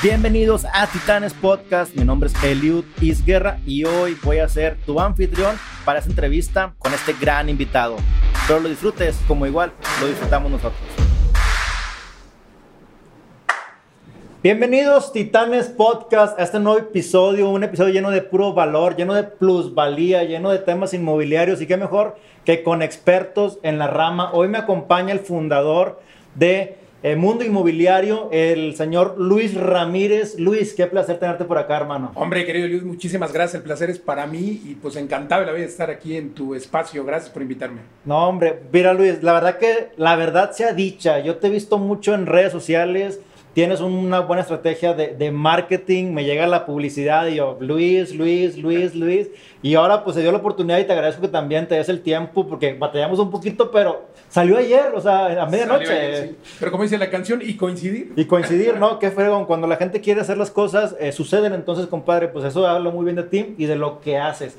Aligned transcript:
Bienvenidos 0.00 0.64
a 0.64 0.86
Titanes 0.86 1.34
Podcast. 1.34 1.96
Mi 1.96 2.04
nombre 2.04 2.28
es 2.28 2.44
Eliud 2.44 2.84
Isguerra 3.00 3.58
y 3.66 3.82
hoy 3.82 4.16
voy 4.22 4.38
a 4.38 4.48
ser 4.48 4.76
tu 4.86 5.00
anfitrión 5.00 5.56
para 5.84 5.98
esta 5.98 6.08
entrevista 6.08 6.72
con 6.78 6.94
este 6.94 7.14
gran 7.20 7.48
invitado. 7.48 7.96
Espero 8.32 8.60
lo 8.60 8.68
disfrutes 8.68 9.18
como 9.26 9.44
igual 9.44 9.72
lo 10.00 10.06
disfrutamos 10.06 10.52
nosotros. 10.52 10.80
Bienvenidos 14.40 15.12
Titanes 15.12 15.66
Podcast 15.66 16.38
a 16.38 16.44
este 16.44 16.60
nuevo 16.60 16.78
episodio, 16.78 17.50
un 17.50 17.64
episodio 17.64 17.92
lleno 17.92 18.12
de 18.12 18.22
puro 18.22 18.52
valor, 18.52 18.94
lleno 18.94 19.14
de 19.14 19.24
plusvalía, 19.24 20.22
lleno 20.22 20.50
de 20.50 20.60
temas 20.60 20.94
inmobiliarios 20.94 21.60
y 21.60 21.66
qué 21.66 21.76
mejor 21.76 22.14
que 22.44 22.62
con 22.62 22.82
expertos 22.82 23.58
en 23.64 23.80
la 23.80 23.88
rama. 23.88 24.30
Hoy 24.32 24.46
me 24.46 24.58
acompaña 24.58 25.12
el 25.12 25.18
fundador 25.18 26.00
de 26.36 26.78
el 27.02 27.16
Mundo 27.16 27.44
Inmobiliario, 27.44 28.28
el 28.32 28.74
señor 28.74 29.14
Luis 29.18 29.54
Ramírez. 29.54 30.38
Luis, 30.38 30.74
qué 30.74 30.86
placer 30.86 31.18
tenerte 31.18 31.44
por 31.44 31.58
acá, 31.58 31.76
hermano. 31.76 32.10
Hombre, 32.14 32.44
querido 32.44 32.66
Luis, 32.66 32.82
muchísimas 32.82 33.32
gracias. 33.32 33.56
El 33.56 33.62
placer 33.62 33.88
es 33.90 33.98
para 33.98 34.26
mí 34.26 34.62
y 34.64 34.74
pues 34.80 34.96
encantado 34.96 35.44
la 35.44 35.52
vida 35.52 35.64
de 35.64 35.70
estar 35.70 35.90
aquí 35.90 36.16
en 36.16 36.30
tu 36.30 36.54
espacio. 36.54 37.04
Gracias 37.04 37.30
por 37.30 37.42
invitarme. 37.42 37.82
No, 38.04 38.28
hombre, 38.28 38.60
mira 38.72 38.94
Luis, 38.94 39.22
la 39.22 39.34
verdad 39.34 39.58
que 39.58 39.90
la 39.96 40.16
verdad 40.16 40.50
sea 40.52 40.72
dicha. 40.72 41.20
Yo 41.20 41.36
te 41.36 41.46
he 41.46 41.50
visto 41.50 41.78
mucho 41.78 42.14
en 42.14 42.26
redes 42.26 42.52
sociales 42.52 43.20
tienes 43.58 43.80
una 43.80 44.20
buena 44.20 44.42
estrategia 44.42 44.94
de, 44.94 45.30
marketing, 45.32 46.12
me 46.12 46.22
llega 46.24 46.46
la 46.46 46.64
publicidad 46.64 47.26
y 47.26 47.34
yo, 47.34 47.58
Luis, 47.60 48.14
Luis, 48.14 48.56
Luis, 48.56 48.94
Luis. 48.94 49.30
Y 49.62 49.74
ahora 49.74 50.04
pues 50.04 50.14
se 50.14 50.22
dio 50.22 50.30
la 50.30 50.38
oportunidad 50.38 50.78
y 50.78 50.84
te 50.84 50.92
agradezco 50.92 51.22
que 51.22 51.26
también 51.26 51.66
te 51.66 51.74
des 51.74 51.88
el 51.88 52.00
tiempo 52.00 52.46
porque 52.46 52.74
batallamos 52.74 53.18
un 53.18 53.32
poquito, 53.32 53.72
pero 53.72 54.10
salió 54.28 54.58
ayer, 54.58 54.92
o 54.94 55.00
sea, 55.00 55.42
a 55.42 55.46
medianoche. 55.46 56.36
Pero 56.60 56.70
como 56.70 56.84
dice 56.84 56.98
la 56.98 57.10
canción, 57.10 57.42
y 57.42 57.56
coincidir. 57.56 58.12
Y 58.14 58.26
coincidir, 58.26 58.76
¿no? 58.76 59.00
Qué 59.00 59.10
fregón. 59.10 59.44
Cuando 59.44 59.66
la 59.66 59.74
gente 59.74 60.00
quiere 60.00 60.20
hacer 60.20 60.38
las 60.38 60.52
cosas, 60.52 60.94
eh, 61.00 61.10
suceden. 61.10 61.52
Entonces, 61.52 61.88
compadre, 61.88 62.28
pues 62.28 62.44
eso 62.44 62.64
habla 62.64 62.90
muy 62.90 63.06
bien 63.06 63.16
de 63.16 63.24
ti 63.24 63.56
y 63.58 63.66
de 63.66 63.74
lo 63.74 64.00
que 64.00 64.18
haces. 64.18 64.56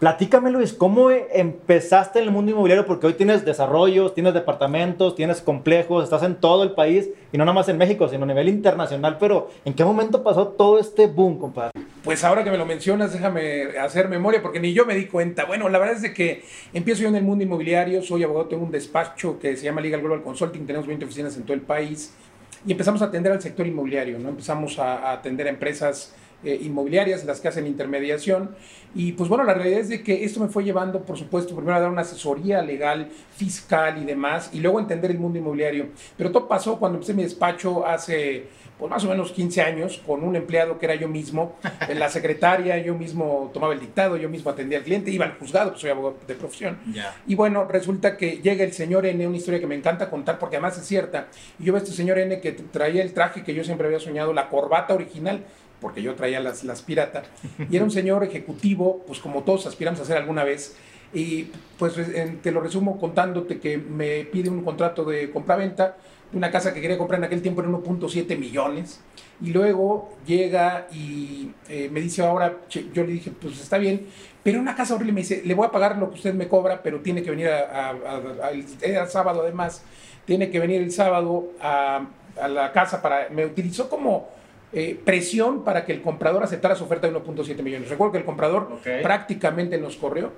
Platícame, 0.00 0.50
Luis, 0.50 0.72
¿cómo 0.72 1.10
empezaste 1.10 2.20
en 2.20 2.24
el 2.24 2.30
mundo 2.30 2.52
inmobiliario? 2.52 2.86
Porque 2.86 3.06
hoy 3.06 3.12
tienes 3.12 3.44
desarrollos, 3.44 4.14
tienes 4.14 4.32
departamentos, 4.32 5.14
tienes 5.14 5.42
complejos, 5.42 6.02
estás 6.02 6.22
en 6.22 6.36
todo 6.36 6.62
el 6.62 6.70
país 6.70 7.10
y 7.30 7.36
no 7.36 7.44
nada 7.44 7.54
más 7.54 7.68
en 7.68 7.76
México, 7.76 8.08
sino 8.08 8.24
a 8.24 8.26
nivel 8.26 8.48
internacional. 8.48 9.18
Pero, 9.20 9.50
¿en 9.66 9.74
qué 9.74 9.84
momento 9.84 10.22
pasó 10.22 10.48
todo 10.48 10.78
este 10.78 11.06
boom, 11.06 11.38
compadre? 11.38 11.72
Pues 12.02 12.24
ahora 12.24 12.42
que 12.44 12.50
me 12.50 12.56
lo 12.56 12.64
mencionas, 12.64 13.12
déjame 13.12 13.78
hacer 13.78 14.08
memoria, 14.08 14.40
porque 14.40 14.58
ni 14.58 14.72
yo 14.72 14.86
me 14.86 14.94
di 14.94 15.04
cuenta. 15.04 15.44
Bueno, 15.44 15.68
la 15.68 15.78
verdad 15.78 15.96
es 15.96 16.02
de 16.02 16.14
que 16.14 16.44
empiezo 16.72 17.02
yo 17.02 17.08
en 17.08 17.16
el 17.16 17.22
mundo 17.22 17.44
inmobiliario, 17.44 18.00
soy 18.02 18.24
abogado, 18.24 18.46
tengo 18.46 18.64
un 18.64 18.70
despacho 18.70 19.38
que 19.38 19.54
se 19.58 19.64
llama 19.64 19.82
Legal 19.82 20.00
Global 20.00 20.22
Consulting, 20.22 20.64
tenemos 20.64 20.86
20 20.86 21.04
oficinas 21.04 21.36
en 21.36 21.42
todo 21.42 21.52
el 21.52 21.60
país 21.60 22.14
y 22.66 22.72
empezamos 22.72 23.02
a 23.02 23.04
atender 23.04 23.32
al 23.32 23.42
sector 23.42 23.66
inmobiliario, 23.66 24.18
¿no? 24.18 24.30
Empezamos 24.30 24.78
a, 24.78 25.10
a 25.10 25.12
atender 25.12 25.46
a 25.46 25.50
empresas 25.50 26.14
eh, 26.44 26.58
inmobiliarias, 26.62 27.24
las 27.24 27.40
que 27.40 27.48
hacen 27.48 27.66
intermediación. 27.66 28.54
Y 28.94 29.12
pues 29.12 29.28
bueno, 29.28 29.44
la 29.44 29.54
realidad 29.54 29.80
es 29.80 29.88
de 29.88 30.02
que 30.02 30.24
esto 30.24 30.40
me 30.40 30.48
fue 30.48 30.64
llevando, 30.64 31.02
por 31.02 31.16
supuesto, 31.16 31.54
primero 31.54 31.76
a 31.76 31.80
dar 31.80 31.90
una 31.90 32.02
asesoría 32.02 32.62
legal, 32.62 33.08
fiscal 33.36 34.02
y 34.02 34.04
demás, 34.04 34.50
y 34.52 34.60
luego 34.60 34.80
entender 34.80 35.10
el 35.10 35.18
mundo 35.18 35.38
inmobiliario. 35.38 35.88
Pero 36.16 36.32
todo 36.32 36.48
pasó 36.48 36.78
cuando 36.78 36.96
empecé 36.96 37.14
mi 37.14 37.22
despacho 37.22 37.86
hace 37.86 38.48
pues 38.80 38.90
más 38.90 39.04
o 39.04 39.08
menos 39.08 39.30
15 39.32 39.60
años 39.60 40.00
con 40.06 40.24
un 40.24 40.34
empleado 40.34 40.78
que 40.78 40.86
era 40.86 40.94
yo 40.94 41.06
mismo, 41.06 41.56
en 41.86 41.98
la 41.98 42.08
secretaria, 42.08 42.78
yo 42.78 42.94
mismo 42.94 43.50
tomaba 43.52 43.74
el 43.74 43.80
dictado, 43.80 44.16
yo 44.16 44.30
mismo 44.30 44.50
atendía 44.50 44.78
al 44.78 44.84
cliente, 44.84 45.10
iba 45.10 45.26
al 45.26 45.34
juzgado, 45.38 45.70
pues 45.72 45.82
soy 45.82 45.90
abogado 45.90 46.16
de 46.26 46.34
profesión. 46.34 46.78
Y 47.26 47.34
bueno, 47.34 47.66
resulta 47.66 48.16
que 48.16 48.38
llega 48.38 48.64
el 48.64 48.72
señor 48.72 49.04
N, 49.04 49.26
una 49.26 49.36
historia 49.36 49.60
que 49.60 49.66
me 49.66 49.74
encanta 49.74 50.08
contar 50.08 50.38
porque 50.38 50.56
además 50.56 50.78
es 50.78 50.86
cierta. 50.86 51.28
Y 51.58 51.64
yo 51.64 51.74
veo 51.74 51.80
a 51.80 51.84
este 51.84 51.94
señor 51.94 52.18
N 52.18 52.40
que 52.40 52.52
traía 52.52 53.02
el 53.02 53.12
traje 53.12 53.44
que 53.44 53.52
yo 53.52 53.64
siempre 53.64 53.86
había 53.86 54.00
soñado, 54.00 54.32
la 54.32 54.48
corbata 54.48 54.94
original, 54.94 55.44
porque 55.80 56.02
yo 56.02 56.14
traía 56.14 56.40
las, 56.40 56.64
las 56.64 56.82
pirata, 56.82 57.22
y 57.70 57.76
era 57.76 57.84
un 57.84 57.90
señor 57.90 58.22
ejecutivo, 58.24 59.02
pues 59.06 59.18
como 59.18 59.42
todos 59.42 59.66
aspiramos 59.66 60.00
a 60.00 60.02
hacer 60.04 60.16
alguna 60.16 60.44
vez, 60.44 60.76
y 61.12 61.48
pues 61.78 61.94
te 62.42 62.52
lo 62.52 62.60
resumo 62.60 62.98
contándote 62.98 63.58
que 63.58 63.78
me 63.78 64.24
pide 64.24 64.48
un 64.48 64.62
contrato 64.62 65.04
de 65.04 65.30
compraventa 65.30 65.96
de 66.30 66.38
una 66.38 66.52
casa 66.52 66.72
que 66.72 66.80
quería 66.80 66.96
comprar 66.96 67.18
en 67.18 67.24
aquel 67.24 67.42
tiempo 67.42 67.62
en 67.62 67.72
1.7 67.72 68.38
millones, 68.38 69.00
y 69.42 69.52
luego 69.52 70.16
llega 70.26 70.86
y 70.92 71.50
eh, 71.68 71.88
me 71.90 72.00
dice 72.00 72.22
ahora, 72.22 72.58
yo 72.68 73.04
le 73.04 73.12
dije, 73.12 73.32
pues 73.40 73.60
está 73.60 73.78
bien, 73.78 74.06
pero 74.42 74.60
una 74.60 74.76
casa 74.76 74.94
horrible, 74.94 75.12
me 75.12 75.20
dice, 75.22 75.42
le 75.44 75.54
voy 75.54 75.66
a 75.66 75.70
pagar 75.70 75.98
lo 75.98 76.10
que 76.10 76.16
usted 76.16 76.34
me 76.34 76.46
cobra, 76.46 76.82
pero 76.82 77.00
tiene 77.00 77.22
que 77.22 77.30
venir 77.30 77.48
a, 77.48 77.90
a, 77.90 79.06
sábado 79.06 79.42
además, 79.42 79.82
tiene 80.24 80.50
que 80.50 80.60
venir 80.60 80.80
el 80.80 80.92
sábado 80.92 81.52
a 81.60 82.06
la 82.48 82.72
casa 82.72 83.02
para, 83.02 83.28
me 83.30 83.44
utilizó 83.44 83.88
como 83.88 84.39
eh, 84.72 85.00
presión 85.04 85.64
para 85.64 85.84
que 85.84 85.92
el 85.92 86.02
comprador 86.02 86.42
aceptara 86.42 86.74
su 86.76 86.84
oferta 86.84 87.08
de 87.08 87.14
1.7 87.14 87.62
millones. 87.62 87.88
Recuerdo 87.88 88.12
que 88.12 88.18
el 88.18 88.24
comprador 88.24 88.78
prácticamente 89.02 89.78
nos 89.78 89.96
corrió 89.96 90.32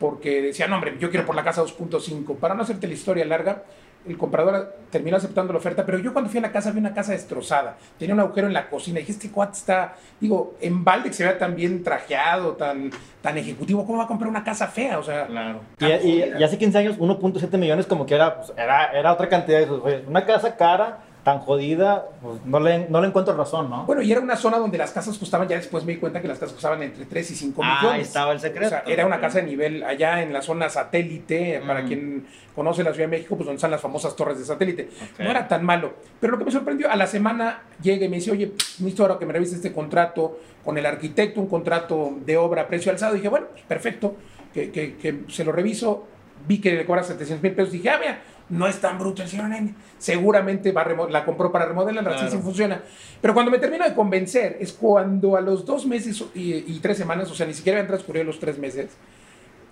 porque 0.00 0.40
decía, 0.40 0.66
no, 0.66 0.76
hombre, 0.76 0.96
yo 0.98 1.10
quiero 1.10 1.26
por 1.26 1.36
la 1.36 1.44
casa 1.44 1.62
2.5. 1.62 2.36
Para 2.36 2.54
no 2.54 2.62
hacerte 2.62 2.88
la 2.88 2.94
historia 2.94 3.24
larga, 3.26 3.64
el 4.08 4.16
comprador 4.16 4.76
terminó 4.90 5.18
aceptando 5.18 5.52
la 5.52 5.58
oferta, 5.58 5.84
pero 5.84 5.98
yo 5.98 6.14
cuando 6.14 6.30
fui 6.30 6.38
a 6.38 6.40
la 6.40 6.50
casa 6.50 6.70
vi 6.70 6.78
una 6.78 6.94
casa 6.94 7.12
destrozada, 7.12 7.76
tenía 7.98 8.14
un 8.14 8.20
agujero 8.20 8.46
en 8.46 8.54
la 8.54 8.70
cocina, 8.70 8.98
y 8.98 9.02
dije, 9.02 9.12
este 9.12 9.30
cuate 9.30 9.58
está, 9.58 9.94
digo, 10.18 10.54
en 10.60 10.82
balde 10.82 11.10
que 11.10 11.14
se 11.14 11.22
vea 11.22 11.38
tan 11.38 11.54
bien 11.54 11.84
trajeado, 11.84 12.52
tan, 12.52 12.90
tan 13.20 13.36
ejecutivo, 13.36 13.84
¿cómo 13.84 13.98
va 13.98 14.04
a 14.04 14.08
comprar 14.08 14.30
una 14.30 14.42
casa 14.42 14.68
fea? 14.68 14.98
O 14.98 15.02
sea, 15.02 15.26
claro. 15.26 15.60
Y, 15.78 16.22
hace 16.42 16.56
15 16.56 16.78
años, 16.78 16.98
1.7 16.98 17.58
millones 17.58 17.86
como 17.86 18.06
que 18.06 18.14
era, 18.14 18.36
pues, 18.36 18.54
era, 18.56 18.86
era 18.92 19.12
otra 19.12 19.28
cantidad 19.28 19.60
de 19.60 20.04
una 20.06 20.24
casa 20.24 20.56
cara 20.56 21.04
tan 21.22 21.40
jodida, 21.40 22.06
pues 22.22 22.44
no 22.46 22.60
le, 22.60 22.88
no 22.88 23.00
le 23.00 23.08
encuentro 23.08 23.36
razón, 23.36 23.68
¿no? 23.68 23.84
Bueno, 23.84 24.00
y 24.00 24.10
era 24.10 24.20
una 24.20 24.36
zona 24.36 24.58
donde 24.58 24.78
las 24.78 24.90
casas 24.90 25.18
costaban, 25.18 25.48
ya 25.48 25.56
después 25.56 25.84
me 25.84 25.92
di 25.92 25.98
cuenta 25.98 26.22
que 26.22 26.28
las 26.28 26.38
casas 26.38 26.54
costaban 26.54 26.82
entre 26.82 27.04
3 27.04 27.30
y 27.30 27.34
5 27.34 27.60
ah, 27.62 27.78
millones. 27.80 27.98
Ahí 27.98 28.06
estaba 28.06 28.32
el 28.32 28.40
secreto. 28.40 28.66
O 28.66 28.70
sea, 28.70 28.84
era 28.86 29.04
una 29.04 29.20
casa 29.20 29.38
de 29.40 29.44
nivel 29.44 29.84
allá 29.84 30.22
en 30.22 30.32
la 30.32 30.40
zona 30.40 30.70
satélite, 30.70 31.62
para 31.66 31.84
quien 31.84 32.26
conoce 32.54 32.82
la 32.82 32.92
Ciudad 32.92 33.08
de 33.08 33.16
México, 33.18 33.36
pues 33.36 33.46
donde 33.46 33.56
están 33.56 33.70
las 33.70 33.82
famosas 33.82 34.16
torres 34.16 34.38
de 34.38 34.44
satélite. 34.44 34.88
No 35.18 35.30
era 35.30 35.46
tan 35.46 35.62
malo. 35.62 35.92
Pero 36.20 36.32
lo 36.32 36.38
que 36.38 36.46
me 36.46 36.50
sorprendió, 36.50 36.90
a 36.90 36.96
la 36.96 37.06
semana 37.06 37.64
llega 37.82 38.06
y 38.06 38.08
me 38.08 38.16
dice, 38.16 38.30
oye, 38.30 38.52
necesito 38.78 39.02
ahora 39.02 39.18
que 39.18 39.26
me 39.26 39.34
revise 39.34 39.56
este 39.56 39.72
contrato 39.72 40.38
con 40.64 40.78
el 40.78 40.86
arquitecto, 40.86 41.40
un 41.40 41.48
contrato 41.48 42.14
de 42.24 42.38
obra 42.38 42.62
a 42.62 42.66
precio 42.66 42.90
alzado. 42.90 43.14
Y 43.14 43.18
dije, 43.18 43.28
bueno, 43.28 43.46
pues 43.52 43.64
perfecto, 43.64 44.16
que, 44.54 44.70
que, 44.70 44.96
que 44.96 45.20
se 45.28 45.44
lo 45.44 45.52
reviso. 45.52 46.06
Vi 46.48 46.58
que 46.58 46.72
le 46.72 46.86
cobra 46.86 47.02
700 47.02 47.42
mil 47.42 47.52
pesos. 47.52 47.72
Dije, 47.72 47.90
ah, 47.90 47.98
mira, 48.00 48.22
no 48.50 48.66
es 48.66 48.80
tan 48.80 48.98
bruto 48.98 49.22
el 49.22 49.28
señor 49.28 49.48
Nene. 49.48 49.74
Seguramente 49.98 50.72
va 50.72 50.86
la 51.08 51.24
compró 51.24 51.50
para 51.50 51.66
remodelar, 51.66 52.04
claro. 52.04 52.20
así 52.20 52.36
funciona. 52.38 52.82
Pero 53.20 53.34
cuando 53.34 53.50
me 53.50 53.58
termino 53.58 53.84
de 53.84 53.94
convencer 53.94 54.56
es 54.60 54.72
cuando 54.72 55.36
a 55.36 55.40
los 55.40 55.64
dos 55.64 55.86
meses 55.86 56.22
y, 56.34 56.78
tres 56.80 56.98
semanas, 56.98 57.30
o 57.30 57.34
sea, 57.34 57.46
ni 57.46 57.54
siquiera 57.54 57.78
habían 57.78 57.88
transcurrido 57.88 58.24
los 58.24 58.38
tres 58.38 58.58
meses, 58.58 58.90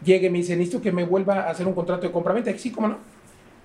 llegue 0.03 0.29
y 0.29 0.31
me 0.31 0.39
dice, 0.39 0.57
necesito 0.57 0.81
que 0.81 0.93
me 0.93 1.05
vuelva 1.05 1.41
a 1.41 1.51
hacer 1.51 1.67
un 1.67 1.75
contrato 1.75 2.07
de 2.07 2.13
compraventa. 2.13 2.57
Sí, 2.57 2.71
cómo 2.71 2.89
no 2.89 3.18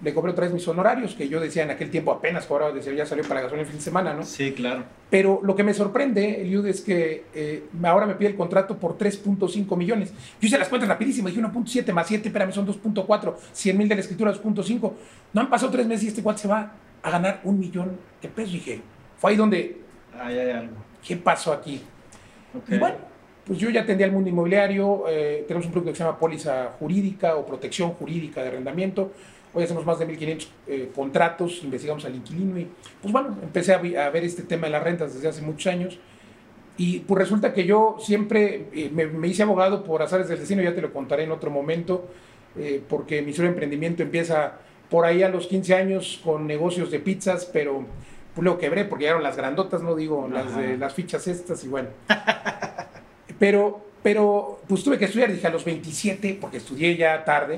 le 0.03 0.13
cobré 0.13 0.31
otra 0.31 0.45
vez 0.45 0.53
mis 0.53 0.67
honorarios, 0.67 1.15
que 1.15 1.29
yo 1.29 1.39
decía 1.39 1.63
en 1.63 1.71
aquel 1.71 1.89
tiempo 1.89 2.11
apenas 2.11 2.45
cobraba, 2.45 2.73
decía, 2.73 2.93
ya 2.93 3.05
salió 3.05 3.23
para 3.23 3.41
gasolina 3.41 3.61
el 3.61 3.67
fin 3.67 3.77
de 3.77 3.83
semana, 3.83 4.13
¿no? 4.13 4.23
Sí, 4.23 4.51
claro. 4.51 4.83
Pero 5.09 5.39
lo 5.43 5.55
que 5.55 5.63
me 5.63 5.73
sorprende, 5.73 6.41
Eliud, 6.41 6.65
es 6.67 6.81
que 6.81 7.25
eh, 7.33 7.63
ahora 7.83 8.05
me 8.05 8.15
pide 8.15 8.29
el 8.29 8.35
contrato 8.35 8.77
por 8.77 8.97
3.5 8.97 9.77
millones. 9.77 10.11
Yo 10.41 10.47
hice 10.47 10.57
las 10.57 10.67
cuentas 10.67 10.89
rapidísimo, 10.89 11.29
dije 11.29 11.41
1.7 11.41 11.93
más 11.93 12.07
7, 12.07 12.27
espérame, 12.27 12.51
son 12.51 12.67
2.4, 12.67 13.35
100 13.53 13.77
mil 13.77 13.87
de 13.87 13.95
la 13.95 14.01
escritura, 14.01 14.33
2.5. 14.33 14.93
No 15.31 15.41
han 15.41 15.49
pasado 15.49 15.71
tres 15.71 15.87
meses 15.87 16.03
y 16.03 16.07
este 16.09 16.21
cual 16.21 16.37
se 16.37 16.47
va 16.49 16.73
a 17.01 17.09
ganar 17.09 17.39
un 17.45 17.59
millón 17.59 17.97
de 18.21 18.27
pesos. 18.27 18.53
dije, 18.53 18.81
fue 19.17 19.31
ahí 19.31 19.37
donde... 19.37 19.81
Ahí 20.19 20.37
hay 20.37 20.51
algo. 20.51 20.75
¿Qué 21.05 21.15
pasó 21.17 21.53
aquí? 21.53 21.81
Y 22.67 22.77
bueno, 22.77 22.97
pues 23.45 23.57
yo 23.57 23.69
ya 23.69 23.81
atendía 23.81 24.05
al 24.05 24.11
mundo 24.11 24.29
inmobiliario, 24.29 25.05
eh, 25.09 25.43
tenemos 25.47 25.65
un 25.65 25.71
producto 25.71 25.91
que 25.91 25.97
se 25.97 26.03
llama 26.03 26.19
póliza 26.19 26.71
jurídica 26.79 27.35
o 27.35 27.45
protección 27.45 27.91
jurídica 27.91 28.41
de 28.41 28.49
arrendamiento 28.49 29.11
Hoy 29.55 29.63
hacemos 29.63 29.85
más 29.85 29.99
de 29.99 30.07
1.500 30.07 30.47
eh, 30.67 30.91
contratos, 30.95 31.61
investigamos 31.63 32.03
al 32.05 32.15
inquilino 32.15 32.59
y 32.59 32.67
pues 33.01 33.11
bueno, 33.11 33.37
empecé 33.43 33.73
a, 33.73 33.77
ver 33.77 34.23
este 34.23 34.41
tema 34.43 34.65
de 34.65 34.71
las 34.71 34.83
rentas 34.83 35.13
desde 35.13 35.27
hace 35.27 35.41
muchos 35.41 35.71
años. 35.71 35.99
Y 36.75 37.01
pues 37.01 37.19
resulta 37.19 37.53
que 37.53 37.65
yo 37.65 37.97
siempre 37.99 38.67
eh, 38.73 38.89
me, 38.91 39.27
hice 39.27 39.43
abogado 39.43 39.83
por 39.83 40.01
azares 40.01 40.27
del 40.27 40.39
destino, 40.39 40.63
ya 40.63 40.73
te 40.73 40.81
lo 40.81 40.91
contaré 40.91 41.23
en 41.23 41.31
otro 41.31 41.51
momento, 41.51 42.07
eh, 42.57 42.81
porque 42.89 43.21
mi 43.21 43.31
de 43.31 43.45
emprendimiento 43.45 44.01
empieza 44.01 44.53
por 44.89 45.05
ahí 45.05 45.21
a 45.21 45.29
los 45.29 45.45
15 45.45 45.75
años 45.75 46.19
con 46.23 46.47
negocios 46.47 46.89
de 46.89 46.99
pizzas, 46.99 47.45
pero 47.45 47.85
pues 48.33 48.43
luego 48.43 48.57
quebré 48.57 48.85
porque 48.85 49.03
llegaron 49.03 49.21
las 49.21 49.37
grandotas, 49.37 49.83
no 49.83 49.95
digo, 49.95 50.27
las, 50.31 50.57
de, 50.57 50.77
las 50.77 50.95
fichas 50.95 51.27
estas 51.27 51.63
y 51.63 51.67
bueno. 51.67 51.89
pero 53.39 53.92
pero 54.03 54.59
pues 54.67 54.83
tuve 54.83 54.99
que 54.99 55.05
estudiar, 55.05 55.31
dije 55.31 55.47
a 55.47 55.49
los 55.49 55.63
27, 55.65 56.37
porque 56.39 56.57
estudié 56.57 56.95
ya 56.97 57.23
tarde. 57.23 57.57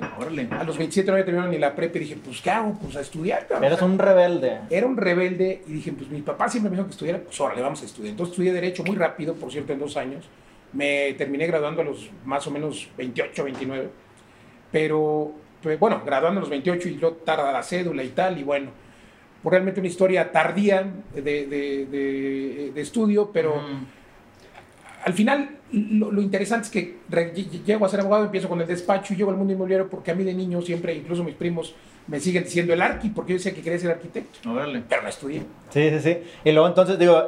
A 0.60 0.64
los 0.64 0.78
27 0.78 1.08
no 1.08 1.14
había 1.14 1.26
terminado 1.26 1.52
ni 1.52 1.58
la 1.58 1.76
prepa 1.76 1.98
y 1.98 2.02
dije, 2.02 2.18
pues 2.24 2.40
¿qué 2.42 2.52
hago? 2.52 2.78
Pues 2.80 2.96
a 2.96 3.02
estudiar. 3.02 3.48
Eres 3.66 3.82
un 3.82 3.98
rebelde. 3.98 4.60
Era 4.70 4.86
un 4.86 4.96
rebelde 4.96 5.64
y 5.68 5.74
dije, 5.74 5.92
pues 5.92 6.10
mi 6.10 6.22
papá 6.22 6.48
siempre 6.48 6.70
me 6.70 6.76
dijo 6.78 6.86
que 6.88 6.92
estudiara, 6.92 7.20
pues 7.20 7.40
órale, 7.42 7.62
vamos 7.62 7.82
a 7.82 7.86
estudiar. 7.86 8.12
Entonces 8.12 8.34
estudié 8.34 8.54
Derecho 8.54 8.84
muy 8.84 8.96
rápido, 8.96 9.34
por 9.34 9.52
cierto, 9.52 9.74
en 9.74 9.80
dos 9.80 9.98
años. 9.98 10.30
Me 10.74 11.14
terminé 11.14 11.48
graduando 11.48 11.82
a 11.82 11.86
los 11.86 12.10
más 12.26 12.46
o 12.48 12.52
menos 12.52 12.90
28, 12.98 13.44
29. 13.44 13.90
Pero, 14.72 15.32
pues, 15.64 15.80
bueno, 15.80 16.02
graduando 16.06 16.40
a 16.40 16.42
los 16.42 16.50
28 16.50 16.90
y 16.90 16.96
luego 16.98 17.16
tarda 17.18 17.52
la 17.52 17.64
cédula 17.64 18.04
y 18.04 18.10
tal, 18.10 18.38
y 18.40 18.44
bueno. 18.44 18.72
por 19.42 19.52
realmente 19.54 19.80
una 19.80 19.88
historia 19.90 20.32
tardía 20.32 20.86
de, 21.14 21.22
de- 21.22 21.86
de- 21.86 22.72
de 22.74 22.82
estudio, 22.82 23.30
pero 23.32 23.62
al 25.06 25.14
final 25.14 25.58
lo, 25.72 26.12
lo 26.12 26.22
interesante 26.22 26.66
es 26.66 26.72
que 26.72 26.98
llego 27.64 27.86
a 27.86 27.90
ser 27.90 28.00
abogado, 28.00 28.26
empiezo 28.26 28.50
con 28.50 28.60
el 28.60 28.68
despacho 28.68 29.14
y 29.14 29.18
llego 29.18 29.30
al 29.30 29.38
mundo 29.38 29.54
inmobiliario 29.54 29.88
porque 29.88 30.10
a 30.12 30.16
mí 30.16 30.24
de 30.24 30.34
niño 30.34 30.62
siempre, 30.62 30.96
incluso 30.96 31.24
mis 31.24 31.36
primos, 31.36 31.76
me 32.08 32.20
siguen 32.20 32.44
diciendo 32.44 32.74
el 32.74 32.82
arqui, 32.82 33.10
porque 33.10 33.34
yo 33.34 33.38
decía 33.38 33.54
que 33.54 33.62
quería 33.62 33.80
ser 33.80 33.92
arquitecto, 33.92 34.52
Órale. 34.52 34.84
pero 34.90 35.04
no 35.04 35.10
estudié. 35.10 35.44
Sí, 35.70 35.90
sí, 35.92 36.00
sí. 36.00 36.18
Y 36.44 36.52
luego 36.52 36.68
entonces 36.68 36.98
digo, 36.98 37.22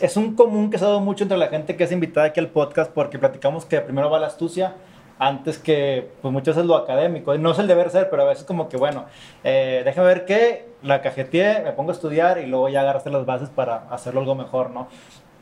es 0.00 0.16
un 0.16 0.34
común 0.34 0.70
que 0.70 0.78
se 0.78 0.84
ha 0.84 0.88
dado 0.88 1.00
mucho 1.00 1.24
entre 1.24 1.36
la 1.36 1.48
gente 1.48 1.76
que 1.76 1.84
es 1.84 1.92
invitada 1.92 2.28
aquí 2.28 2.40
al 2.40 2.48
podcast 2.48 2.90
porque 2.90 3.18
platicamos 3.18 3.66
que 3.66 3.80
primero 3.80 4.10
va 4.10 4.18
la 4.18 4.28
astucia 4.28 4.74
antes 5.18 5.58
que, 5.58 6.08
pues 6.22 6.32
muchas 6.32 6.56
veces 6.56 6.66
lo 6.66 6.76
académico. 6.76 7.34
Y 7.34 7.38
no 7.38 7.52
es 7.52 7.58
el 7.58 7.66
deber 7.66 7.90
ser, 7.90 8.08
pero 8.08 8.22
a 8.22 8.26
veces 8.26 8.44
como 8.44 8.70
que, 8.70 8.78
bueno, 8.78 9.04
eh, 9.44 9.82
déjame 9.84 10.06
ver 10.06 10.24
qué, 10.24 10.64
la 10.82 11.02
cajeteé, 11.02 11.62
me 11.62 11.72
pongo 11.72 11.90
a 11.90 11.94
estudiar 11.94 12.38
y 12.38 12.46
luego 12.46 12.70
ya 12.70 12.80
agarraste 12.80 13.10
las 13.10 13.26
bases 13.26 13.50
para 13.50 13.88
hacerlo 13.90 14.20
algo 14.20 14.34
mejor, 14.34 14.70
¿no? 14.70 14.88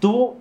¿Tú 0.00 0.36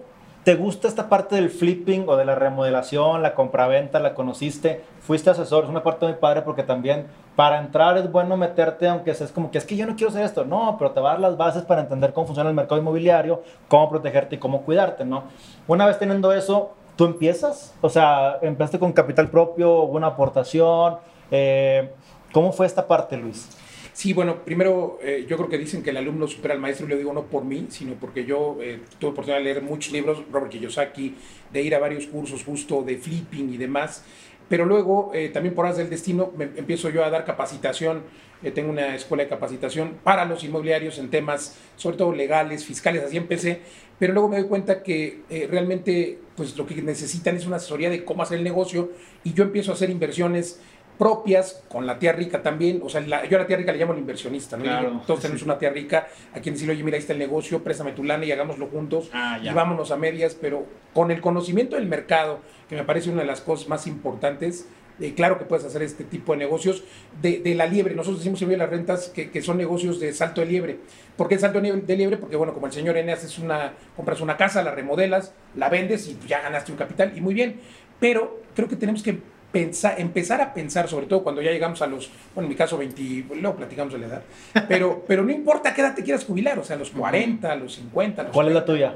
te 0.48 0.56
gusta 0.56 0.88
esta 0.88 1.10
parte 1.10 1.36
del 1.36 1.50
flipping 1.50 2.06
o 2.08 2.16
de 2.16 2.24
la 2.24 2.34
remodelación, 2.34 3.22
la 3.22 3.36
compraventa, 3.36 4.00
la 4.00 4.14
conociste? 4.14 4.82
Fuiste 5.02 5.30
asesor, 5.30 5.66
es 5.66 5.70
una 5.70 5.84
parte 5.84 6.06
muy 6.06 6.16
padre 6.16 6.42
porque 6.42 6.64
también 6.64 7.08
para 7.36 7.60
entrar 7.60 7.98
es 7.98 8.10
bueno 8.10 8.38
meterte, 8.38 8.88
aunque 8.88 9.12
es 9.12 9.30
como 9.34 9.52
que 9.52 9.58
es 9.58 9.66
que 9.66 9.76
yo 9.76 9.86
no 9.86 9.98
quiero 9.98 10.08
hacer 10.10 10.24
esto, 10.24 10.46
no, 10.46 10.78
pero 10.80 10.92
te 10.92 11.02
va 11.02 11.10
a 11.10 11.12
dar 11.16 11.20
las 11.20 11.36
bases 11.36 11.64
para 11.64 11.82
entender 11.82 12.14
cómo 12.14 12.28
funciona 12.28 12.50
el 12.50 12.56
mercado 12.56 12.80
inmobiliario, 12.80 13.44
cómo 13.68 13.90
protegerte 13.90 14.36
y 14.36 14.40
cómo 14.40 14.62
cuidarte, 14.62 15.04
¿no? 15.04 15.24
Una 15.68 15.86
vez 15.86 16.00
teniendo 16.00 16.32
eso, 16.32 16.72
¿tú 16.96 17.04
empiezas? 17.04 17.76
O 17.82 17.90
sea, 17.90 18.38
¿empezaste 18.42 18.80
con 18.80 18.94
capital 18.94 19.30
propio, 19.30 19.82
una 19.82 20.08
aportación? 20.08 20.96
Eh, 21.30 21.92
¿Cómo 22.32 22.54
fue 22.54 22.68
esta 22.68 22.88
parte, 22.88 23.18
Luis? 23.18 23.50
Sí, 23.98 24.14
bueno, 24.14 24.46
primero 24.46 25.00
eh, 25.02 25.26
yo 25.28 25.38
creo 25.38 25.50
que 25.50 25.58
dicen 25.58 25.82
que 25.82 25.90
el 25.90 25.98
alumno 25.98 26.28
supera 26.28 26.54
al 26.54 26.60
maestro, 26.60 26.86
y 26.86 26.90
lo 26.90 26.98
digo 26.98 27.14
no 27.14 27.24
por 27.24 27.44
mí, 27.44 27.66
sino 27.70 27.96
porque 27.96 28.26
yo 28.26 28.58
eh, 28.62 28.80
tuve 29.00 29.10
oportunidad 29.10 29.40
de 29.40 29.46
leer 29.46 29.64
muchos 29.64 29.92
libros, 29.92 30.22
Robert 30.32 30.52
Kiyosaki, 30.52 31.16
de 31.52 31.62
ir 31.64 31.74
a 31.74 31.80
varios 31.80 32.06
cursos 32.06 32.44
justo 32.44 32.84
de 32.84 33.00
flipping 33.00 33.52
y 33.52 33.58
demás, 33.58 34.04
pero 34.50 34.66
luego 34.66 35.12
eh, 35.14 35.30
también 35.30 35.54
por 35.54 35.66
as 35.66 35.78
del 35.78 35.90
destino 35.90 36.32
me, 36.38 36.46
empiezo 36.46 36.90
yo 36.90 37.04
a 37.04 37.10
dar 37.10 37.26
capacitación, 37.26 38.04
eh, 38.44 38.52
tengo 38.52 38.70
una 38.70 38.96
escuela 38.96 39.24
de 39.24 39.30
capacitación 39.30 39.98
para 40.04 40.26
los 40.26 40.44
inmobiliarios 40.44 41.00
en 41.00 41.10
temas 41.10 41.58
sobre 41.76 41.98
todo 41.98 42.14
legales, 42.14 42.64
fiscales, 42.64 43.04
así 43.04 43.18
empecé, 43.18 43.62
pero 44.00 44.14
luego 44.14 44.30
me 44.30 44.38
doy 44.38 44.48
cuenta 44.48 44.84
que 44.84 45.22
eh, 45.30 45.48
realmente 45.50 46.20
pues 46.36 46.56
lo 46.56 46.66
que 46.66 46.82
necesitan 46.82 47.36
es 47.36 47.46
una 47.46 47.58
asesoría 47.58 47.90
de 47.90 48.06
cómo 48.06 48.24
hacer 48.24 48.38
el 48.38 48.44
negocio 48.44 48.92
y 49.24 49.34
yo 49.34 49.44
empiezo 49.44 49.72
a 49.72 49.74
hacer 49.74 49.90
inversiones 49.90 50.62
propias, 50.98 51.64
con 51.70 51.86
la 51.86 52.00
tía 52.00 52.12
rica 52.12 52.42
también, 52.42 52.82
o 52.84 52.90
sea, 52.90 53.02
la- 53.02 53.26
yo 53.26 53.38
a 53.38 53.42
la 53.42 53.48
tía 53.48 53.58
rica 53.58 53.72
le 53.72 53.78
llamo 53.78 53.94
el 53.94 54.00
inversionista, 54.00 54.58
¿no? 54.58 54.64
Claro, 54.64 55.02
todos 55.06 55.20
sí, 55.20 55.24
tenemos 55.24 55.44
una 55.44 55.58
tía 55.60 55.70
rica 55.70 56.08
a 56.34 56.40
quien 56.40 56.56
decirle, 56.56 56.74
oye, 56.74 56.84
mira, 56.84 56.96
ahí 56.96 57.02
está 57.02 57.14
el 57.14 57.20
negocio, 57.20 57.64
préstame 57.64 57.92
tu 57.92 58.04
lana 58.04 58.26
y 58.26 58.32
hagámoslo 58.32 58.68
juntos 58.68 59.10
Ah, 59.14 59.40
y 59.42 59.50
vámonos 59.54 59.92
a 59.92 59.98
medias, 59.98 60.36
pero 60.40 60.66
con 60.94 61.12
el 61.12 61.22
conocimiento 61.22 61.76
del 61.76 61.86
mercado, 61.86 62.40
que 62.70 62.76
me 62.76 62.84
parece 62.84 63.10
una 63.12 63.22
de 63.22 63.28
las 63.28 63.42
cosas 63.42 63.68
más 63.70 63.86
importantes, 63.88 64.68
eh, 65.00 65.14
claro 65.14 65.38
que 65.38 65.46
puedes 65.46 65.64
hacer 65.64 65.84
este 65.84 66.04
tipo 66.04 66.32
de 66.34 66.40
negocios 66.40 66.84
de, 67.22 67.38
de 67.40 67.54
la 67.54 67.68
liebre. 67.68 67.94
Nosotros 67.94 68.18
decimos 68.18 68.42
en 68.42 68.58
las 68.58 68.68
rentas 68.68 69.10
que, 69.10 69.30
que 69.30 69.44
son 69.44 69.56
negocios 69.58 70.00
de 70.00 70.12
salto 70.12 70.42
de 70.42 70.48
liebre. 70.48 70.80
¿Por 71.16 71.28
qué 71.28 71.38
salto 71.38 71.62
de 71.62 71.70
liebre- 71.70 71.86
de 71.86 71.96
liebre? 71.96 72.18
Porque, 72.18 72.36
bueno, 72.36 72.52
como 72.56 72.66
el 72.66 72.74
señor 72.74 72.98
N, 72.98 73.12
haces 73.12 73.38
una, 73.38 73.74
compras 73.96 74.22
una 74.22 74.36
casa, 74.38 74.64
la 74.64 74.72
remodelas, 74.72 75.34
la 75.56 75.70
vendes 75.70 76.08
y 76.08 76.18
ya 76.28 76.42
ganaste 76.42 76.72
un 76.72 76.80
capital 76.80 77.14
y 77.16 77.22
muy 77.22 77.36
bien. 77.36 77.60
Pero 78.00 78.42
creo 78.56 78.68
que 78.68 78.76
tenemos 78.76 79.04
que 79.04 79.20
pensar, 79.62 79.96
empezar 79.98 80.42
a 80.42 80.54
pensar, 80.54 80.88
sobre 80.88 81.08
todo 81.08 81.24
cuando 81.24 81.42
ya 81.42 81.52
llegamos 81.52 81.82
a 81.82 81.88
los, 81.88 82.10
bueno, 82.36 82.46
en 82.46 82.50
mi 82.50 82.56
caso 82.56 82.78
20, 82.78 83.26
luego 83.42 83.56
platicamos 83.58 83.92
de 83.94 84.00
la 84.00 84.06
edad, 84.08 84.22
pero, 84.68 85.04
pero 85.08 85.24
no 85.24 85.32
importa 85.32 85.74
qué 85.74 85.82
edad 85.82 85.96
te 85.96 86.04
quieras 86.04 86.26
jubilar, 86.26 86.60
o 86.60 86.64
sea, 86.64 86.76
a 86.76 86.80
los 86.80 86.92
40, 86.92 87.52
a 87.52 87.56
los 87.56 87.74
50, 87.76 88.22
a 88.22 88.26
los 88.26 88.34
¿Cuál 88.34 88.50
es 88.50 88.54
la 88.54 88.66
30. 88.66 88.94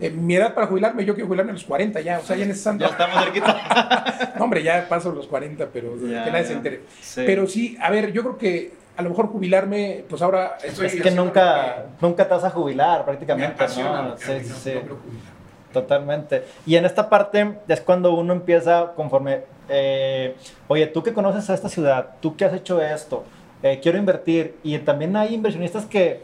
Eh, 0.00 0.10
mi 0.10 0.34
edad 0.34 0.54
para 0.54 0.66
jubilarme, 0.66 1.04
yo 1.04 1.14
quiero 1.14 1.28
jubilarme 1.28 1.52
a 1.52 1.54
los 1.54 1.64
40 1.64 2.00
ya, 2.00 2.18
o 2.18 2.22
sea, 2.22 2.36
ya 2.36 2.44
ese 2.44 2.54
santo. 2.56 2.84
estamos 2.84 3.22
cerquita. 3.22 4.32
No, 4.36 4.44
hombre, 4.44 4.62
ya 4.64 4.88
paso 4.88 5.12
los 5.12 5.28
40, 5.28 5.68
pero 5.72 5.96
Ya, 6.08 6.24
que 6.24 6.30
nadie 6.32 6.44
se 6.44 6.50
ya. 6.50 6.56
entere. 6.56 6.80
Sí. 7.00 7.22
Pero 7.24 7.46
sí, 7.46 7.76
a 7.80 7.88
ver, 7.90 8.12
yo 8.12 8.22
creo 8.22 8.36
que 8.36 8.72
a 8.96 9.02
lo 9.02 9.10
mejor 9.10 9.28
jubilarme, 9.28 10.04
pues 10.08 10.20
ahora 10.22 10.58
estoy 10.64 10.86
es 10.86 11.00
que 11.00 11.10
nunca, 11.12 11.84
lo 12.00 12.08
nunca 12.08 12.26
te 12.26 12.34
vas 12.34 12.42
a 12.44 12.50
jubilar 12.50 12.98
que 12.98 13.00
me 13.00 13.04
prácticamente, 13.06 13.54
apasiona, 13.54 14.02
¿no? 14.02 14.14
que 14.16 14.24
Sí, 14.24 14.32
me- 14.32 14.42
sí, 14.42 14.72
no. 14.88 14.96
Totalmente. 15.74 16.44
Y 16.64 16.76
en 16.76 16.84
esta 16.84 17.10
parte 17.10 17.58
es 17.66 17.80
cuando 17.80 18.14
uno 18.14 18.32
empieza 18.32 18.92
conforme, 18.94 19.40
eh, 19.68 20.36
oye, 20.68 20.86
tú 20.86 21.02
que 21.02 21.12
conoces 21.12 21.50
a 21.50 21.54
esta 21.54 21.68
ciudad, 21.68 22.10
tú 22.20 22.36
que 22.36 22.44
has 22.44 22.54
hecho 22.54 22.80
esto, 22.80 23.24
eh, 23.62 23.80
quiero 23.82 23.98
invertir. 23.98 24.54
Y 24.62 24.78
también 24.78 25.16
hay 25.16 25.34
inversionistas 25.34 25.84
que 25.84 26.22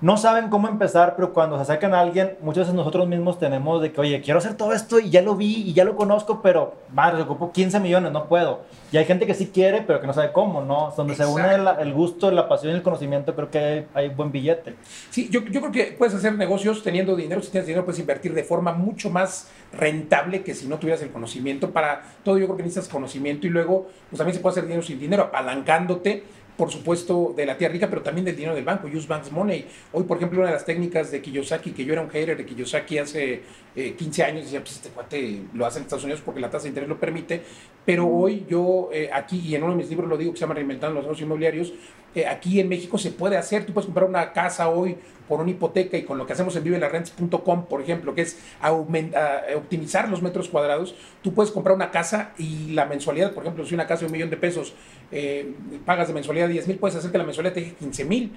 no 0.00 0.16
saben 0.16 0.50
cómo 0.50 0.68
empezar, 0.68 1.14
pero 1.16 1.32
cuando 1.32 1.56
se 1.56 1.62
acercan 1.62 1.94
a 1.94 2.00
alguien, 2.00 2.36
muchas 2.42 2.62
veces 2.64 2.74
nosotros 2.74 3.06
mismos 3.08 3.38
tenemos 3.38 3.80
de 3.80 3.92
que, 3.92 4.00
oye, 4.00 4.20
quiero 4.20 4.38
hacer 4.38 4.54
todo 4.54 4.72
esto 4.72 4.98
y 4.98 5.10
ya 5.10 5.22
lo 5.22 5.34
vi 5.36 5.62
y 5.68 5.72
ya 5.72 5.84
lo 5.84 5.96
conozco, 5.96 6.42
pero, 6.42 6.74
madre, 6.92 7.22
ocupo 7.22 7.52
15 7.52 7.80
millones, 7.80 8.12
no 8.12 8.26
puedo. 8.26 8.62
Y 8.92 8.96
hay 8.96 9.04
gente 9.06 9.26
que 9.26 9.34
sí 9.34 9.50
quiere, 9.52 9.82
pero 9.82 10.00
que 10.00 10.06
no 10.06 10.12
sabe 10.12 10.32
cómo, 10.32 10.62
¿no? 10.62 10.92
Donde 10.96 11.14
se 11.14 11.24
une 11.24 11.44
Exacto. 11.44 11.80
el, 11.80 11.88
el 11.88 11.94
gusto, 11.94 12.30
la 12.30 12.48
pasión 12.48 12.72
y 12.72 12.76
el 12.76 12.82
conocimiento, 12.82 13.34
creo 13.34 13.50
que 13.50 13.58
hay, 13.58 13.86
hay 13.94 14.08
buen 14.08 14.30
billete. 14.30 14.74
Sí, 15.10 15.28
yo, 15.30 15.40
yo 15.44 15.60
creo 15.60 15.72
que 15.72 15.94
puedes 15.98 16.14
hacer 16.14 16.34
negocios 16.34 16.82
teniendo 16.82 17.16
dinero. 17.16 17.40
Si 17.40 17.50
tienes 17.50 17.66
dinero, 17.66 17.84
puedes 17.84 18.00
invertir 18.00 18.34
de 18.34 18.44
forma 18.44 18.72
mucho 18.72 19.10
más 19.10 19.48
rentable 19.72 20.42
que 20.42 20.54
si 20.54 20.66
no 20.66 20.78
tuvieras 20.78 21.02
el 21.02 21.10
conocimiento. 21.10 21.70
Para 21.70 22.02
todo, 22.22 22.38
yo 22.38 22.46
creo 22.46 22.56
que 22.56 22.62
necesitas 22.62 22.88
conocimiento 22.88 23.46
y 23.46 23.50
luego, 23.50 23.88
pues 24.10 24.18
también 24.18 24.34
se 24.34 24.40
puede 24.40 24.52
hacer 24.52 24.64
dinero 24.64 24.82
sin 24.82 24.98
dinero, 24.98 25.24
apalancándote, 25.24 26.24
por 26.56 26.70
supuesto, 26.70 27.34
de 27.36 27.46
la 27.46 27.56
tía 27.56 27.68
rica, 27.68 27.88
pero 27.88 28.02
también 28.02 28.24
del 28.24 28.36
dinero 28.36 28.54
del 28.54 28.64
banco. 28.64 28.86
Use 28.86 29.08
Bank's 29.08 29.32
Money. 29.32 29.66
Hoy, 29.92 30.04
por 30.04 30.18
ejemplo, 30.18 30.38
una 30.38 30.48
de 30.48 30.54
las 30.54 30.64
técnicas 30.64 31.10
de 31.10 31.20
Kiyosaki, 31.20 31.72
que 31.72 31.84
yo 31.84 31.92
era 31.92 32.02
un 32.02 32.08
hater 32.08 32.36
de 32.36 32.46
Kiyosaki 32.46 32.98
hace 32.98 33.42
eh, 33.74 33.94
15 33.94 34.22
años, 34.22 34.44
decía, 34.44 34.60
pues 34.60 34.76
este 34.76 34.90
cuate 34.90 35.42
lo 35.52 35.66
hace 35.66 35.78
en 35.78 35.84
Estados 35.84 36.04
Unidos 36.04 36.22
porque 36.24 36.40
la 36.40 36.50
tasa 36.50 36.64
de 36.64 36.68
interés 36.68 36.88
lo 36.88 36.98
permite. 37.00 37.42
Pero 37.84 38.06
hoy 38.06 38.46
yo, 38.48 38.88
eh, 38.92 39.10
aquí, 39.12 39.40
y 39.40 39.54
en 39.54 39.64
uno 39.64 39.72
de 39.72 39.78
mis 39.78 39.88
libros 39.88 40.08
lo 40.08 40.16
digo, 40.16 40.32
que 40.32 40.38
se 40.38 40.42
llama 40.42 40.54
Reinventando 40.54 40.94
los 40.94 41.04
negocios 41.04 41.26
inmobiliarios, 41.26 41.72
eh, 42.14 42.26
aquí 42.26 42.60
en 42.60 42.68
México 42.68 42.98
se 42.98 43.10
puede 43.10 43.36
hacer. 43.36 43.66
Tú 43.66 43.72
puedes 43.72 43.86
comprar 43.86 44.08
una 44.08 44.32
casa 44.32 44.68
hoy 44.68 44.96
por 45.28 45.40
una 45.40 45.50
hipoteca 45.50 45.96
y 45.96 46.02
con 46.04 46.18
lo 46.18 46.26
que 46.26 46.32
hacemos 46.34 46.54
en 46.56 46.64
vivelarrents.com, 46.64 47.66
por 47.66 47.80
ejemplo, 47.80 48.14
que 48.14 48.22
es 48.22 48.38
aument- 48.62 49.14
ah, 49.16 49.42
optimizar 49.56 50.08
los 50.08 50.22
metros 50.22 50.48
cuadrados, 50.48 50.94
tú 51.22 51.32
puedes 51.34 51.50
comprar 51.52 51.74
una 51.76 51.90
casa 51.90 52.32
y 52.38 52.72
la 52.72 52.86
mensualidad, 52.86 53.32
por 53.32 53.42
ejemplo, 53.44 53.64
si 53.64 53.74
una 53.74 53.86
casa 53.86 54.00
de 54.00 54.06
un 54.06 54.12
millón 54.12 54.30
de 54.30 54.36
pesos 54.36 54.74
eh, 55.12 55.52
pagas 55.84 56.08
de 56.08 56.14
mensualidad 56.14 56.48
10 56.48 56.66
mil, 56.66 56.78
puedes 56.78 56.96
hacer 56.96 57.12
que 57.12 57.18
la 57.18 57.24
mensualidad 57.24 57.54
te 57.54 57.60
deje 57.60 57.74
15 57.74 58.04
mil. 58.04 58.32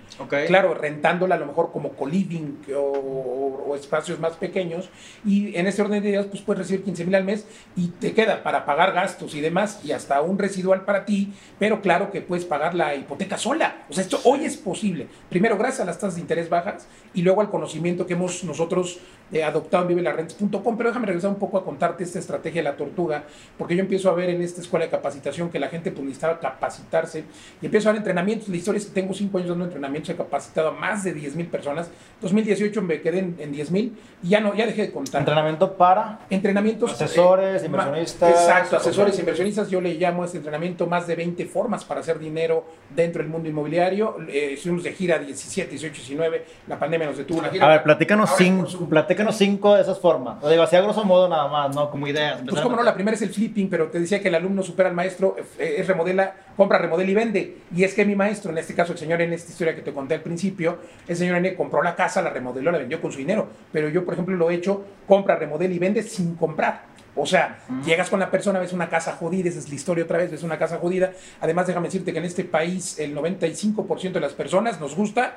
Claro, 0.47 0.73
rentándola 0.75 1.35
a 1.35 1.37
lo 1.39 1.45
mejor 1.47 1.71
como 1.71 1.93
co-living 1.93 2.59
o, 2.75 2.79
o- 2.79 3.63
o 3.71 3.75
espacios 3.75 4.19
más 4.19 4.33
pequeños. 4.33 4.89
Y 5.25 5.55
en 5.57 5.65
ese 5.67 5.81
orden 5.81 6.03
de 6.03 6.09
ideas, 6.09 6.25
pues 6.27 6.41
puedes 6.41 6.59
recibir 6.59 6.83
15 6.83 7.03
mil 7.05 7.15
al 7.15 7.23
mes 7.23 7.45
y 7.75 7.87
te 7.87 8.13
queda 8.13 8.43
para 8.43 8.65
pagar 8.65 8.93
gastos 8.93 9.33
y 9.35 9.41
demás 9.41 9.79
y 9.83 9.91
hasta 9.91 10.21
un 10.21 10.37
residual 10.37 10.85
para 10.85 11.05
ti. 11.05 11.33
Pero 11.57 11.81
claro 11.81 12.11
que 12.11 12.21
puedes 12.21 12.45
pagar 12.45 12.75
la 12.75 12.93
hipoteca 12.95 13.37
sola. 13.37 13.85
O 13.89 13.93
sea, 13.93 14.03
esto 14.03 14.19
hoy 14.25 14.45
es 14.45 14.55
posible. 14.57 15.07
Primero, 15.29 15.57
gracias 15.57 15.81
a 15.81 15.85
las 15.85 15.97
tasas 15.97 16.15
de 16.15 16.21
interés 16.21 16.47
bajas 16.49 16.76
y 17.13 17.21
luego 17.21 17.41
al 17.41 17.49
conocimiento 17.49 18.05
que 18.05 18.13
hemos 18.13 18.43
nosotros 18.43 18.99
eh, 19.31 19.43
adoptado 19.43 19.83
en 19.83 19.89
vivelarrents.com. 19.89 20.77
Pero 20.77 20.89
déjame 20.89 21.07
regresar 21.07 21.29
un 21.29 21.37
poco 21.37 21.57
a 21.57 21.65
contarte 21.65 22.03
esta 22.03 22.19
estrategia 22.19 22.61
de 22.61 22.69
la 22.69 22.75
tortuga, 22.75 23.23
porque 23.57 23.75
yo 23.75 23.81
empiezo 23.81 24.09
a 24.09 24.13
ver 24.13 24.29
en 24.29 24.41
esta 24.41 24.61
escuela 24.61 24.85
de 24.85 24.91
capacitación 24.91 25.49
que 25.49 25.59
la 25.59 25.69
gente 25.69 25.91
pues 25.91 26.03
necesitaba 26.03 26.39
capacitarse 26.39 27.23
y 27.61 27.65
empiezo 27.65 27.89
a 27.89 27.93
dar 27.93 27.97
entrenamientos. 27.97 28.49
La 28.49 28.57
historia 28.57 28.79
es 28.79 28.85
que 28.85 28.93
tengo 28.93 29.13
cinco 29.13 29.37
años 29.37 29.49
dando 29.49 29.65
entrenamientos, 29.65 30.09
he 30.09 30.15
capacitado 30.15 30.69
a 30.69 30.71
más 30.71 31.03
de 31.03 31.13
10 31.13 31.35
mil 31.35 31.47
personas. 31.47 31.89
2018 32.21 32.81
me 32.81 33.01
quedé 33.01 33.19
en, 33.19 33.35
en 33.39 33.51
10 33.51 33.71
mil 33.71 33.97
y 34.23 34.29
ya 34.29 34.39
no, 34.39 34.55
ya 34.55 34.65
dejé 34.65 34.83
de 34.83 34.91
contar. 34.91 35.21
Entrenamiento 35.21 35.73
para 35.75 36.19
Entrenamientos. 36.29 36.91
Asesores, 36.93 37.63
eh, 37.63 37.65
inversionistas. 37.65 38.29
Exacto, 38.29 38.77
asesores, 38.77 39.17
inversionistas. 39.19 39.69
Yo 39.69 39.81
le 39.81 39.93
llamo 39.95 40.23
a 40.23 40.25
este 40.25 40.37
entrenamiento 40.37 40.87
más 40.87 41.07
de 41.07 41.15
20 41.15 41.45
formas 41.45 41.85
para 41.85 42.01
hacer 42.01 42.19
dinero 42.19 42.65
dentro 42.95 43.21
del 43.21 43.31
mundo 43.31 43.49
inmobiliario. 43.49 44.17
Eh, 44.27 44.53
estuvimos 44.53 44.83
de 44.83 44.93
gira 44.93 45.17
17, 45.19 45.69
18, 45.69 45.93
19. 45.93 46.45
La 46.67 46.77
pandemia 46.77 47.07
nos 47.07 47.17
detuvo 47.17 47.41
la 47.41 47.49
gira. 47.49 47.65
A 47.65 47.69
ver, 47.69 47.83
platícanos, 47.83 48.29
Ahora 48.29 48.57
por 48.57 48.69
Zoom. 48.69 48.89
Platícanos 49.17 49.37
cinco 49.37 49.75
de 49.75 49.81
esas 49.81 49.99
formas. 49.99 50.41
Lo 50.41 50.49
digo 50.49 50.63
así 50.63 50.75
a 50.75 50.81
grosso 50.81 51.03
modo 51.03 51.27
nada 51.27 51.47
más, 51.47 51.75
¿no? 51.75 51.89
Como 51.89 52.07
ideas. 52.07 52.41
Pues 52.47 52.61
cómo 52.61 52.75
no, 52.75 52.83
la 52.83 52.93
primera 52.93 53.15
es 53.15 53.21
el 53.23 53.29
flipping, 53.29 53.69
pero 53.69 53.87
te 53.87 53.99
decía 53.99 54.21
que 54.21 54.27
el 54.27 54.35
alumno 54.35 54.61
supera 54.61 54.89
al 54.89 54.95
maestro, 54.95 55.35
eh, 55.57 55.75
es 55.79 55.87
remodela, 55.87 56.35
compra, 56.55 56.77
remodela 56.77 57.09
y 57.09 57.15
vende. 57.15 57.57
Y 57.75 57.83
es 57.83 57.93
que 57.93 58.05
mi 58.05 58.15
maestro, 58.15 58.51
en 58.51 58.59
este 58.59 58.75
caso 58.75 58.93
el 58.93 58.99
señor 58.99 59.21
en 59.21 59.33
esta 59.33 59.51
historia 59.51 59.75
que 59.75 59.81
te 59.81 59.91
conté 59.91 60.13
al 60.13 60.21
principio, 60.21 60.77
el 61.07 61.15
señor 61.15 61.37
N 61.37 61.55
compró 61.55 61.81
la 61.81 61.95
casa, 61.95 62.21
la 62.21 62.29
remodeló, 62.29 62.71
la 62.71 62.77
vendió 62.77 63.01
con 63.01 63.11
su 63.11 63.17
dinero. 63.17 63.47
Pero 63.71 63.89
yo, 63.89 64.05
por 64.05 64.13
ejemplo, 64.13 64.35
lo 64.35 64.51
he 64.51 64.55
hecho, 64.55 64.85
compra, 65.07 65.35
remodela 65.35 65.73
y 65.73 65.79
vende 65.79 66.03
sin 66.03 66.35
comprar. 66.35 66.97
O 67.19 67.25
sea, 67.25 67.57
llegas 67.83 68.11
con 68.11 68.19
la 68.19 68.29
persona, 68.29 68.59
ves 68.59 68.73
una 68.73 68.89
casa 68.89 69.13
jodida, 69.13 69.49
esa 69.49 69.57
es 69.57 69.69
la 69.69 69.75
historia 69.75 70.03
otra 70.03 70.19
vez, 70.19 70.29
ves 70.29 70.43
una 70.43 70.59
casa 70.59 70.77
jodida. 70.77 71.13
Además, 71.41 71.65
déjame 71.65 71.87
decirte 71.87 72.13
que 72.13 72.19
en 72.19 72.25
este 72.25 72.43
país 72.43 72.99
el 72.99 73.15
95% 73.15 74.11
de 74.11 74.19
las 74.19 74.33
personas 74.33 74.79
nos 74.79 74.95
gusta 74.95 75.35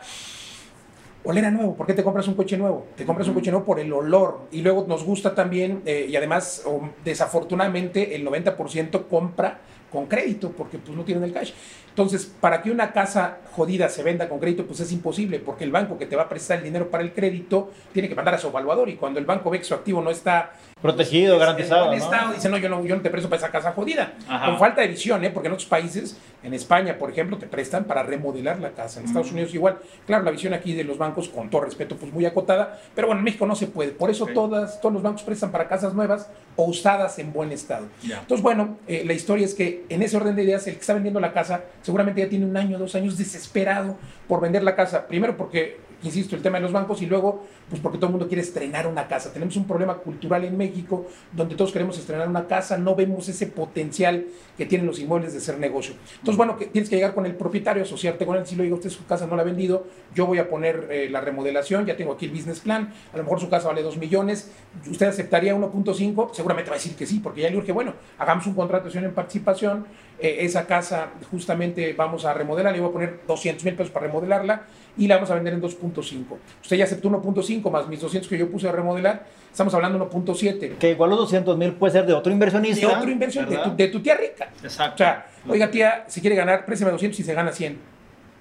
oler 1.24 1.44
a 1.44 1.50
nuevo. 1.50 1.76
¿Por 1.76 1.86
qué 1.86 1.94
te 1.94 2.02
compras 2.02 2.26
un 2.28 2.34
coche 2.34 2.56
nuevo? 2.56 2.86
Te 2.96 3.04
compras 3.04 3.28
un 3.28 3.34
coche 3.34 3.50
nuevo 3.50 3.64
por 3.64 3.80
el 3.80 3.92
olor. 3.92 4.40
Y 4.50 4.62
luego 4.62 4.86
nos 4.88 5.04
gusta 5.04 5.34
también, 5.34 5.82
eh, 5.84 6.06
y 6.08 6.16
además, 6.16 6.64
desafortunadamente, 7.04 8.14
el 8.14 8.24
90% 8.24 9.08
compra 9.08 9.60
con 9.90 10.06
crédito 10.06 10.52
porque 10.52 10.78
pues 10.78 10.96
no 10.96 11.04
tienen 11.04 11.24
el 11.24 11.32
cash. 11.32 11.52
Entonces, 11.88 12.32
para 12.40 12.62
que 12.62 12.70
una 12.70 12.92
casa 12.92 13.38
jodida 13.52 13.88
se 13.88 14.02
venda 14.02 14.28
con 14.28 14.38
crédito, 14.38 14.64
pues 14.64 14.80
es 14.80 14.92
imposible, 14.92 15.40
porque 15.40 15.64
el 15.64 15.72
banco 15.72 15.98
que 15.98 16.06
te 16.06 16.16
va 16.16 16.22
a 16.22 16.28
prestar 16.28 16.58
el 16.58 16.64
dinero 16.64 16.90
para 16.90 17.02
el 17.02 17.12
crédito 17.12 17.70
tiene 17.92 18.08
que 18.08 18.14
mandar 18.14 18.34
a 18.34 18.38
su 18.38 18.46
evaluador 18.46 18.88
y 18.88 18.96
cuando 18.96 19.18
el 19.18 19.26
banco 19.26 19.50
ve 19.50 19.58
que 19.58 19.64
su 19.64 19.74
activo 19.74 20.00
no 20.00 20.10
está 20.10 20.52
protegido, 20.82 21.38
garantizado, 21.38 21.92
en 21.92 21.98
¿no? 21.98 22.04
estado, 22.04 22.32
dice, 22.32 22.48
no 22.48 22.56
yo, 22.58 22.68
no, 22.68 22.84
yo 22.84 22.96
no 22.96 23.02
te 23.02 23.10
presto 23.10 23.28
para 23.28 23.38
esa 23.38 23.50
casa 23.50 23.72
jodida. 23.72 24.14
Ajá. 24.28 24.46
Con 24.46 24.58
falta 24.58 24.80
de 24.82 24.88
visión, 24.88 25.24
¿eh? 25.24 25.30
porque 25.30 25.48
en 25.48 25.54
otros 25.54 25.68
países, 25.68 26.16
en 26.42 26.54
España, 26.54 26.96
por 26.98 27.10
ejemplo, 27.10 27.38
te 27.38 27.46
prestan 27.46 27.84
para 27.84 28.02
remodelar 28.02 28.60
la 28.60 28.70
casa. 28.70 29.00
En 29.00 29.06
Estados 29.06 29.32
Unidos 29.32 29.54
igual. 29.54 29.78
Claro, 30.06 30.24
la 30.24 30.30
visión 30.30 30.54
aquí 30.54 30.74
de 30.74 30.84
los 30.84 30.98
bancos, 30.98 31.28
con 31.28 31.50
todo 31.50 31.62
respeto, 31.62 31.96
pues 31.96 32.12
muy 32.12 32.26
acotada, 32.26 32.80
pero 32.94 33.08
bueno, 33.08 33.20
en 33.20 33.24
México 33.24 33.46
no 33.46 33.54
se 33.54 33.66
puede. 33.66 33.90
Por 33.92 34.10
eso 34.10 34.26
todas, 34.26 34.80
todos 34.80 34.92
los 34.92 35.02
bancos 35.02 35.22
prestan 35.22 35.50
para 35.50 35.68
casas 35.68 35.94
nuevas 35.94 36.28
o 36.56 36.64
usadas 36.64 37.18
en 37.18 37.32
buen 37.32 37.52
estado. 37.52 37.86
Entonces, 38.02 38.42
bueno, 38.42 38.78
eh, 38.86 39.02
la 39.04 39.12
historia 39.12 39.44
es 39.44 39.54
que 39.54 39.84
en 39.88 40.02
ese 40.02 40.16
orden 40.16 40.36
de 40.36 40.44
ideas, 40.44 40.66
el 40.66 40.74
que 40.74 40.80
está 40.80 40.94
vendiendo 40.94 41.20
la 41.20 41.32
casa 41.32 41.64
seguramente 41.82 42.20
ya 42.20 42.28
tiene 42.28 42.46
un 42.46 42.56
año, 42.56 42.78
dos 42.78 42.94
años 42.94 43.16
desesperado 43.18 43.96
por 44.28 44.40
vender 44.40 44.62
la 44.62 44.76
casa. 44.76 45.06
Primero 45.06 45.36
porque, 45.36 45.78
insisto, 46.02 46.36
el 46.36 46.42
tema 46.42 46.58
de 46.58 46.62
los 46.62 46.72
bancos 46.72 47.02
y 47.02 47.06
luego, 47.06 47.44
pues 47.68 47.80
porque 47.80 47.98
todo 47.98 48.06
el 48.06 48.12
mundo 48.12 48.28
quiere 48.28 48.42
estrenar 48.42 48.86
una 48.86 49.06
casa. 49.06 49.32
Tenemos 49.32 49.56
un 49.56 49.66
problema 49.66 49.96
cultural 49.98 50.44
en 50.44 50.56
México 50.56 51.06
donde 51.32 51.54
todos 51.54 51.72
queremos 51.72 51.98
estrenar 51.98 52.28
una 52.28 52.46
casa, 52.46 52.78
no 52.78 52.94
vemos 52.94 53.28
ese 53.28 53.46
potencial 53.46 54.26
que 54.56 54.66
tienen 54.66 54.86
los 54.86 54.98
inmuebles 54.98 55.32
de 55.32 55.40
ser 55.40 55.58
negocio. 55.58 55.94
Entonces, 56.18 56.36
bueno, 56.36 56.56
tienes 56.72 56.88
que 56.88 56.96
llegar 56.96 57.14
con 57.14 57.26
el 57.26 57.34
propietario, 57.34 57.82
asociarte 57.82 58.26
con 58.26 58.36
él, 58.36 58.46
si 58.46 58.56
lo 58.56 58.62
digo, 58.62 58.76
usted 58.76 58.90
su 58.90 59.04
casa 59.06 59.26
no 59.26 59.36
la 59.36 59.42
ha 59.42 59.44
vendido, 59.44 59.86
yo 60.14 60.26
voy 60.26 60.38
a 60.38 60.48
poner 60.48 60.88
eh, 60.90 61.08
la 61.10 61.20
remodelación, 61.20 61.86
ya 61.86 61.96
tengo 61.96 62.12
aquí 62.12 62.26
el 62.26 62.32
business 62.32 62.60
plan, 62.60 62.92
a 63.12 63.16
lo 63.16 63.22
mejor 63.22 63.40
su 63.40 63.48
casa 63.48 63.68
vale 63.68 63.82
2 63.82 63.96
millones, 63.98 64.50
¿usted 64.90 65.06
aceptaría 65.06 65.54
1.5? 65.54 66.32
Seguramente 66.32 66.70
va 66.70 66.76
a 66.76 66.78
decir 66.78 66.96
que 66.96 67.06
sí, 67.06 67.20
porque 67.20 67.42
ya 67.42 67.50
le 67.50 67.56
urge, 67.56 67.72
bueno, 67.72 67.94
hagamos 68.18 68.46
un 68.46 68.54
contrato 68.54 68.88
de 68.88 69.00
en 69.00 69.14
participación, 69.14 69.86
eh, 70.18 70.38
esa 70.40 70.66
casa 70.66 71.10
justamente 71.30 71.94
vamos 71.94 72.24
a 72.24 72.34
remodelar, 72.34 72.72
le 72.72 72.80
voy 72.80 72.90
a 72.90 72.92
poner 72.92 73.20
200 73.26 73.64
mil 73.64 73.74
pesos 73.74 73.90
para 73.90 74.06
remodelarla 74.06 74.66
y 75.00 75.08
la 75.08 75.14
vamos 75.16 75.30
a 75.30 75.34
vender 75.34 75.54
en 75.54 75.62
2.5. 75.62 76.24
Usted 76.62 76.76
ya 76.76 76.84
aceptó 76.84 77.08
1.5 77.08 77.70
más 77.70 77.88
mis 77.88 78.00
200 78.00 78.28
que 78.28 78.36
yo 78.36 78.50
puse 78.50 78.68
a 78.68 78.72
remodelar, 78.72 79.24
estamos 79.50 79.72
hablando 79.72 79.98
de 79.98 80.04
1.7. 80.04 80.76
Que 80.76 80.90
igual 80.90 81.08
los 81.08 81.20
200 81.20 81.56
mil 81.56 81.72
puede 81.72 81.94
ser 81.94 82.04
de 82.06 82.12
otro 82.12 82.30
inversionista. 82.30 82.86
De 82.86 82.94
otro 82.94 83.10
inversión, 83.10 83.48
de 83.48 83.56
tu, 83.56 83.74
de 83.74 83.88
tu 83.88 84.00
tía 84.00 84.14
rica. 84.14 84.50
Exacto. 84.62 84.94
O 84.94 84.98
sea, 84.98 85.26
oiga 85.48 85.70
tía, 85.70 86.04
si 86.06 86.20
quiere 86.20 86.36
ganar, 86.36 86.66
préstame 86.66 86.92
200 86.92 87.18
y 87.18 87.22
se 87.22 87.32
gana 87.32 87.50
100. 87.50 87.78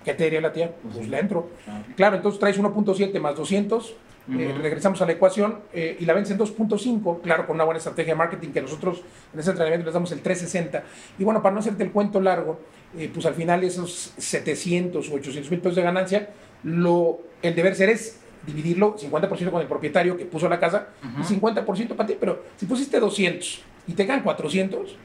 ¿Qué 0.03 0.13
te 0.13 0.25
diría 0.25 0.41
la 0.41 0.51
tía? 0.51 0.69
Pues 0.93 1.07
le 1.07 1.17
entro. 1.17 1.49
Claro. 1.63 1.83
Claro, 1.95 2.15
entonces 2.17 2.39
traes 2.41 2.59
1.7 2.59 3.19
más 3.21 3.35
200, 3.37 3.89
eh, 4.31 4.51
Ujú. 4.51 4.61
regresamos 4.61 5.01
a 5.01 5.05
la 5.05 5.13
ecuación 5.13 5.59
eh, 5.73 5.95
y 5.97 6.05
la 6.05 6.13
vendes 6.13 6.31
en 6.31 6.37
2.5, 6.37 7.21
claro, 7.21 7.47
con 7.47 7.55
una 7.55 7.63
buena 7.63 7.77
estrategia 7.77 8.13
de 8.13 8.17
marketing 8.17 8.49
que 8.49 8.61
nosotros 8.61 9.01
en 9.33 9.39
ese 9.39 9.51
entrenamiento 9.51 9.85
les 9.85 9.93
damos 9.93 10.11
el 10.11 10.19
360. 10.21 10.83
Y 11.17 11.23
bueno, 11.23 11.41
para 11.41 11.53
no 11.53 11.61
hacerte 11.61 11.83
el 11.83 11.91
cuento 11.91 12.19
largo, 12.21 12.59
eh, 12.97 13.09
pues 13.13 13.25
al 13.25 13.33
final 13.33 13.63
esos 13.63 14.13
700 14.17 15.09
o 15.09 15.13
800 15.15 15.49
mil 15.51 15.59
pesos 15.59 15.75
de 15.75 15.81
ganancia, 15.83 16.29
lo, 16.63 17.19
el 17.41 17.55
deber 17.55 17.75
ser 17.75 17.89
es 17.89 18.19
dividirlo 18.45 18.95
50% 18.97 19.51
con 19.51 19.61
el 19.61 19.67
propietario 19.67 20.17
que 20.17 20.25
puso 20.25 20.47
la 20.49 20.59
casa 20.59 20.87
y 21.19 21.23
50% 21.23 21.95
para 21.95 22.07
ti. 22.07 22.17
Pero 22.19 22.43
si 22.57 22.65
pusiste 22.65 22.99
200 22.99 23.61
y 23.87 23.93
te 23.93 24.05
ganan 24.05 24.23
400, 24.23 24.95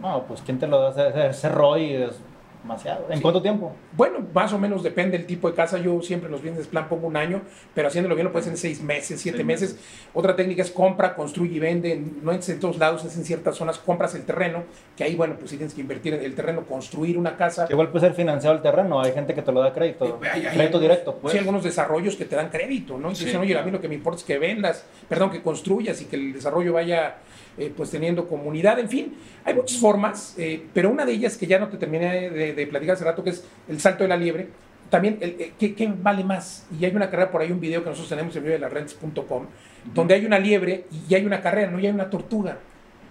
No, 0.00 0.24
pues 0.28 0.40
¿quién 0.42 0.58
te 0.58 0.68
lo 0.68 0.80
da? 0.80 1.08
Ese, 1.10 1.28
ese 1.28 1.48
ROI 1.48 1.94
es 1.94 2.12
demasiado. 2.62 3.06
¿En 3.10 3.16
Sí. 3.16 3.22
cuánto 3.22 3.42
tiempo? 3.42 3.74
Bueno, 3.96 4.18
más 4.34 4.52
o 4.52 4.58
menos 4.58 4.82
depende 4.82 5.16
del 5.16 5.26
tipo 5.26 5.48
de 5.48 5.54
casa. 5.54 5.78
Yo 5.78 6.00
siempre 6.02 6.26
en 6.26 6.32
los 6.32 6.42
bienes 6.42 6.66
plan 6.66 6.88
pongo 6.88 7.06
un 7.06 7.16
año, 7.16 7.42
pero 7.74 7.88
haciéndolo 7.88 8.14
bien 8.14 8.26
lo 8.26 8.32
puedes 8.32 8.48
en 8.48 8.56
seis 8.56 8.82
meses, 8.82 9.20
siete 9.20 9.38
Seis 9.38 9.46
meses. 9.46 9.78
Otra 10.14 10.36
técnica 10.36 10.62
es 10.62 10.70
compra, 10.70 11.14
construye 11.14 11.56
y 11.56 11.58
vende. 11.58 12.00
No 12.22 12.32
es 12.32 12.48
en 12.48 12.60
todos 12.60 12.78
lados, 12.78 13.04
es 13.04 13.16
en 13.16 13.24
ciertas 13.24 13.56
zonas. 13.56 13.78
Compras 13.78 14.14
el 14.14 14.22
terreno, 14.24 14.64
que 14.96 15.04
ahí, 15.04 15.14
bueno, 15.16 15.36
pues 15.38 15.50
sí 15.50 15.56
tienes 15.56 15.74
que 15.74 15.80
invertir 15.80 16.14
en 16.14 16.22
el 16.24 16.34
terreno, 16.34 16.62
construir 16.66 17.16
una 17.18 17.36
casa. 17.36 17.66
Igual 17.70 17.88
puede 17.88 18.06
ser 18.06 18.14
financiado 18.14 18.56
el 18.56 18.62
terreno. 18.62 19.00
Hay 19.00 19.12
gente 19.12 19.34
que 19.34 19.42
te 19.42 19.52
lo 19.52 19.60
da 19.60 19.72
crédito. 19.72 20.06
Eh, 20.22 20.28
hay- 20.32 20.46
hay 20.46 20.56
crédito 20.56 20.78
directo, 20.80 21.14
pues. 21.20 21.32
Sí, 21.32 21.38
algunos 21.38 21.62
desarrollos 21.64 22.16
que 22.16 22.24
te 22.24 22.36
dan 22.36 22.50
crédito, 22.50 22.98
¿no? 22.98 23.08
Y 23.08 23.12
te 23.14 23.20
Sí. 23.20 23.24
dicen, 23.26 23.40
oye, 23.40 23.56
a 23.58 23.62
mí 23.62 23.70
lo 23.70 23.80
que 23.80 23.88
me 23.88 23.94
importa 23.94 24.18
es 24.18 24.24
que 24.24 24.38
vendas, 24.38 24.84
perdón, 25.08 25.30
que 25.30 25.42
construyas 25.42 26.00
y 26.02 26.04
que 26.06 26.16
el 26.16 26.32
desarrollo 26.32 26.72
vaya 26.72 27.16
eh, 27.58 27.72
pues 27.76 27.90
teniendo 27.90 28.26
comunidad, 28.28 28.78
en 28.78 28.88
fin, 28.88 29.14
hay 29.44 29.54
muchas 29.54 29.78
formas, 29.78 30.34
eh, 30.38 30.62
pero 30.72 30.90
una 30.90 31.04
de 31.04 31.12
ellas 31.12 31.36
que 31.36 31.46
ya 31.46 31.58
no 31.58 31.68
te 31.68 31.76
terminé 31.76 32.30
de, 32.30 32.54
de 32.54 32.66
platicar 32.66 32.94
hace 32.96 33.04
rato, 33.04 33.22
que 33.24 33.30
es 33.30 33.44
el 33.68 33.80
salto 33.80 34.04
de 34.04 34.08
la 34.08 34.16
liebre, 34.16 34.48
también, 34.88 35.18
el- 35.20 35.36
eh, 35.38 35.52
¿qué, 35.58 35.74
qué 35.74 35.92
vale 36.02 36.24
más? 36.24 36.66
Y 36.78 36.84
hay 36.84 36.94
una 36.94 37.08
carrera 37.10 37.30
por 37.30 37.40
ahí, 37.42 37.52
un 37.52 37.60
video 37.60 37.82
que 37.82 37.90
nosotros 37.90 38.08
tenemos 38.08 38.34
en 38.36 38.42
video 38.42 38.54
de 38.54 38.60
larrentes.com, 38.60 39.46
donde 39.94 40.14
hay 40.14 40.26
una 40.26 40.38
liebre 40.38 40.84
y 41.08 41.14
hay 41.14 41.24
una 41.24 41.40
carrera, 41.40 41.70
no 41.70 41.78
y 41.78 41.86
hay 41.86 41.92
una 41.92 42.10
tortuga. 42.10 42.58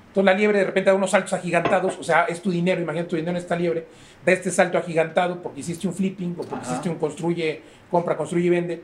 Entonces 0.08 0.26
la 0.26 0.34
liebre 0.34 0.58
de 0.60 0.66
repente 0.66 0.90
da 0.90 0.96
unos 0.96 1.12
saltos 1.12 1.34
agigantados, 1.34 1.96
o 2.00 2.04
sea, 2.04 2.26
es 2.26 2.42
tu 2.42 2.50
dinero, 2.50 2.82
imagínate 2.82 3.10
tu 3.12 3.16
dinero 3.16 3.32
en 3.32 3.38
esta 3.38 3.56
liebre, 3.56 3.86
da 4.26 4.32
este 4.32 4.50
salto 4.50 4.78
agigantado 4.78 5.40
porque 5.42 5.60
hiciste 5.60 5.88
un 5.88 5.94
flipping 5.94 6.32
o 6.32 6.42
porque 6.42 6.56
Ajá. 6.66 6.72
hiciste 6.72 6.90
un 6.90 6.96
construye, 6.98 7.62
compra, 7.92 8.18
construye 8.18 8.48
y 8.48 8.50
vende, 8.50 8.82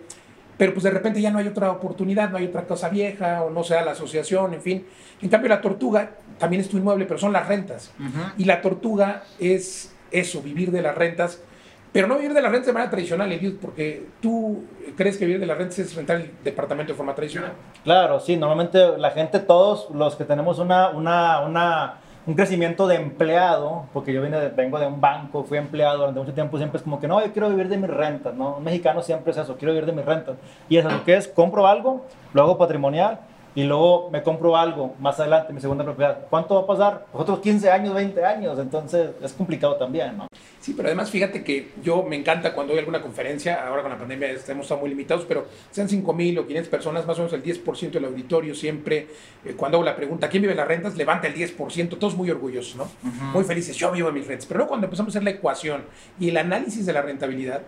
pero 0.57 0.73
pues 0.73 0.83
de 0.83 0.91
repente 0.91 1.21
ya 1.21 1.31
no 1.31 1.39
hay 1.39 1.47
otra 1.47 1.71
oportunidad, 1.71 2.29
no 2.29 2.37
hay 2.37 2.45
otra 2.45 2.65
cosa 2.65 2.89
vieja 2.89 3.43
o 3.43 3.49
no 3.49 3.63
sea 3.63 3.83
la 3.83 3.91
asociación, 3.91 4.53
en 4.53 4.61
fin. 4.61 4.85
En 5.21 5.29
cambio 5.29 5.49
la 5.49 5.61
tortuga 5.61 6.11
también 6.37 6.61
es 6.61 6.69
tu 6.69 6.77
inmueble, 6.77 7.05
pero 7.05 7.19
son 7.19 7.33
las 7.33 7.47
rentas. 7.47 7.91
Ujú. 7.99 8.21
Y 8.37 8.45
la 8.45 8.61
tortuga 8.61 9.23
es 9.39 9.93
eso, 10.11 10.41
vivir 10.41 10.71
de 10.71 10.81
las 10.81 10.95
rentas, 10.95 11.41
pero 11.91 12.07
no 12.07 12.15
vivir 12.15 12.33
de 12.33 12.41
las 12.41 12.51
rentas 12.51 12.67
de 12.67 12.73
manera 12.73 12.91
tradicional, 12.91 13.31
Eliud, 13.31 13.55
porque 13.61 14.05
tú 14.21 14.65
crees 14.97 15.17
que 15.17 15.25
vivir 15.25 15.39
de 15.39 15.45
las 15.45 15.57
rentas 15.57 15.79
es 15.79 15.95
rentar 15.95 16.17
el 16.17 16.31
departamento 16.43 16.91
de 16.91 16.97
forma 16.97 17.15
tradicional. 17.15 17.53
Claro, 17.85 18.19
sí, 18.19 18.35
normalmente 18.35 18.97
la 18.97 19.11
gente, 19.11 19.39
todos 19.39 19.89
los 19.91 20.15
que 20.17 20.25
tenemos 20.25 20.59
una, 20.59 20.89
una, 20.89 21.39
una, 21.39 21.93
un 22.27 22.33
crecimiento 22.33 22.87
de 22.87 22.95
empleado, 22.95 23.85
porque 23.93 24.11
yo 24.11 24.21
vine 24.21 24.49
vengo 24.49 24.79
de 24.79 24.87
un 24.87 24.99
banco, 24.99 25.43
fui 25.43 25.57
empleado 25.57 25.99
durante 25.99 26.19
mucho 26.19 26.33
tiempo, 26.33 26.57
siempre 26.57 26.77
es 26.77 26.83
como 26.83 26.99
que 26.99 27.07
no, 27.07 27.23
yo 27.23 27.31
quiero 27.31 27.49
vivir 27.49 27.69
de 27.69 27.77
mis 27.77 27.89
rentas, 27.89 28.33
¿no? 28.33 28.57
Un 28.57 28.63
mexicano 28.63 29.01
siempre 29.01 29.31
es 29.31 29.37
eso, 29.37 29.55
quiero 29.57 29.73
vivir 29.73 29.85
de 29.85 29.91
mis 29.91 30.05
rentas. 30.05 30.35
Y 30.67 30.77
eso, 30.77 30.89
lo 30.89 31.03
que 31.03 31.15
es, 31.15 31.27
compro 31.27 31.67
algo, 31.67 32.05
lo 32.33 32.41
hago 32.41 32.57
patrimonial 32.57 33.19
y 33.55 33.63
luego 33.63 34.09
me 34.11 34.21
compro 34.21 34.57
algo 34.57 34.95
más 34.99 35.17
adelante, 35.19 35.53
mi 35.53 35.61
segunda 35.61 35.85
propiedad. 35.85 36.27
¿Cuánto 36.29 36.55
va 36.55 36.61
a 36.61 36.67
pasar? 36.67 37.05
Otros 37.13 37.39
15 37.39 37.71
años, 37.71 37.93
20 37.93 38.25
años, 38.25 38.59
entonces 38.59 39.11
es 39.23 39.31
complicado 39.31 39.77
también, 39.77 40.17
¿no? 40.17 40.27
Sí, 40.59 40.73
pero 40.75 40.89
además 40.89 41.09
fíjate 41.09 41.43
que 41.43 41.71
yo 41.81 42.03
me 42.03 42.17
encanta 42.17 42.53
cuando 42.53 42.73
hay 42.73 42.79
alguna 42.79 43.01
conferencia, 43.01 43.65
ahora 43.65 43.81
con 43.81 43.91
la 43.91 43.97
pandemia 43.97 44.29
hemos 44.29 44.65
estado 44.65 44.81
muy 44.81 44.89
limitados, 44.89 45.23
pero 45.25 45.45
sean 45.71 45.87
5 45.87 46.11
mil 46.13 46.37
o 46.37 46.45
500 46.45 46.69
personas, 46.69 47.05
más 47.05 47.17
o 47.17 47.21
menos 47.21 47.33
el 47.33 47.43
10% 47.43 47.91
del 47.91 48.05
auditorio 48.05 48.53
siempre, 48.53 49.07
eh, 49.45 49.53
cuando 49.55 49.77
hago 49.77 49.85
la 49.85 49.95
pregunta, 49.95 50.27
¿quién 50.27 50.41
vive 50.43 50.53
las 50.53 50.67
rentas? 50.67 50.97
Levanta 50.97 51.27
el 51.27 51.35
10%, 51.35 51.97
todos 51.97 52.15
muy 52.15 52.29
orgullosos, 52.29 52.75
¿no? 52.75 52.89
Muy 53.31 53.45
felices, 53.45 53.77
yo 53.77 53.89
vivo 53.91 54.09
en 54.09 54.15
mis 54.15 54.27
rentas. 54.27 54.47
Pero 54.47 54.57
luego 54.57 54.69
cuando 54.69 54.87
empezamos 54.87 55.15
a 55.15 55.19
hacer 55.19 55.23
la 55.23 55.29
ecuación 55.29 55.85
y 56.19 56.27
el 56.27 56.37
análisis 56.37 56.85
de 56.85 56.91
la 56.91 57.01
rentabilidad, 57.01 57.61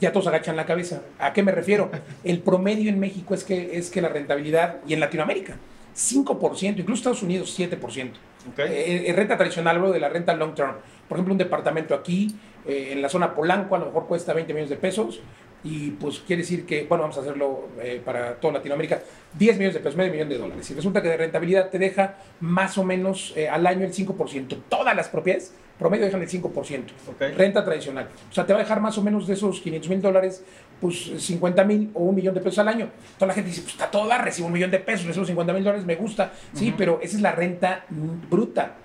ya 0.00 0.12
todos 0.12 0.26
agachan 0.26 0.56
la 0.56 0.66
cabeza. 0.66 1.02
¿A 1.18 1.32
qué 1.32 1.42
me 1.42 1.52
refiero? 1.52 1.90
El 2.24 2.40
promedio 2.40 2.90
en 2.90 2.98
México 2.98 3.34
es 3.34 3.44
que, 3.44 3.78
es 3.78 3.90
que 3.90 4.00
la 4.00 4.08
rentabilidad, 4.08 4.76
y 4.86 4.94
en 4.94 5.00
Latinoamérica, 5.00 5.56
5%, 5.96 6.78
incluso 6.78 7.00
Estados 7.00 7.22
Unidos 7.22 7.58
7%. 7.58 8.12
Ok. 8.52 8.58
Eh, 8.60 9.04
en 9.08 9.16
renta 9.16 9.36
tradicional, 9.36 9.76
hablo 9.76 9.92
de 9.92 10.00
la 10.00 10.08
renta 10.08 10.34
long 10.34 10.54
term. 10.54 10.76
Por 11.08 11.16
ejemplo, 11.16 11.32
un 11.32 11.38
departamento 11.38 11.94
aquí, 11.94 12.34
eh, 12.66 12.90
en 12.92 13.02
la 13.02 13.08
zona 13.08 13.34
Polanco, 13.34 13.74
a 13.74 13.78
lo 13.78 13.86
mejor 13.86 14.06
cuesta 14.06 14.32
20 14.32 14.52
millones 14.52 14.70
de 14.70 14.76
pesos. 14.76 15.20
Y 15.62 15.90
pues 15.92 16.20
quiere 16.20 16.42
decir 16.42 16.64
que, 16.64 16.84
bueno, 16.84 17.02
vamos 17.02 17.18
a 17.18 17.20
hacerlo 17.20 17.68
eh, 17.82 18.00
para 18.04 18.34
toda 18.36 18.54
Latinoamérica, 18.54 19.02
10 19.38 19.56
millones 19.58 19.74
de 19.74 19.80
pesos, 19.80 19.96
medio 19.96 20.12
millón 20.12 20.28
de 20.28 20.38
dólares. 20.38 20.70
Y 20.70 20.74
resulta 20.74 21.02
que 21.02 21.08
de 21.08 21.16
rentabilidad 21.16 21.68
te 21.68 21.78
deja 21.78 22.16
más 22.40 22.78
o 22.78 22.84
menos 22.84 23.34
eh, 23.36 23.48
al 23.48 23.66
año 23.66 23.84
el 23.84 23.92
5%. 23.92 24.56
Todas 24.68 24.96
las 24.96 25.08
propiedades 25.08 25.52
promedio 25.80 26.04
dejan 26.04 26.20
el 26.20 26.28
5%. 26.28 26.84
Ok. 27.08 27.20
Renta 27.36 27.64
tradicional. 27.64 28.08
O 28.30 28.32
sea, 28.32 28.46
te 28.46 28.52
va 28.52 28.60
a 28.60 28.62
dejar 28.62 28.80
más 28.80 28.98
o 28.98 29.02
menos 29.02 29.26
de 29.26 29.32
esos 29.32 29.60
500 29.60 29.88
mil 29.88 30.02
dólares, 30.02 30.44
pues 30.78 31.10
50 31.16 31.64
mil 31.64 31.90
o 31.94 32.04
un 32.04 32.14
millón 32.14 32.34
de 32.34 32.40
pesos 32.40 32.58
al 32.58 32.68
año. 32.68 32.90
Toda 33.18 33.28
la 33.28 33.34
gente 33.34 33.48
dice, 33.48 33.62
pues 33.62 33.72
está 33.74 33.90
toda, 33.90 34.18
recibo 34.18 34.46
un 34.46 34.52
millón 34.52 34.70
de 34.70 34.78
pesos, 34.78 35.06
recibo 35.06 35.24
50 35.24 35.52
mil 35.54 35.64
dólares, 35.64 35.86
me 35.86 35.96
gusta. 35.96 36.32
Sí, 36.52 36.74
pero 36.76 37.00
esa 37.02 37.16
es 37.16 37.22
la 37.22 37.32
renta 37.32 37.86
bruta. 37.88 38.76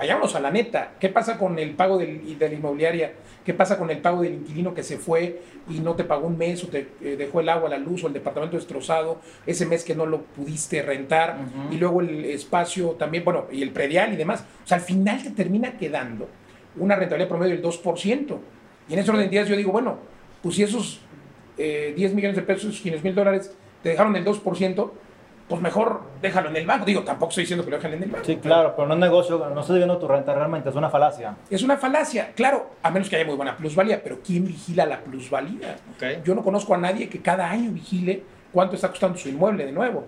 Vayámonos 0.00 0.34
a 0.34 0.40
la 0.40 0.50
neta. 0.50 0.92
¿Qué 0.98 1.10
pasa 1.10 1.36
con 1.36 1.58
el 1.58 1.72
pago 1.72 1.98
del, 1.98 2.38
de 2.38 2.48
la 2.48 2.54
inmobiliaria? 2.54 3.12
¿Qué 3.44 3.52
pasa 3.52 3.76
con 3.76 3.90
el 3.90 3.98
pago 3.98 4.22
del 4.22 4.32
inquilino 4.32 4.72
que 4.72 4.82
se 4.82 4.96
fue 4.96 5.42
y 5.68 5.80
no 5.80 5.94
te 5.94 6.04
pagó 6.04 6.26
un 6.26 6.38
mes 6.38 6.64
o 6.64 6.68
te 6.68 6.88
eh, 7.02 7.16
dejó 7.18 7.40
el 7.40 7.50
agua, 7.50 7.68
la 7.68 7.76
luz 7.76 8.02
o 8.02 8.06
el 8.06 8.14
departamento 8.14 8.56
destrozado 8.56 9.20
ese 9.44 9.66
mes 9.66 9.84
que 9.84 9.94
no 9.94 10.06
lo 10.06 10.22
pudiste 10.22 10.80
rentar? 10.80 11.36
Y 11.70 11.76
luego 11.76 12.00
el 12.00 12.24
espacio 12.24 12.92
también, 12.92 13.24
bueno, 13.24 13.44
y 13.52 13.60
el 13.60 13.72
predial 13.72 14.14
y 14.14 14.16
demás. 14.16 14.42
O 14.64 14.66
sea, 14.66 14.78
al 14.78 14.82
final 14.82 15.22
te 15.22 15.32
termina 15.32 15.76
quedando 15.76 16.30
una 16.78 16.96
rentabilidad 16.96 17.28
promedio 17.28 17.54
del 17.54 17.62
2%. 17.62 18.38
Y 18.88 18.94
en 18.94 18.98
ese 18.98 19.10
orden 19.10 19.28
de 19.28 19.34
ideas 19.34 19.48
yo 19.50 19.56
digo, 19.56 19.70
bueno, 19.70 19.98
pues 20.42 20.54
si 20.54 20.62
esos 20.62 21.02
eh, 21.58 21.92
10 21.94 22.14
millones 22.14 22.36
de 22.36 22.42
pesos, 22.42 22.70
esos 22.70 22.80
500 22.80 23.04
mil 23.04 23.14
dólares, 23.14 23.54
te 23.82 23.90
dejaron 23.90 24.16
el 24.16 24.24
2%, 24.24 24.90
pues 25.50 25.60
mejor 25.60 26.02
déjalo 26.22 26.48
en 26.48 26.56
el 26.56 26.64
banco. 26.64 26.84
Digo, 26.84 27.02
tampoco 27.02 27.30
estoy 27.30 27.42
diciendo 27.42 27.64
que 27.64 27.72
lo 27.72 27.76
dejen 27.78 27.94
en 27.94 28.04
el 28.04 28.10
banco. 28.10 28.24
Sí, 28.24 28.36
claro, 28.36 28.72
pero 28.76 28.86
no 28.86 28.94
es 28.94 29.00
negocio, 29.00 29.50
no 29.52 29.60
estoy 29.60 29.78
viendo 29.78 29.98
tu 29.98 30.06
renta 30.06 30.32
realmente, 30.32 30.68
es 30.68 30.76
una 30.76 30.88
falacia. 30.88 31.34
Es 31.50 31.64
una 31.64 31.76
falacia, 31.76 32.30
claro, 32.36 32.70
a 32.84 32.90
menos 32.92 33.10
que 33.10 33.16
haya 33.16 33.24
muy 33.24 33.34
buena 33.34 33.56
plusvalía, 33.56 34.00
pero 34.00 34.20
¿quién 34.24 34.46
vigila 34.46 34.86
la 34.86 35.00
plusvalía? 35.00 35.76
Ok. 35.96 36.24
Yo 36.24 36.36
no 36.36 36.44
conozco 36.44 36.72
a 36.72 36.78
nadie 36.78 37.08
que 37.08 37.20
cada 37.20 37.50
año 37.50 37.72
vigile 37.72 38.22
cuánto 38.52 38.76
está 38.76 38.88
costando 38.88 39.18
su 39.18 39.28
inmueble 39.28 39.66
de 39.66 39.72
nuevo. 39.72 40.06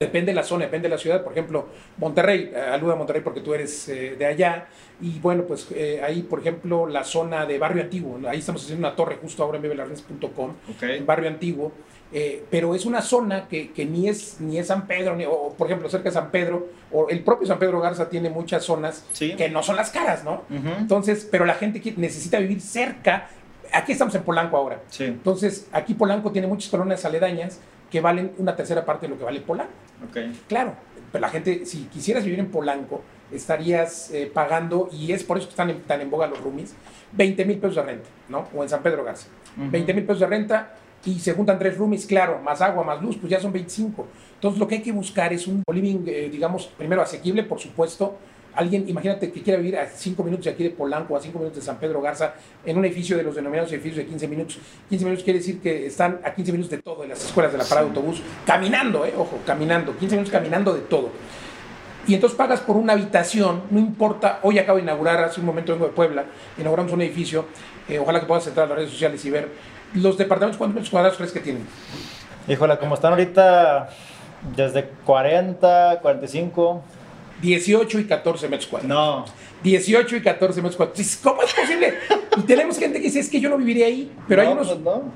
Depende 0.00 0.32
de 0.32 0.34
la 0.36 0.42
zona, 0.42 0.64
depende 0.64 0.88
de 0.88 0.94
la 0.96 0.98
ciudad. 1.00 1.22
Por 1.22 1.30
ejemplo, 1.32 1.68
Monterrey, 1.98 2.50
eh, 2.52 2.58
aluda 2.60 2.94
a 2.94 2.96
Monterrey 2.96 3.22
porque 3.22 3.40
tú 3.40 3.54
eres 3.54 3.88
eh, 3.88 4.16
de 4.18 4.26
allá. 4.26 4.66
Y 5.00 5.20
bueno, 5.20 5.44
pues 5.44 5.68
eh, 5.72 6.00
ahí, 6.04 6.22
por 6.22 6.40
ejemplo, 6.40 6.88
la 6.88 7.04
zona 7.04 7.46
de 7.46 7.58
Barrio 7.60 7.80
Antiguo. 7.84 8.18
Ahí 8.28 8.40
estamos 8.40 8.64
haciendo 8.64 8.88
una 8.88 8.96
torre 8.96 9.18
justo 9.22 9.44
ahora 9.44 9.56
en 9.58 9.62
bebelarres.com, 9.62 10.52
Okay. 10.76 10.98
en 10.98 11.06
Barrio 11.06 11.28
Antiguo. 11.28 11.70
Eh, 12.12 12.44
pero 12.50 12.74
es 12.74 12.86
una 12.86 13.02
zona 13.02 13.46
que, 13.46 13.70
que 13.72 13.84
ni, 13.86 14.08
es, 14.08 14.40
ni 14.40 14.58
es 14.58 14.66
San 14.66 14.88
Pedro, 14.88 15.14
ni, 15.14 15.26
o 15.26 15.54
por 15.56 15.68
ejemplo, 15.68 15.88
cerca 15.88 16.08
de 16.08 16.14
San 16.14 16.32
Pedro, 16.32 16.68
o 16.90 17.08
el 17.08 17.22
propio 17.22 17.46
San 17.46 17.60
Pedro 17.60 17.80
Garza 17.80 18.08
tiene 18.08 18.30
muchas 18.30 18.64
zonas 18.64 19.04
Sí. 19.12 19.34
que 19.36 19.48
no 19.48 19.62
son 19.62 19.76
las 19.76 19.90
caras, 19.90 20.24
¿no? 20.24 20.42
Entonces, 20.78 21.26
pero 21.30 21.44
la 21.44 21.54
gente 21.54 21.80
que 21.80 21.92
necesita 21.96 22.40
vivir 22.40 22.60
cerca. 22.60 23.28
Aquí 23.72 23.92
estamos 23.92 24.14
en 24.16 24.22
Polanco 24.24 24.56
ahora. 24.56 24.80
Sí. 24.88 25.04
Entonces, 25.04 25.68
aquí 25.72 25.94
Polanco 25.94 26.32
tiene 26.32 26.48
muchas 26.48 26.68
colonias 26.68 27.04
aledañas 27.04 27.60
que 27.90 28.00
valen 28.00 28.32
una 28.38 28.56
tercera 28.56 28.84
parte 28.84 29.06
de 29.06 29.10
lo 29.12 29.18
que 29.18 29.24
vale 29.24 29.40
Polanco. 29.40 29.72
Claro, 30.48 30.74
pero 31.12 31.22
la 31.22 31.28
gente, 31.30 31.64
si 31.66 31.84
quisieras 31.84 32.24
vivir 32.24 32.40
en 32.40 32.50
Polanco, 32.50 33.02
estarías 33.32 34.10
eh, 34.12 34.30
pagando, 34.32 34.88
y 34.92 35.12
es 35.12 35.24
por 35.24 35.38
eso 35.38 35.46
que 35.46 35.50
están 35.52 35.70
en- 35.70 35.82
tan 35.82 36.00
en 36.00 36.10
boga 36.10 36.26
los 36.26 36.40
roomies, 36.40 36.74
20 37.12 37.44
mil 37.44 37.58
pesos 37.58 37.76
de 37.76 37.82
renta, 37.82 38.08
¿no? 38.28 38.48
O 38.54 38.62
en 38.62 38.68
San 38.68 38.82
Pedro 38.82 39.04
Garza. 39.04 39.28
Ujú. 39.56 39.70
20 39.70 39.94
mil 39.94 40.04
pesos 40.04 40.20
de 40.20 40.26
renta 40.26 40.74
y 41.04 41.18
se 41.18 41.32
juntan 41.34 41.58
tres 41.58 41.76
roomies, 41.76 42.06
claro, 42.06 42.38
más 42.40 42.60
agua, 42.60 42.82
más 42.84 43.02
luz, 43.02 43.16
pues 43.18 43.30
ya 43.30 43.40
son 43.40 43.52
25. 43.52 44.06
Entonces 44.34 44.58
lo 44.60 44.66
que 44.68 44.76
hay 44.76 44.82
que 44.82 44.92
buscar 44.92 45.32
es 45.32 45.46
un 45.46 45.62
living, 45.72 46.04
eh, 46.06 46.28
digamos, 46.30 46.66
primero 46.78 47.02
asequible, 47.02 47.42
por 47.42 47.58
supuesto. 47.60 48.16
Alguien, 48.56 48.88
imagínate 48.88 49.32
que 49.32 49.42
quiera 49.42 49.58
vivir 49.58 49.76
a 49.76 49.86
5 49.86 50.22
minutos 50.22 50.44
de 50.44 50.52
aquí 50.52 50.62
de 50.62 50.70
Polanco, 50.70 51.16
a 51.16 51.20
5 51.20 51.38
minutos 51.38 51.58
de 51.58 51.64
San 51.64 51.78
Pedro 51.78 52.00
Garza, 52.00 52.34
en 52.64 52.78
un 52.78 52.84
edificio 52.84 53.16
de 53.16 53.22
los 53.22 53.34
denominados 53.34 53.72
edificios 53.72 53.96
de 53.98 54.06
15 54.06 54.28
minutos. 54.28 54.58
15 54.88 55.04
minutos 55.04 55.24
quiere 55.24 55.38
decir 55.40 55.60
que 55.60 55.86
están 55.86 56.20
a 56.24 56.32
15 56.32 56.52
minutos 56.52 56.70
de 56.70 56.78
todo, 56.78 57.02
de 57.02 57.08
las 57.08 57.24
escuelas, 57.24 57.52
de 57.52 57.58
la 57.58 57.64
parada 57.64 57.82
de 57.82 57.88
autobús, 57.88 58.22
caminando, 58.46 59.04
eh, 59.04 59.12
ojo, 59.16 59.38
caminando, 59.44 59.96
15 59.96 60.16
minutos 60.16 60.32
caminando 60.32 60.72
de 60.72 60.82
todo. 60.82 61.10
Y 62.06 62.14
entonces 62.14 62.36
pagas 62.36 62.60
por 62.60 62.76
una 62.76 62.92
habitación, 62.92 63.62
no 63.70 63.78
importa, 63.78 64.38
hoy 64.42 64.58
acabo 64.58 64.76
de 64.76 64.84
inaugurar, 64.84 65.24
hace 65.24 65.40
un 65.40 65.46
momento 65.46 65.72
vengo 65.72 65.86
de 65.86 65.92
Puebla, 65.92 66.24
inauguramos 66.58 66.92
un 66.92 67.00
edificio, 67.00 67.46
eh, 67.88 67.98
ojalá 67.98 68.20
que 68.20 68.26
puedas 68.26 68.46
entrar 68.46 68.66
a 68.66 68.68
las 68.68 68.78
redes 68.78 68.90
sociales 68.90 69.24
y 69.24 69.30
ver 69.30 69.48
los 69.94 70.18
departamentos, 70.18 70.58
¿cuántos 70.58 70.74
metros 70.74 70.90
cuadrados 70.90 71.16
crees 71.16 71.32
que 71.32 71.40
tienen? 71.40 71.66
Híjole, 72.46 72.76
como 72.78 72.94
están 72.94 73.12
ahorita 73.12 73.88
desde 74.54 74.84
40, 75.04 76.00
45. 76.02 76.82
18 77.44 77.98
y 78.00 78.04
14 78.06 78.48
metros 78.48 78.66
cuadrados. 78.68 79.28
No. 79.28 79.34
18 79.62 80.16
y 80.16 80.22
14 80.22 80.60
metros 80.62 80.76
cuadrados. 80.76 81.18
¿Cómo 81.22 81.42
es 81.42 81.52
posible? 81.54 81.94
Y 82.36 82.42
tenemos 82.42 82.78
gente 82.78 82.98
que 82.98 83.04
dice, 83.04 83.20
es 83.20 83.28
que 83.28 83.40
yo 83.40 83.48
no 83.48 83.56
viviría 83.56 83.86
ahí, 83.86 84.10
pero 84.26 84.42
hay 84.42 84.48
no, 84.48 84.54
unos... 84.54 84.68
pues 84.68 84.80
no. 84.80 85.12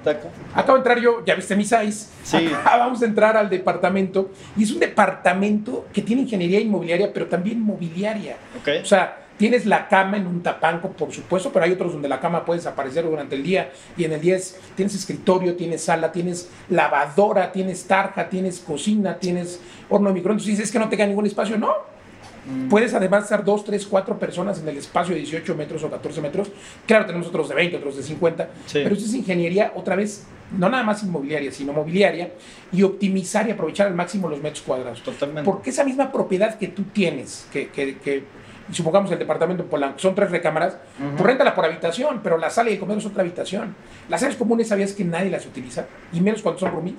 Acabo 0.55 0.75
de 0.75 0.79
entrar 0.79 1.01
yo, 1.01 1.25
ya 1.25 1.35
viste 1.35 1.57
mi 1.57 1.65
size. 1.65 2.09
Sí. 2.23 2.49
Vamos 2.65 3.03
a 3.03 3.07
entrar 3.07 3.37
al 3.37 3.49
departamento. 3.51 4.31
Y 4.57 4.63
es 4.65 4.71
un 4.71 4.79
departamento 4.81 5.87
que 5.93 6.03
tiene 6.03 6.23
ingeniería 6.23 6.61
inmobiliaria, 6.61 7.13
pero 7.13 7.27
también 7.27 7.61
mobiliaria. 7.61 8.37
Ok. 8.61 8.69
O 8.83 8.87
sea, 8.87 9.25
tienes 9.37 9.67
la 9.67 9.87
cama 9.89 10.17
en 10.17 10.27
un 10.27 10.43
tapanco, 10.43 10.91
por 10.91 11.13
supuesto, 11.13 11.51
pero 11.53 11.65
hay 11.65 11.73
otros 11.73 11.93
donde 11.93 12.09
la 12.09 12.19
cama 12.21 12.45
puede 12.45 12.61
desaparecer 12.61 13.05
durante 13.05 13.37
el 13.37 13.43
día. 13.43 13.71
Y 13.97 14.05
en 14.05 14.13
el 14.13 14.21
día 14.21 14.37
es- 14.37 14.59
tienes 14.77 14.95
escritorio, 14.95 15.57
tienes 15.57 15.83
sala, 15.83 16.11
tienes 16.13 16.49
lavadora, 16.71 17.53
tienes 17.53 17.85
tarja, 17.87 18.29
tienes 18.29 18.61
cocina, 18.61 19.19
tienes 19.19 19.61
horno 19.91 20.09
de 20.09 20.15
microondas. 20.15 20.47
Dices, 20.47 20.65
es 20.67 20.73
que 20.73 20.79
no 20.79 20.89
te 20.89 20.97
queda 20.97 21.07
ningún 21.07 21.27
espacio. 21.27 21.59
No. 21.59 21.73
Puedes 22.71 22.95
además 22.95 23.25
estar 23.25 23.45
dos, 23.45 23.65
tres, 23.65 23.87
cuatro 23.87 24.19
personas 24.19 24.61
en 24.61 24.69
el 24.69 24.77
espacio 24.79 25.15
de 25.15 25.21
18 25.21 25.55
metros 25.55 25.83
o 25.85 25.91
14 25.91 26.21
metros. 26.21 26.51
Claro, 26.87 27.07
tenemos 27.07 27.27
otros 27.29 27.49
de 27.49 27.55
20, 27.55 27.77
otros 27.77 27.97
de 27.97 28.03
50. 28.03 28.49
Sí. 28.67 28.81
Pero 28.83 28.95
esto 28.95 29.07
es 29.07 29.15
ingeniería, 29.15 29.73
otra 29.75 29.97
vez, 29.97 30.27
no 30.57 30.69
nada 30.69 30.83
más 30.83 31.03
inmobiliaria, 31.03 31.53
sino 31.53 31.73
mobiliaria 31.73 32.33
y 32.73 32.83
optimizar 32.83 33.49
y 33.49 33.53
aprovechar 33.53 33.87
al 33.87 33.95
máximo 33.95 34.29
los 34.29 34.41
metros 34.43 34.63
cuadrados. 34.63 35.03
Totalmente. 35.03 35.45
Porque 35.45 35.71
esa 35.71 35.85
misma 35.85 36.11
propiedad 36.13 36.57
que 36.59 36.69
tú 36.69 36.85
tienes, 36.85 37.47
que, 37.53 37.69
que, 37.69 37.99
que 37.99 38.25
supongamos 38.73 39.11
el 39.13 39.19
departamento 39.19 39.63
en 39.63 39.69
Polanco, 39.69 39.99
son 39.99 40.15
tres 40.15 40.31
recámaras, 40.31 40.75
Ujú. 40.99 41.17
pues 41.17 41.27
réntala 41.27 41.55
por 41.55 41.65
habitación, 41.65 42.21
pero 42.23 42.39
la 42.39 42.51
sala 42.51 42.71
y 42.71 42.75
el 42.75 42.79
comedor 42.79 43.01
es 43.01 43.07
otra 43.07 43.23
habitación. 43.23 43.75
Las 44.09 44.23
áreas 44.23 44.39
comunes 44.39 44.69
sabías 44.69 44.93
que 44.93 45.05
nadie 45.05 45.31
las 45.31 45.47
utiliza, 45.47 45.87
y 46.13 46.21
menos 46.21 46.43
cuando 46.43 46.61
son 46.61 46.73
roomies. 46.73 46.95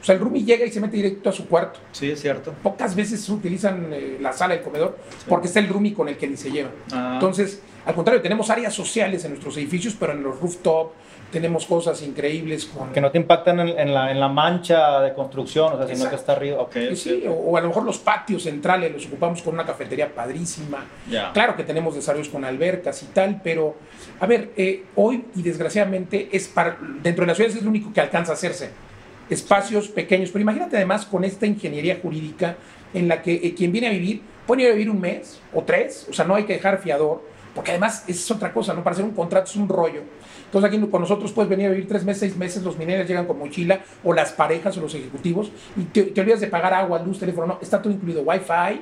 O 0.00 0.04
sea, 0.04 0.14
el 0.14 0.20
roomie 0.20 0.44
llega 0.44 0.64
y 0.64 0.70
se 0.70 0.80
mete 0.80 0.96
directo 0.96 1.28
a 1.28 1.32
su 1.32 1.46
cuarto. 1.46 1.80
Sí, 1.92 2.10
es 2.10 2.20
cierto. 2.20 2.54
Pocas 2.62 2.94
veces 2.94 3.28
utilizan 3.28 3.88
eh, 3.92 4.16
la 4.20 4.32
sala 4.32 4.54
y 4.54 4.58
el 4.58 4.64
comedor 4.64 4.98
porque 5.28 5.48
está 5.48 5.60
el 5.60 5.68
roomie 5.68 5.92
con 5.92 6.08
el 6.08 6.16
que 6.16 6.26
ni 6.26 6.36
se 6.36 6.50
llevan. 6.50 6.72
Ah. 6.92 7.10
Entonces, 7.14 7.60
al 7.84 7.94
contrario, 7.94 8.22
tenemos 8.22 8.50
áreas 8.50 8.74
sociales 8.74 9.24
en 9.24 9.32
nuestros 9.32 9.56
edificios, 9.56 9.94
pero 9.98 10.12
en 10.12 10.22
los 10.22 10.40
rooftop 10.40 10.92
tenemos 11.30 11.64
cosas 11.64 12.02
increíbles 12.02 12.64
con... 12.64 12.92
Que 12.92 13.00
no 13.00 13.10
te 13.10 13.18
impactan 13.18 13.60
en, 13.60 13.78
en 13.78 13.94
la, 13.94 14.10
en 14.10 14.18
la 14.18 14.28
mancha 14.28 15.00
de 15.00 15.14
construcción, 15.14 15.74
o 15.74 15.76
sea, 15.76 15.94
sino 15.94 16.10
que 16.10 16.16
está 16.16 16.32
arriba. 16.32 16.60
Ok. 16.60 16.72
Sí, 16.72 16.96
sí, 16.96 17.24
o, 17.28 17.32
o 17.32 17.56
a 17.56 17.60
lo 17.60 17.68
mejor 17.68 17.84
los 17.84 17.98
patios 17.98 18.42
centrales 18.42 18.92
los 18.92 19.06
ocupamos 19.06 19.40
con 19.42 19.54
una 19.54 19.64
cafetería 19.64 20.12
padrísima. 20.12 20.84
Ya. 21.08 21.32
Claro 21.32 21.56
que 21.56 21.62
tenemos 21.62 21.94
desarrollos 21.94 22.28
con 22.28 22.44
albercas 22.44 23.02
y 23.04 23.06
tal, 23.06 23.40
pero 23.44 23.76
a 24.18 24.26
ver, 24.26 24.50
eh, 24.56 24.84
hoy 24.96 25.24
y 25.36 25.42
desgraciadamente 25.42 26.30
es 26.32 26.48
para 26.48 26.76
dentro 27.02 27.22
de 27.22 27.28
las 27.28 27.36
ciudades 27.36 27.56
es 27.58 27.62
lo 27.62 27.70
único 27.70 27.92
que 27.92 28.00
alcanza 28.00 28.32
a 28.32 28.34
hacerse. 28.34 28.70
Espacios 29.30 29.88
pequeños, 29.88 30.30
pero 30.30 30.42
imagínate 30.42 30.76
además 30.76 31.06
con 31.06 31.24
esta 31.24 31.46
ingeniería 31.46 31.98
jurídica 32.02 32.56
en 32.92 33.08
la 33.08 33.22
que 33.22 33.34
eh, 33.34 33.54
quien 33.56 33.70
viene 33.72 33.86
a 33.86 33.90
vivir 33.90 34.20
puede 34.46 34.62
ir 34.62 34.68
a 34.68 34.72
vivir 34.72 34.90
un 34.90 35.00
mes 35.00 35.40
o 35.54 35.62
tres, 35.62 36.06
o 36.10 36.12
sea, 36.12 36.24
no 36.24 36.34
hay 36.34 36.44
que 36.44 36.54
dejar 36.54 36.78
fiador, 36.82 37.22
porque 37.54 37.70
además 37.70 38.02
esa 38.08 38.20
es 38.20 38.30
otra 38.32 38.52
cosa, 38.52 38.74
¿no? 38.74 38.82
Para 38.82 38.94
hacer 38.94 39.04
un 39.04 39.12
contrato 39.12 39.48
es 39.48 39.56
un 39.56 39.68
rollo. 39.68 40.02
Entonces 40.46 40.68
aquí 40.68 40.84
con 40.90 41.00
nosotros 41.00 41.30
puedes 41.32 41.48
venir 41.48 41.66
a 41.66 41.70
vivir 41.70 41.86
tres 41.86 42.04
meses, 42.04 42.20
seis 42.20 42.36
meses, 42.36 42.62
los 42.64 42.76
mineros 42.76 43.06
llegan 43.06 43.26
con 43.26 43.38
mochila, 43.38 43.80
o 44.02 44.12
las 44.12 44.32
parejas 44.32 44.76
o 44.78 44.80
los 44.80 44.94
ejecutivos, 44.94 45.52
y 45.76 45.84
te, 45.84 46.02
te 46.02 46.20
olvidas 46.20 46.40
de 46.40 46.48
pagar 46.48 46.74
agua, 46.74 47.00
luz, 47.00 47.20
teléfono, 47.20 47.46
no, 47.46 47.58
está 47.62 47.80
todo 47.80 47.92
incluido, 47.92 48.22
wifi, 48.22 48.80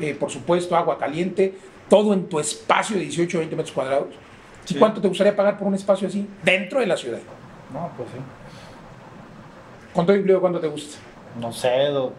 eh, 0.00 0.16
por 0.18 0.30
supuesto, 0.32 0.74
agua 0.76 0.98
caliente, 0.98 1.54
todo 1.88 2.12
en 2.12 2.26
tu 2.28 2.40
espacio 2.40 2.96
de 2.96 3.02
18 3.02 3.38
o 3.38 3.40
20 3.40 3.54
metros 3.56 3.72
cuadrados. 3.72 4.08
¿Y 4.68 4.72
Sí. 4.72 4.78
cuánto 4.80 5.00
te 5.00 5.06
gustaría 5.06 5.36
pagar 5.36 5.56
por 5.56 5.68
un 5.68 5.74
espacio 5.74 6.08
así? 6.08 6.26
Dentro 6.42 6.80
de 6.80 6.86
la 6.86 6.96
ciudad. 6.96 7.20
No, 7.72 7.88
pues 7.96 8.08
sí. 8.10 8.18
¿Con 9.96 10.06
todo 10.06 10.14
incluido 10.16 10.40
cuánto 10.40 10.60
te 10.60 10.68
gusta? 10.68 10.98
No 11.40 11.52
sé, 11.52 11.86
do- 11.86 12.12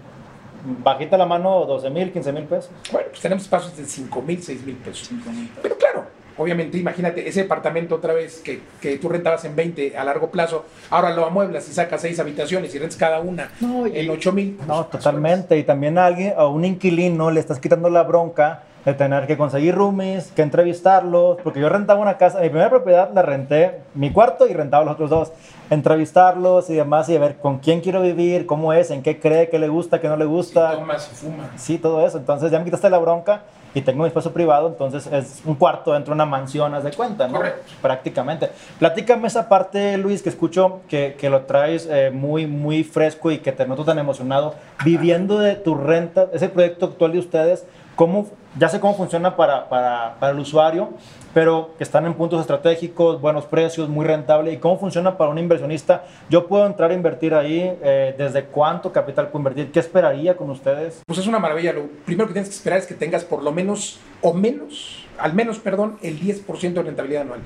bajita 0.84 1.18
la 1.18 1.26
mano 1.26 1.66
12 1.66 1.90
mil, 1.92 2.12
15 2.12 2.34
mil 2.34 2.44
pesos. 2.44 2.72
Bueno, 2.92 3.08
pues 3.10 3.22
tenemos 3.22 3.44
espacios 3.44 3.78
de 3.78 3.86
5 3.86 4.22
mil, 4.22 4.42
6 4.44 4.66
mil 4.66 4.76
pesos. 4.76 5.08
5 5.08 5.30
mil. 5.32 5.50
Pero 5.62 5.78
claro, 5.78 6.06
obviamente, 6.38 6.78
imagínate 6.78 7.28
ese 7.28 7.44
departamento 7.44 7.96
otra 7.96 8.14
vez 8.14 8.40
que, 8.40 8.62
que 8.82 8.98
tú 8.98 9.08
rentabas 9.10 9.46
en 9.46 9.56
20 9.56 9.96
a 9.98 10.04
largo 10.04 10.30
plazo, 10.32 10.66
ahora 10.90 11.12
lo 11.16 11.26
amueblas 11.26 11.70
y 11.70 11.74
sacas 11.74 12.02
6 12.02 12.20
habitaciones 12.20 12.74
y 12.76 12.80
rentas 12.80 12.98
cada 12.98 13.20
una 13.20 13.52
No, 13.62 13.86
y- 13.88 14.00
en 14.00 14.10
8 14.10 14.32
mil. 14.32 14.58
No, 14.68 14.86
totalmente. 14.88 15.58
Y 15.58 15.64
también 15.64 15.98
a 16.00 16.08
alguien, 16.08 16.34
a 16.36 16.48
un 16.48 16.66
inquilino 16.66 17.30
le 17.32 17.40
estás 17.40 17.60
quitando 17.60 17.90
la 17.90 18.04
bronca 18.04 18.64
de 18.88 18.94
tener 18.94 19.28
que 19.28 19.36
conseguir 19.36 19.76
roomies, 19.76 20.32
que 20.32 20.42
entrevistarlos, 20.42 21.40
porque 21.44 21.60
yo 21.60 21.68
rentaba 21.68 22.00
una 22.00 22.16
casa, 22.16 22.40
mi 22.40 22.48
primera 22.48 22.70
propiedad 22.70 23.12
la 23.14 23.22
renté, 23.22 23.82
mi 23.96 24.14
cuarto 24.14 24.48
y 24.48 24.54
rentaba 24.54 24.86
los 24.86 24.94
otros 24.94 25.10
dos, 25.10 25.34
entrevistarlos 25.70 26.70
y 26.70 26.76
demás 26.76 27.10
y 27.10 27.18
a 27.18 27.20
ver 27.20 27.36
con 27.36 27.60
quién 27.60 27.82
quiero 27.82 28.02
vivir, 28.02 28.46
cómo 28.46 28.72
es, 28.72 28.90
en 28.90 29.04
qué 29.04 29.20
cree, 29.20 29.50
qué 29.50 29.60
le 29.60 29.68
gusta, 29.68 30.00
qué 30.00 30.08
no 30.08 30.16
le 30.16 30.24
gusta. 30.24 30.72
Tomas 30.72 31.12
y 31.12 31.16
fumas. 31.16 31.50
Sí, 31.58 31.78
todo 31.78 32.08
eso. 32.08 32.18
Entonces 32.18 32.50
ya 32.50 32.60
me 32.60 32.64
quitaste 32.64 32.90
la 32.90 32.98
bronca 32.98 33.42
y 33.74 33.82
tengo 33.82 34.04
mi 34.04 34.08
espacio 34.08 34.32
privado, 34.32 34.70
entonces 34.70 35.06
es 35.08 35.42
un 35.44 35.56
cuarto 35.56 35.92
dentro 35.92 36.14
de 36.14 36.16
una 36.16 36.26
mansión, 36.26 36.74
haz 36.74 36.86
de 36.86 36.92
cuenta, 36.92 37.28
¿no? 37.28 37.40
Correcto. 37.40 37.70
Prácticamente. 37.82 38.52
Platícame 38.80 39.28
esa 39.28 39.50
parte, 39.50 39.98
Luis, 39.98 40.22
que 40.24 40.30
escucho 40.30 40.80
que, 40.88 41.18
que 41.20 41.30
lo 41.30 41.42
traes 41.42 41.90
eh, 41.92 42.10
muy, 42.14 42.48
muy 42.48 42.86
fresco 42.86 43.32
y 43.32 43.40
que 43.40 43.52
te 43.52 43.68
noto 43.68 43.84
tan 43.84 44.00
emocionado, 44.00 44.56
viviendo 44.86 45.40
de 45.40 45.56
tu 45.56 45.76
renta, 45.76 46.28
ese 46.32 46.48
proyecto 46.48 46.86
actual 46.86 47.12
de 47.12 47.20
ustedes, 47.20 47.66
¿cómo, 47.98 48.28
ya 48.58 48.70
sé 48.70 48.80
cómo 48.80 48.96
funciona 48.96 49.36
para, 49.36 49.70
para, 49.70 50.16
para 50.20 50.32
el 50.32 50.40
usuario, 50.40 50.90
pero 51.34 51.76
que 51.78 51.84
están 51.84 52.06
en 52.06 52.14
puntos 52.14 52.42
estratégicos, 52.42 53.22
buenos 53.22 53.46
precios, 53.46 53.90
muy 53.90 54.06
rentable, 54.06 54.52
y 54.52 54.58
cómo 54.58 54.80
funciona 54.80 55.18
para 55.18 55.30
un 55.30 55.38
inversionista. 55.38 56.06
Yo 56.30 56.48
puedo 56.48 56.66
entrar 56.66 56.92
a 56.92 56.94
invertir 56.94 57.34
ahí, 57.34 57.78
eh, 57.84 58.16
¿desde 58.18 58.46
cuánto 58.46 58.92
capital 58.92 59.28
puedo 59.28 59.42
invertir? 59.42 59.72
¿Qué 59.72 59.80
esperaría 59.80 60.36
con 60.36 60.50
ustedes? 60.50 61.02
Pues 61.06 61.20
es 61.20 61.28
una 61.28 61.40
maravilla. 61.40 61.74
Lo 61.74 61.88
primero 62.06 62.28
que 62.28 62.34
tienes 62.34 62.50
que 62.50 62.56
esperar 62.56 62.80
es 62.80 62.88
que 62.88 62.96
tengas 62.96 63.24
por 63.24 63.44
lo 63.44 63.52
menos, 63.52 64.00
o 64.22 64.34
menos, 64.34 65.06
al 65.20 65.34
menos, 65.34 65.60
perdón, 65.60 65.98
el 66.02 66.20
10% 66.20 66.74
de 66.74 66.84
rentabilidad 66.84 67.24
anual. 67.24 67.42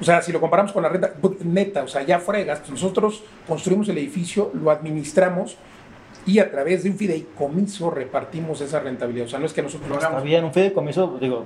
O 0.00 0.04
sea, 0.04 0.22
si 0.22 0.32
lo 0.32 0.40
comparamos 0.40 0.72
con 0.72 0.82
la 0.82 0.88
renta 0.88 1.12
pues, 1.20 1.44
neta, 1.44 1.82
o 1.82 1.88
sea, 1.88 2.02
ya 2.02 2.18
gastos, 2.18 2.70
nosotros 2.70 3.22
construimos 3.46 3.88
el 3.90 3.98
edificio, 3.98 4.50
lo 4.54 4.70
administramos 4.70 5.56
y 6.30 6.38
a 6.38 6.50
través 6.50 6.82
de 6.84 6.90
un 6.90 6.96
fideicomiso 6.96 7.90
repartimos 7.90 8.60
esa 8.60 8.78
rentabilidad. 8.80 9.26
O 9.26 9.28
sea, 9.28 9.38
no 9.38 9.46
es 9.46 9.52
que 9.52 9.62
nosotros 9.62 9.90
Está 9.90 10.06
hagamos. 10.06 10.24
bien, 10.24 10.44
un 10.44 10.52
fideicomiso, 10.52 11.18
digo, 11.20 11.44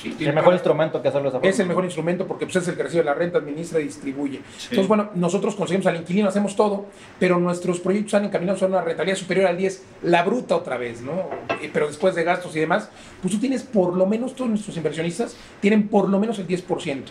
Sí, 0.00 0.16
el 0.20 0.32
mejor 0.32 0.54
instrumento 0.54 1.00
que 1.02 1.08
hacerlo 1.08 1.28
esa 1.28 1.38
Es 1.42 1.58
el 1.60 1.66
mejor 1.66 1.84
instrumento 1.84 2.26
porque 2.26 2.46
pues, 2.46 2.56
es 2.56 2.68
el 2.68 2.76
que 2.76 2.82
recibe 2.82 3.04
la 3.04 3.14
renta, 3.14 3.38
administra 3.38 3.80
y 3.80 3.84
distribuye. 3.84 4.40
Entonces, 4.62 4.88
bueno, 4.88 5.10
nosotros 5.14 5.54
conseguimos 5.54 5.86
al 5.86 5.96
inquilino, 5.96 6.28
hacemos 6.28 6.56
todo, 6.56 6.86
pero 7.18 7.38
nuestros 7.38 7.80
proyectos 7.80 8.14
han 8.14 8.24
encaminados 8.24 8.62
a 8.62 8.66
una 8.66 8.80
rentabilidad 8.80 9.18
superior 9.18 9.46
al 9.46 9.56
10, 9.56 9.82
la 10.02 10.22
bruta 10.22 10.56
otra 10.56 10.76
vez, 10.76 11.00
¿no? 11.00 11.12
Eh, 11.60 11.70
pero 11.72 11.86
después 11.86 12.14
de 12.14 12.24
gastos 12.24 12.54
y 12.56 12.60
demás, 12.60 12.88
pues 13.20 13.34
tú 13.34 13.40
tienes 13.40 13.62
por 13.62 13.96
lo 13.96 14.06
menos, 14.06 14.34
todos 14.34 14.50
nuestros 14.50 14.76
inversionistas 14.76 15.36
tienen 15.60 15.88
por 15.88 16.08
lo 16.08 16.18
menos 16.18 16.38
el 16.38 16.46
10% 16.46 17.02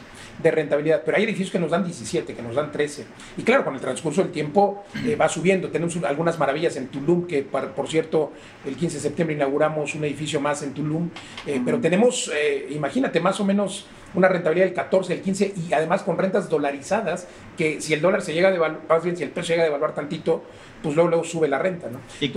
de 0.42 0.52
rentabilidad, 0.52 1.04
pero 1.06 1.18
hay 1.18 1.24
edificios 1.24 1.52
que 1.52 1.60
nos 1.60 1.72
dan 1.72 1.84
17, 1.84 2.34
que 2.34 2.42
nos 2.42 2.56
dan 2.56 2.72
13. 2.72 3.06
Y 3.38 3.44
claro, 3.44 3.64
con 3.64 3.76
el 3.76 3.82
transcurso 3.82 4.22
del 4.22 4.32
tiempo 4.32 4.84
eh, 5.06 5.16
va 5.16 5.30
subiendo. 5.30 5.70
Tenemos 5.70 5.96
algunas 6.04 6.40
maravillas 6.40 6.76
en 6.78 6.88
Tulum, 6.88 7.28
que 7.28 7.44
por 7.44 7.88
cierto, 7.88 8.32
el 8.66 8.76
15 8.76 8.98
de 8.98 9.02
septiembre 9.02 9.36
inauguramos 9.36 9.96
un 9.96 10.04
edificio 10.06 10.40
más 10.40 10.64
en 10.64 10.74
Tulum, 10.74 11.10
eh, 11.46 11.62
pero 11.64 11.80
tenemos, 11.80 12.32
eh, 12.36 12.68
imagínate, 12.72 13.20
más 13.20 13.40
o 13.40 13.46
menos 13.46 13.86
una 14.14 14.28
rentabilidad 14.28 14.66
del 14.66 14.74
14, 14.74 15.14
del 15.14 15.22
15 15.22 15.54
y 15.70 15.74
además 15.74 16.04
con 16.04 16.18
rentas 16.18 16.50
dolarizadas, 16.50 17.28
que 17.58 17.82
si 17.82 17.94
el 17.94 18.02
dólar 18.02 18.22
se 18.22 18.34
llega 18.34 18.50
a 18.50 18.52
devaluar, 18.52 18.82
más 18.88 19.04
bien 19.04 19.16
si 19.16 19.24
el 19.24 19.30
peso 19.30 19.50
llega 19.50 19.64
a 19.64 19.66
devaluar 19.66 19.94
tantito, 19.94 20.44
pues 20.82 20.96
luego, 20.96 21.10
luego 21.10 21.24
sube 21.24 21.48
la 21.48 21.60
renta, 21.60 21.90
¿no? 21.90 22.00
Y, 22.20 22.32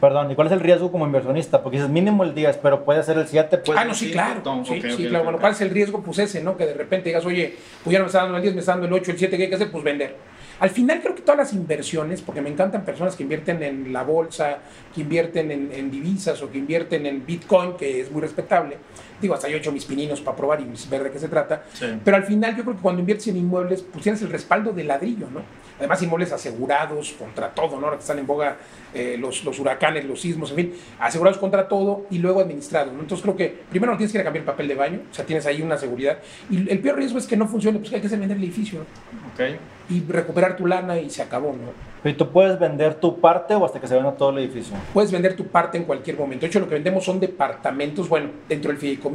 Perdón, 0.00 0.30
¿y 0.30 0.34
cuál 0.36 0.46
es 0.46 0.52
el 0.52 0.60
riesgo 0.60 0.92
como 0.92 1.06
inversionista? 1.06 1.62
Porque 1.62 1.78
es 1.78 1.88
mínimo 1.88 2.22
el 2.22 2.34
10, 2.34 2.58
pero 2.58 2.84
puede 2.84 3.02
ser 3.02 3.18
el 3.18 3.26
7. 3.26 3.58
Puede 3.58 3.80
ah, 3.80 3.84
no, 3.84 3.94
sí, 3.94 4.12
claro. 4.12 4.40
sí, 4.64 4.80
sí, 4.80 5.06
claro. 5.08 5.24
bueno, 5.24 5.40
¿cuál 5.40 5.52
es 5.52 5.60
el 5.60 5.70
riesgo? 5.70 6.02
Pues 6.02 6.20
ese, 6.20 6.40
¿no? 6.40 6.56
Que 6.56 6.66
de 6.66 6.74
repente 6.74 7.08
digas, 7.08 7.24
oye, 7.26 7.56
pues 7.82 7.92
ya 7.92 7.98
no 7.98 8.04
me 8.04 8.06
está 8.06 8.22
dando 8.22 8.36
el 8.36 8.42
10, 8.42 8.54
me 8.54 8.60
está 8.60 8.72
dando 8.72 8.86
el 8.86 8.92
8, 8.92 9.10
el 9.10 9.18
7, 9.18 9.36
¿qué 9.36 9.42
hay 9.42 9.48
que 9.48 9.54
hacer? 9.56 9.70
Pues 9.72 9.82
vender. 9.82 10.14
Al 10.60 10.70
final 10.70 11.00
creo 11.00 11.14
que 11.14 11.22
todas 11.22 11.38
las 11.38 11.52
inversiones, 11.52 12.20
porque 12.20 12.40
me 12.40 12.50
encantan 12.50 12.84
personas 12.84 13.14
que 13.14 13.22
invierten 13.22 13.62
en 13.62 13.92
la 13.92 14.02
bolsa, 14.02 14.58
que 14.92 15.02
invierten 15.02 15.50
en, 15.50 15.90
divisas 15.90 16.42
o 16.42 16.50
que 16.50 16.58
invierten 16.58 17.06
en 17.06 17.24
Bitcoin, 17.24 17.74
que 17.74 18.00
es 18.00 18.10
muy 18.10 18.20
respetable. 18.20 18.76
Digo, 19.20 19.34
hasta 19.34 19.48
yo 19.48 19.56
he 19.56 19.58
hecho 19.58 19.72
mis 19.72 19.84
pininos 19.84 20.20
para 20.20 20.36
probar 20.36 20.60
y 20.60 20.66
ver 20.88 21.04
de 21.04 21.10
qué 21.10 21.18
se 21.18 21.28
trata. 21.28 21.62
Pero 22.04 22.16
al 22.16 22.24
final 22.24 22.56
yo 22.56 22.62
creo 22.62 22.76
que 22.76 22.82
cuando 22.82 23.00
inviertes 23.00 23.28
en 23.28 23.36
inmuebles, 23.36 23.82
pues 23.82 24.02
tienes 24.02 24.22
el 24.22 24.30
respaldo 24.30 24.72
de 24.72 24.84
ladrillo, 24.84 25.28
¿no? 25.30 25.42
Además, 25.78 26.02
inmuebles 26.02 26.32
asegurados 26.32 27.12
contra 27.12 27.50
todo, 27.50 27.78
¿no? 27.78 27.86
Ahora 27.86 27.96
que 27.96 28.02
están 28.02 28.18
en 28.18 28.26
boga 28.26 28.56
eh, 28.94 29.16
los, 29.18 29.44
los, 29.44 29.58
huracanes, 29.60 30.04
los 30.04 30.20
sismos, 30.20 30.50
en 30.50 30.56
fin, 30.56 30.74
asegurados 30.98 31.38
contra 31.38 31.68
todo 31.68 32.06
y 32.10 32.18
luego 32.18 32.40
administrados, 32.40 32.92
¿no? 32.92 33.00
Entonces 33.00 33.22
creo 33.22 33.36
que 33.36 33.62
primero 33.70 33.92
no 33.92 33.98
tienes 33.98 34.12
que 34.12 34.18
ir 34.18 34.22
a 34.22 34.24
cambiar 34.24 34.42
el 34.42 34.46
papel 34.46 34.66
de 34.66 34.74
baño, 34.74 35.00
o 35.10 35.14
sea, 35.14 35.24
tienes 35.24 35.46
ahí 35.46 35.62
una 35.62 35.76
seguridad. 35.76 36.18
Y 36.50 36.68
el 36.68 36.80
peor 36.80 36.96
riesgo 36.96 37.18
es 37.18 37.26
que 37.26 37.36
no 37.36 37.46
funcione, 37.46 37.78
pues 37.78 37.92
hay 37.92 38.00
que 38.00 38.08
hacer 38.08 38.18
vender 38.18 38.36
el 38.36 38.44
edificio. 38.44 38.80
¿no? 38.80 39.44
Y 39.88 40.02
recuperar 40.02 40.56
tu 40.56 40.66
lana 40.66 40.98
y 40.98 41.08
se 41.08 41.22
acabó, 41.22 41.52
¿no? 41.52 41.88
¿Y 42.08 42.14
tú 42.14 42.30
puedes 42.30 42.58
vender 42.58 42.94
tu 42.94 43.20
parte 43.20 43.54
o 43.54 43.64
hasta 43.64 43.80
que 43.80 43.86
se 43.86 43.94
venda 43.94 44.12
todo 44.12 44.30
el 44.30 44.38
edificio? 44.38 44.76
Puedes 44.92 45.10
vender 45.10 45.34
tu 45.34 45.46
parte 45.46 45.78
en 45.78 45.84
cualquier 45.84 46.16
momento. 46.16 46.42
De 46.42 46.46
hecho, 46.48 46.60
lo 46.60 46.68
que 46.68 46.74
vendemos 46.74 47.04
son 47.04 47.18
departamentos, 47.18 48.08
bueno, 48.08 48.30
dentro 48.48 48.70
del 48.70 48.78
fideicomiso. 48.78 49.07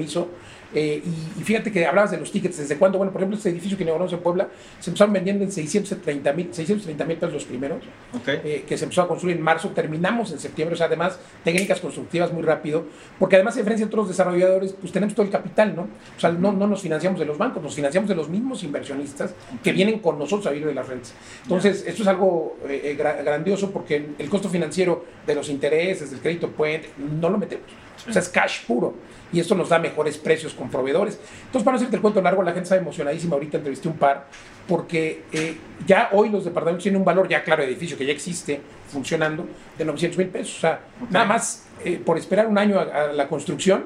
Eh, 0.76 1.04
y, 1.40 1.44
fíjate 1.44 1.72
que 1.72 1.86
hablabas 1.86 2.12
de 2.12 2.18
los 2.18 2.32
tickets. 2.32 2.58
¿Desde 2.58 2.78
cuándo? 2.78 2.98
Bueno, 2.98 3.12
por 3.12 3.22
ejemplo, 3.22 3.38
este 3.38 3.50
edificio 3.50 3.78
que 3.78 3.84
inauguramos 3.84 4.14
en 4.14 4.20
Puebla 4.20 4.48
se 4.80 4.90
empezaron 4.90 5.14
vendiendo 5.14 5.44
en 5.44 5.52
630 5.52 6.34
mil 6.34 6.54
630 6.54 7.06
pesos 7.06 7.34
los 7.34 7.46
primeros, 7.46 7.84
eh, 8.28 8.66
que 8.68 8.78
se 8.78 8.86
empezó 8.86 9.04
a 9.04 9.08
construir 9.08 9.38
en 9.38 9.44
marzo. 9.44 9.70
Terminamos 9.70 10.32
en 10.32 10.40
septiembre. 10.40 10.74
O 10.74 10.78
sea, 10.78 10.88
además, 10.88 11.20
técnicas 11.44 11.80
constructivas 11.80 12.34
muy 12.34 12.44
rápido. 12.44 12.86
Porque 13.20 13.36
además, 13.36 13.56
a 13.56 13.60
diferencia 13.60 13.86
de 13.86 13.90
otros 13.90 14.08
desarrolladores, 14.08 14.74
pues 14.74 14.92
tenemos 14.92 15.14
todo 15.14 15.26
el 15.26 15.32
capital, 15.32 15.76
¿no? 15.76 15.84
O 15.84 16.20
sea, 16.20 16.32
no, 16.32 16.52
no 16.52 16.68
nos 16.68 16.82
financiamos 16.82 17.20
de 17.20 17.26
los 17.26 17.38
bancos, 17.38 17.62
nos 17.62 17.76
financiamos 17.76 18.10
de 18.10 18.16
los 18.16 18.30
mismos 18.30 18.64
inversionistas 18.64 19.34
que 19.64 19.72
vienen 19.72 20.00
con 20.00 20.18
nosotros 20.18 20.48
a 20.48 20.52
vivir 20.52 20.68
de 20.68 20.74
las 20.74 20.88
rentas. 20.88 21.14
Entonces, 21.44 21.84
esto 21.88 22.02
es 22.02 22.08
algo 22.08 22.58
eh, 22.68 22.96
grandioso 22.98 23.72
porque 23.72 24.10
el 24.18 24.30
costo 24.30 24.50
financiero 24.50 25.06
de 25.26 25.36
los 25.36 25.50
intereses, 25.50 26.12
del 26.12 26.20
crédito 26.20 26.50
puente, 26.50 26.90
no 26.98 27.30
lo 27.30 27.38
metemos. 27.38 27.83
O 28.08 28.12
sea, 28.12 28.22
es 28.22 28.30
cash 28.30 28.66
puro. 28.66 28.94
Y 29.32 29.40
esto 29.40 29.56
nos 29.56 29.70
da 29.70 29.80
mejores 29.80 30.18
precios 30.18 30.54
con 30.54 30.70
proveedores. 30.70 31.20
Entonces, 31.46 31.64
para 31.64 31.74
no 31.74 31.78
hacerte 31.78 31.96
el 31.96 32.02
cuento 32.02 32.22
largo, 32.22 32.44
la 32.44 32.52
gente 32.52 32.64
está 32.64 32.76
emocionadísima. 32.76 33.36
Ahorita 33.36 33.58
entrevisté 33.58 33.88
un 33.88 33.98
par, 33.98 34.28
porque 34.68 35.24
eh, 35.32 35.58
ya 35.88 36.10
hoy 36.12 36.30
los 36.30 36.46
departamentos 36.46 36.84
tienen 36.84 37.00
un 37.00 37.06
valor, 37.06 37.28
ya 37.28 37.44
claro, 37.44 37.64
edificio 37.64 37.98
que 37.98 38.06
ya 38.06 38.14
existe 38.14 38.62
funcionando, 38.92 39.46
de 39.78 39.86
900 39.86 40.18
mil 40.18 40.28
pesos. 40.28 40.58
O 40.58 40.62
sea, 40.62 40.82
nada 41.10 41.26
más 41.26 41.66
eh, 41.84 42.00
por 42.04 42.18
esperar 42.18 42.48
un 42.48 42.58
año 42.58 42.80
a 42.80 43.08
la 43.08 43.28
construcción, 43.28 43.86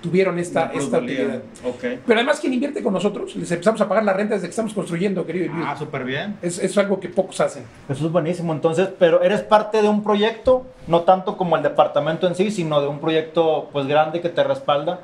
tuvieron 0.00 0.38
esta, 0.38 0.70
esta 0.74 0.98
utilidad. 0.98 1.42
Pero 1.80 2.18
además, 2.18 2.40
quien 2.40 2.54
invierte 2.54 2.82
con 2.82 2.92
nosotros, 2.92 3.34
les 3.36 3.50
empezamos 3.50 3.80
a 3.80 3.88
pagar 3.88 4.04
la 4.04 4.12
renta 4.12 4.34
desde 4.34 4.46
que 4.46 4.50
estamos 4.50 4.74
construyendo, 4.74 5.26
querido 5.26 5.52
Ah, 5.64 5.76
súper 5.78 6.04
bien. 6.04 6.36
Es, 6.42 6.58
es, 6.58 6.76
algo 6.78 7.00
que 7.00 7.08
pocos 7.08 7.40
hacen. 7.40 7.64
Eso 7.88 8.06
es 8.06 8.12
buenísimo. 8.12 8.52
Entonces, 8.52 8.88
pero 8.98 9.22
eres 9.22 9.42
parte 9.42 9.82
de 9.82 9.88
un 9.88 10.02
proyecto, 10.02 10.66
no 10.86 11.02
tanto 11.02 11.36
como 11.36 11.56
el 11.56 11.62
departamento 11.62 12.26
en 12.26 12.34
sí, 12.34 12.50
sino 12.50 12.80
de 12.80 12.88
un 12.88 13.00
proyecto 13.00 13.68
pues 13.72 13.86
grande 13.86 14.20
que 14.20 14.28
te 14.28 14.44
respalda 14.44 15.00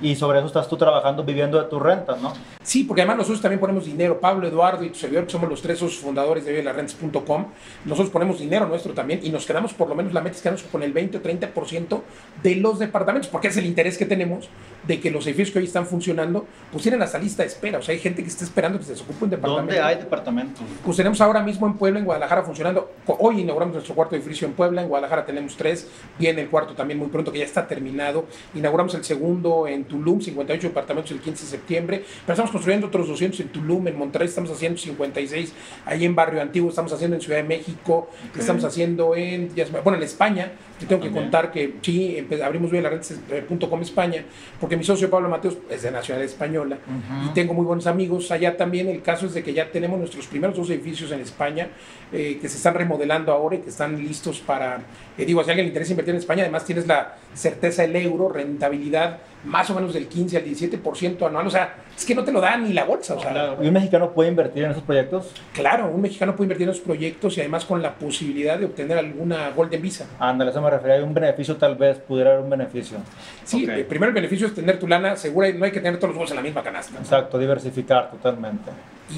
y 0.00 0.16
sobre 0.16 0.38
eso 0.38 0.48
estás 0.48 0.68
tú 0.68 0.76
trabajando, 0.76 1.24
viviendo 1.24 1.60
de 1.60 1.68
tus 1.68 1.80
rentas, 1.80 2.20
¿no? 2.20 2.32
Sí, 2.62 2.84
porque 2.84 3.02
además 3.02 3.18
nosotros 3.18 3.40
también 3.40 3.60
ponemos 3.60 3.84
dinero. 3.84 4.20
Pablo, 4.20 4.46
Eduardo 4.46 4.84
y 4.84 4.90
tu 4.90 4.98
servidor, 4.98 5.24
que 5.24 5.30
somos 5.30 5.48
los 5.48 5.62
tres 5.62 5.78
socios 5.78 6.00
fundadores 6.00 6.44
de 6.44 6.52
vivelarrentes.com, 6.52 7.46
nosotros 7.84 8.10
ponemos 8.10 8.38
dinero 8.38 8.66
nuestro 8.66 8.92
también 8.92 9.20
y 9.22 9.30
nos 9.30 9.46
quedamos 9.46 9.72
por 9.74 9.88
lo 9.88 9.94
menos, 9.94 10.12
la 10.12 10.20
meta 10.20 10.36
es 10.36 10.42
quedarnos 10.42 10.62
con 10.64 10.82
el 10.82 10.92
20 10.92 11.18
o 11.18 11.22
30% 11.22 12.00
de 12.42 12.56
los 12.56 12.78
departamentos, 12.78 13.28
porque 13.30 13.48
es 13.48 13.56
el 13.56 13.66
interés 13.66 13.98
que 13.98 14.06
tenemos 14.06 14.48
de 14.86 15.00
que 15.00 15.10
los 15.10 15.26
edificios 15.26 15.50
que 15.50 15.58
hoy 15.58 15.64
están 15.64 15.86
funcionando, 15.86 16.46
pues 16.70 16.82
tienen 16.82 17.00
hasta 17.02 17.18
lista 17.18 17.42
de 17.42 17.48
espera. 17.48 17.78
O 17.78 17.82
sea, 17.82 17.94
hay 17.94 18.00
gente 18.00 18.22
que 18.22 18.28
está 18.28 18.44
esperando 18.44 18.78
que 18.78 18.84
se 18.84 18.92
desocupe 18.92 19.24
un 19.24 19.30
departamento. 19.30 19.74
¿Dónde 19.74 19.80
hay 19.80 19.96
departamentos? 19.96 20.62
Pues 20.84 20.96
tenemos 20.96 21.20
ahora 21.20 21.42
mismo 21.42 21.66
en 21.66 21.74
Puebla, 21.74 21.98
en 21.98 22.04
Guadalajara 22.04 22.42
funcionando. 22.42 22.90
Hoy 23.06 23.40
inauguramos 23.40 23.74
nuestro 23.74 23.94
cuarto 23.94 24.16
edificio 24.16 24.46
en 24.46 24.54
Puebla, 24.54 24.82
en 24.82 24.88
Guadalajara 24.88 25.24
tenemos 25.24 25.56
tres, 25.56 25.88
viene 26.18 26.42
el 26.42 26.48
cuarto 26.48 26.74
también 26.74 26.98
muy 26.98 27.08
pronto, 27.08 27.32
que 27.32 27.38
ya 27.38 27.44
está 27.44 27.66
terminado. 27.66 28.26
Inauguramos 28.54 28.94
el 28.94 29.04
segundo 29.04 29.66
en 29.66 29.83
Tulum, 29.84 30.20
58 30.20 30.68
departamentos 30.68 31.12
el 31.12 31.20
15 31.20 31.44
de 31.44 31.50
septiembre. 31.50 31.96
Pero 31.98 32.32
estamos 32.32 32.50
construyendo 32.50 32.88
otros 32.88 33.08
200 33.08 33.40
en 33.40 33.48
Tulum, 33.48 33.86
en 33.88 33.98
Monterrey 33.98 34.28
estamos 34.28 34.50
haciendo 34.50 34.78
56, 34.78 35.52
ahí 35.86 36.04
en 36.04 36.14
Barrio 36.14 36.42
Antiguo 36.42 36.70
estamos 36.70 36.92
haciendo 36.92 37.16
en 37.16 37.22
Ciudad 37.22 37.38
de 37.38 37.44
México, 37.44 38.10
estamos 38.36 38.64
haciendo 38.64 39.14
en, 39.16 39.50
bueno, 39.82 39.98
en 39.98 40.04
España. 40.04 40.52
Te 40.78 40.86
tengo 40.86 41.00
que 41.00 41.12
contar 41.12 41.52
que 41.52 41.76
sí, 41.82 42.26
abrimos 42.44 42.70
bien 42.70 42.82
la 42.82 42.90
red.com 42.90 43.80
España, 43.80 44.24
porque 44.60 44.76
mi 44.76 44.82
socio 44.82 45.08
Pablo 45.08 45.28
Mateos 45.28 45.56
es 45.70 45.82
de 45.82 45.90
nacionalidad 45.90 46.30
española 46.30 46.78
y 47.24 47.32
tengo 47.32 47.54
muy 47.54 47.64
buenos 47.64 47.86
amigos 47.86 48.30
allá 48.30 48.56
también. 48.56 48.88
El 48.88 49.02
caso 49.02 49.26
es 49.26 49.34
de 49.34 49.42
que 49.42 49.54
ya 49.54 49.70
tenemos 49.70 49.98
nuestros 49.98 50.26
primeros 50.26 50.56
dos 50.56 50.68
edificios 50.70 51.12
en 51.12 51.20
España 51.20 51.68
eh, 52.12 52.38
que 52.40 52.48
se 52.48 52.56
están 52.56 52.74
remodelando 52.74 53.32
ahora 53.32 53.56
y 53.56 53.58
que 53.60 53.70
están 53.70 53.96
listos 53.96 54.40
para, 54.40 54.80
eh, 55.16 55.24
digo, 55.24 55.42
si 55.42 55.50
a 55.50 55.52
alguien 55.52 55.66
le 55.66 55.68
interesa 55.68 55.92
invertir 55.92 56.14
en 56.14 56.20
España, 56.20 56.42
además 56.42 56.64
tienes 56.64 56.86
la 56.86 57.16
certeza 57.34 57.82
del 57.82 57.96
euro, 57.96 58.28
rentabilidad 58.28 59.18
más 59.44 59.68
o 59.70 59.74
menos 59.74 59.92
del 59.92 60.06
15 60.06 60.38
al 60.38 60.44
17% 60.44 61.26
anual. 61.26 61.46
O 61.46 61.50
sea, 61.50 61.76
es 61.96 62.04
que 62.04 62.14
no 62.14 62.24
te 62.24 62.32
lo 62.32 62.40
da 62.40 62.56
ni 62.56 62.72
la 62.72 62.84
bolsa. 62.84 63.14
O 63.14 63.20
sea, 63.20 63.56
¿Y 63.60 63.66
un 63.66 63.74
mexicano 63.74 64.12
puede 64.12 64.30
invertir 64.30 64.64
en 64.64 64.70
esos 64.70 64.82
proyectos? 64.82 65.32
Claro, 65.52 65.88
un 65.88 66.00
mexicano 66.00 66.34
puede 66.34 66.46
invertir 66.46 66.64
en 66.66 66.70
esos 66.70 66.82
proyectos 66.82 67.36
y 67.36 67.40
además 67.40 67.64
con 67.64 67.82
la 67.82 67.94
posibilidad 67.94 68.58
de 68.58 68.66
obtener 68.66 68.98
alguna 68.98 69.50
Golden 69.50 69.80
Visa. 69.82 70.06
Ándale, 70.18 70.50
eso 70.50 70.60
me 70.60 70.70
refería. 70.70 70.96
Hay 70.96 71.02
un 71.02 71.14
beneficio, 71.14 71.56
tal 71.56 71.76
vez, 71.76 71.98
pudiera 71.98 72.32
haber 72.32 72.44
un 72.44 72.50
beneficio. 72.50 72.98
Sí, 73.44 73.66
eh, 73.68 73.84
primero 73.88 74.08
el 74.10 74.14
beneficio 74.14 74.46
es 74.46 74.54
tener 74.54 74.78
tu 74.78 74.88
lana 74.88 75.16
segura 75.16 75.48
y 75.48 75.54
no 75.54 75.64
hay 75.64 75.72
que 75.72 75.80
tener 75.80 75.98
todos 75.98 76.10
los 76.10 76.16
huevos 76.16 76.30
en 76.30 76.36
la 76.36 76.42
misma 76.42 76.62
canasta. 76.62 76.98
Exacto, 76.98 77.38
diversificar 77.38 78.10
totalmente. 78.10 78.70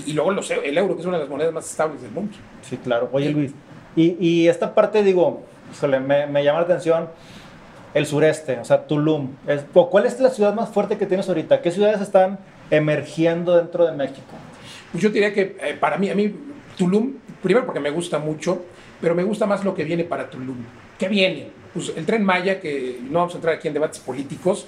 Y, 0.07 0.13
luego 0.15 0.33
el 0.33 0.79
euro, 0.79 0.97
que 0.97 1.01
es 1.01 1.07
una 1.07 1.17
de 1.17 1.23
las 1.23 1.31
monedas 1.31 1.53
más 1.53 1.71
estables 1.71 2.03
del 2.03 2.11
mundo. 2.11 2.37
Sí, 2.63 2.77
claro. 2.77 3.09
Oye, 3.13 3.31
Luis, 3.31 3.53
y, 3.95 4.17
y 4.19 4.49
esta 4.49 4.75
parte, 4.75 5.03
digo, 5.05 5.45
me, 5.83 6.27
me 6.27 6.45
llama 6.45 6.61
la 6.61 6.65
atención 6.65 7.09
el 7.97 8.05
sureste, 8.05 8.59
o 8.59 8.65
sea, 8.65 8.87
Tulum. 8.87 9.37
¿Cuál 9.73 10.05
es 10.05 10.21
la 10.21 10.29
ciudad 10.29 10.55
más 10.55 10.69
fuerte 10.69 10.99
que 10.99 11.07
tienes 11.07 11.27
ahorita? 11.31 11.63
¿Qué 11.63 11.71
ciudades 11.71 12.03
están 12.03 12.39
emergiendo 12.71 13.57
dentro 13.57 13.87
de 13.87 13.93
México? 13.93 14.21
Pues 14.93 15.03
yo 15.03 15.09
diría 15.09 15.33
que 15.33 15.57
eh, 15.63 15.79
para 15.81 15.97
mí, 15.97 16.11
a 16.11 16.15
mí, 16.15 16.31
Tulum, 16.77 17.15
primero 17.43 17.65
porque 17.65 17.81
me 17.81 17.89
gusta 17.89 18.19
mucho, 18.19 18.67
pero 19.01 19.15
me 19.15 19.23
gusta 19.23 19.47
más 19.47 19.65
lo 19.65 19.75
que 19.75 19.85
viene 19.85 20.05
para 20.05 20.29
Tulum. 20.29 20.59
¿Qué 20.99 21.09
viene? 21.09 21.49
Pues 21.73 21.91
el 21.97 22.05
tren 22.05 22.23
Maya, 22.23 22.61
que 22.61 23.01
no 23.11 23.21
vamos 23.21 23.33
a 23.33 23.39
entrar 23.39 23.55
aquí 23.55 23.69
en 23.69 23.73
debates 23.73 24.01
políticos, 24.01 24.67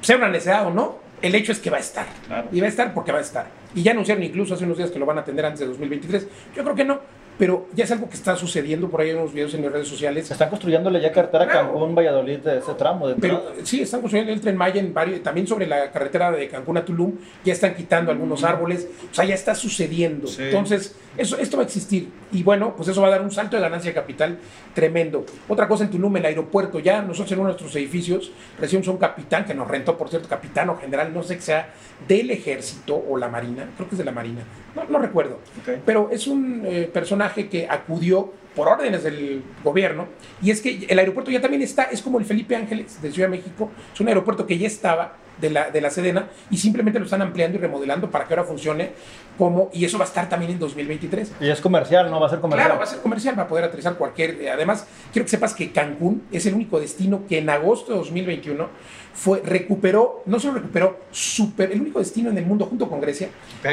sea 0.00 0.16
una 0.16 0.28
necesidad 0.28 0.66
o 0.66 0.70
no, 0.70 0.98
el 1.22 1.32
hecho 1.36 1.52
es 1.52 1.60
que 1.60 1.70
va 1.70 1.76
a 1.76 1.80
estar. 1.80 2.06
Y 2.50 2.58
va 2.58 2.66
a 2.66 2.70
estar 2.70 2.92
porque 2.92 3.12
va 3.12 3.18
a 3.18 3.22
estar. 3.22 3.46
Y 3.76 3.84
ya 3.84 3.92
anunciaron 3.92 4.24
incluso 4.24 4.54
hace 4.54 4.64
unos 4.64 4.78
días 4.78 4.90
que 4.90 4.98
lo 4.98 5.06
van 5.06 5.18
a 5.18 5.20
atender 5.20 5.46
antes 5.46 5.60
de 5.60 5.66
2023. 5.66 6.26
Yo 6.56 6.64
creo 6.64 6.74
que 6.74 6.84
no 6.84 6.98
pero 7.38 7.66
ya 7.74 7.84
es 7.84 7.90
algo 7.90 8.08
que 8.08 8.14
está 8.14 8.36
sucediendo 8.36 8.88
por 8.88 9.00
ahí 9.00 9.10
en 9.10 9.18
unos 9.18 9.32
videos 9.32 9.54
en 9.54 9.62
las 9.62 9.72
redes 9.72 9.88
sociales. 9.88 10.26
Se 10.26 10.34
están 10.34 10.50
construyéndole 10.50 11.00
ya 11.00 11.10
carretera 11.10 11.46
Cancún, 11.48 11.94
Valladolid, 11.94 12.38
de 12.38 12.58
ese 12.58 12.74
tramo. 12.74 13.08
De 13.08 13.16
pero 13.16 13.52
sí, 13.64 13.82
están 13.82 14.00
construyendo 14.00 14.32
el 14.32 14.40
tren 14.40 14.56
Maya 14.56 14.80
en 14.80 14.94
varios, 14.94 15.22
también 15.22 15.46
sobre 15.46 15.66
la 15.66 15.90
carretera 15.90 16.30
de 16.30 16.48
Cancún 16.48 16.76
a 16.76 16.84
Tulum, 16.84 17.14
ya 17.44 17.52
están 17.52 17.74
quitando 17.74 18.12
algunos 18.12 18.44
árboles, 18.44 18.88
o 19.10 19.14
sea, 19.14 19.24
ya 19.24 19.34
está 19.34 19.54
sucediendo. 19.54 20.28
Entonces, 20.38 20.94
eso, 21.16 21.38
esto 21.38 21.56
va 21.56 21.64
a 21.64 21.66
existir. 21.66 22.08
Y 22.32 22.42
bueno, 22.42 22.74
pues 22.76 22.88
eso 22.88 23.00
va 23.00 23.08
a 23.08 23.10
dar 23.10 23.22
un 23.22 23.30
salto 23.30 23.56
de 23.56 23.62
ganancia 23.62 23.90
de 23.90 23.94
capital 23.94 24.38
tremendo. 24.74 25.24
Otra 25.48 25.66
cosa 25.66 25.84
en 25.84 25.90
Tulum, 25.90 26.16
el 26.16 26.26
aeropuerto, 26.26 26.78
ya 26.78 27.02
nosotros 27.02 27.32
en 27.32 27.38
uno 27.40 27.48
de 27.48 27.52
nuestros 27.54 27.74
edificios 27.76 28.32
recibimos 28.60 28.88
un 28.88 28.98
capitán 28.98 29.44
que 29.44 29.54
nos 29.54 29.68
rentó, 29.68 29.96
por 29.96 30.08
cierto, 30.08 30.28
capitán 30.28 30.68
o 30.70 30.76
general, 30.76 31.12
no 31.12 31.22
sé 31.22 31.36
que 31.36 31.42
sea 31.42 31.72
del 32.06 32.30
ejército 32.30 33.02
o 33.08 33.16
la 33.16 33.28
marina, 33.28 33.68
creo 33.76 33.88
que 33.88 33.94
es 33.94 33.98
de 33.98 34.04
la 34.04 34.12
marina, 34.12 34.42
no, 34.74 34.84
no 34.88 34.98
recuerdo. 34.98 35.38
Pero 35.84 36.08
es 36.10 36.26
un 36.26 36.62
eh, 36.64 36.90
personaje 36.92 37.04
personaje 37.14 37.48
que 37.48 37.66
acudió 37.68 38.32
por 38.54 38.68
órdenes 38.68 39.02
del 39.02 39.42
gobierno, 39.62 40.06
y 40.42 40.50
es 40.50 40.60
que 40.60 40.86
el 40.88 40.98
aeropuerto 40.98 41.30
ya 41.30 41.40
también 41.40 41.62
está, 41.62 41.84
es 41.84 42.02
como 42.02 42.18
el 42.18 42.24
Felipe 42.24 42.54
Ángeles 42.56 43.00
de 43.02 43.10
Ciudad 43.10 43.28
de 43.28 43.36
México, 43.36 43.70
es 43.92 44.00
un 44.00 44.08
aeropuerto 44.08 44.46
que 44.46 44.56
ya 44.58 44.66
estaba 44.66 45.16
de 45.40 45.50
la, 45.50 45.68
de 45.70 45.80
la 45.80 45.90
Sedena 45.90 46.28
y 46.48 46.58
simplemente 46.58 47.00
lo 47.00 47.06
están 47.06 47.20
ampliando 47.20 47.58
y 47.58 47.60
remodelando 47.60 48.08
para 48.08 48.24
que 48.24 48.34
ahora 48.34 48.44
funcione 48.44 48.92
como, 49.36 49.68
y 49.72 49.84
eso 49.84 49.98
va 49.98 50.04
a 50.04 50.06
estar 50.06 50.28
también 50.28 50.52
en 50.52 50.60
2023. 50.60 51.32
Y 51.40 51.50
es 51.50 51.60
comercial, 51.60 52.08
¿no? 52.08 52.20
Va 52.20 52.28
a 52.28 52.30
ser 52.30 52.38
comercial. 52.38 52.66
Claro, 52.68 52.78
va 52.78 52.84
a 52.84 52.86
ser 52.88 53.00
comercial, 53.00 53.36
va 53.36 53.42
a 53.42 53.48
poder 53.48 53.64
aterrizar 53.64 53.96
cualquier. 53.96 54.40
eh, 54.40 54.50
Además, 54.50 54.86
quiero 55.12 55.24
que 55.26 55.30
sepas 55.30 55.52
que 55.52 55.72
Cancún 55.72 56.22
es 56.30 56.46
el 56.46 56.54
único 56.54 56.78
destino 56.78 57.22
que 57.28 57.38
en 57.38 57.50
agosto 57.50 57.90
de 57.90 57.98
2021 57.98 58.68
fue, 59.12 59.42
recuperó, 59.44 60.22
no 60.26 60.38
solo 60.38 60.54
recuperó, 60.54 61.00
super, 61.10 61.72
el 61.72 61.80
único 61.80 61.98
destino 61.98 62.30
en 62.30 62.38
el 62.38 62.46
mundo 62.46 62.66
junto 62.66 62.88
con 62.88 63.00
Grecia 63.00 63.28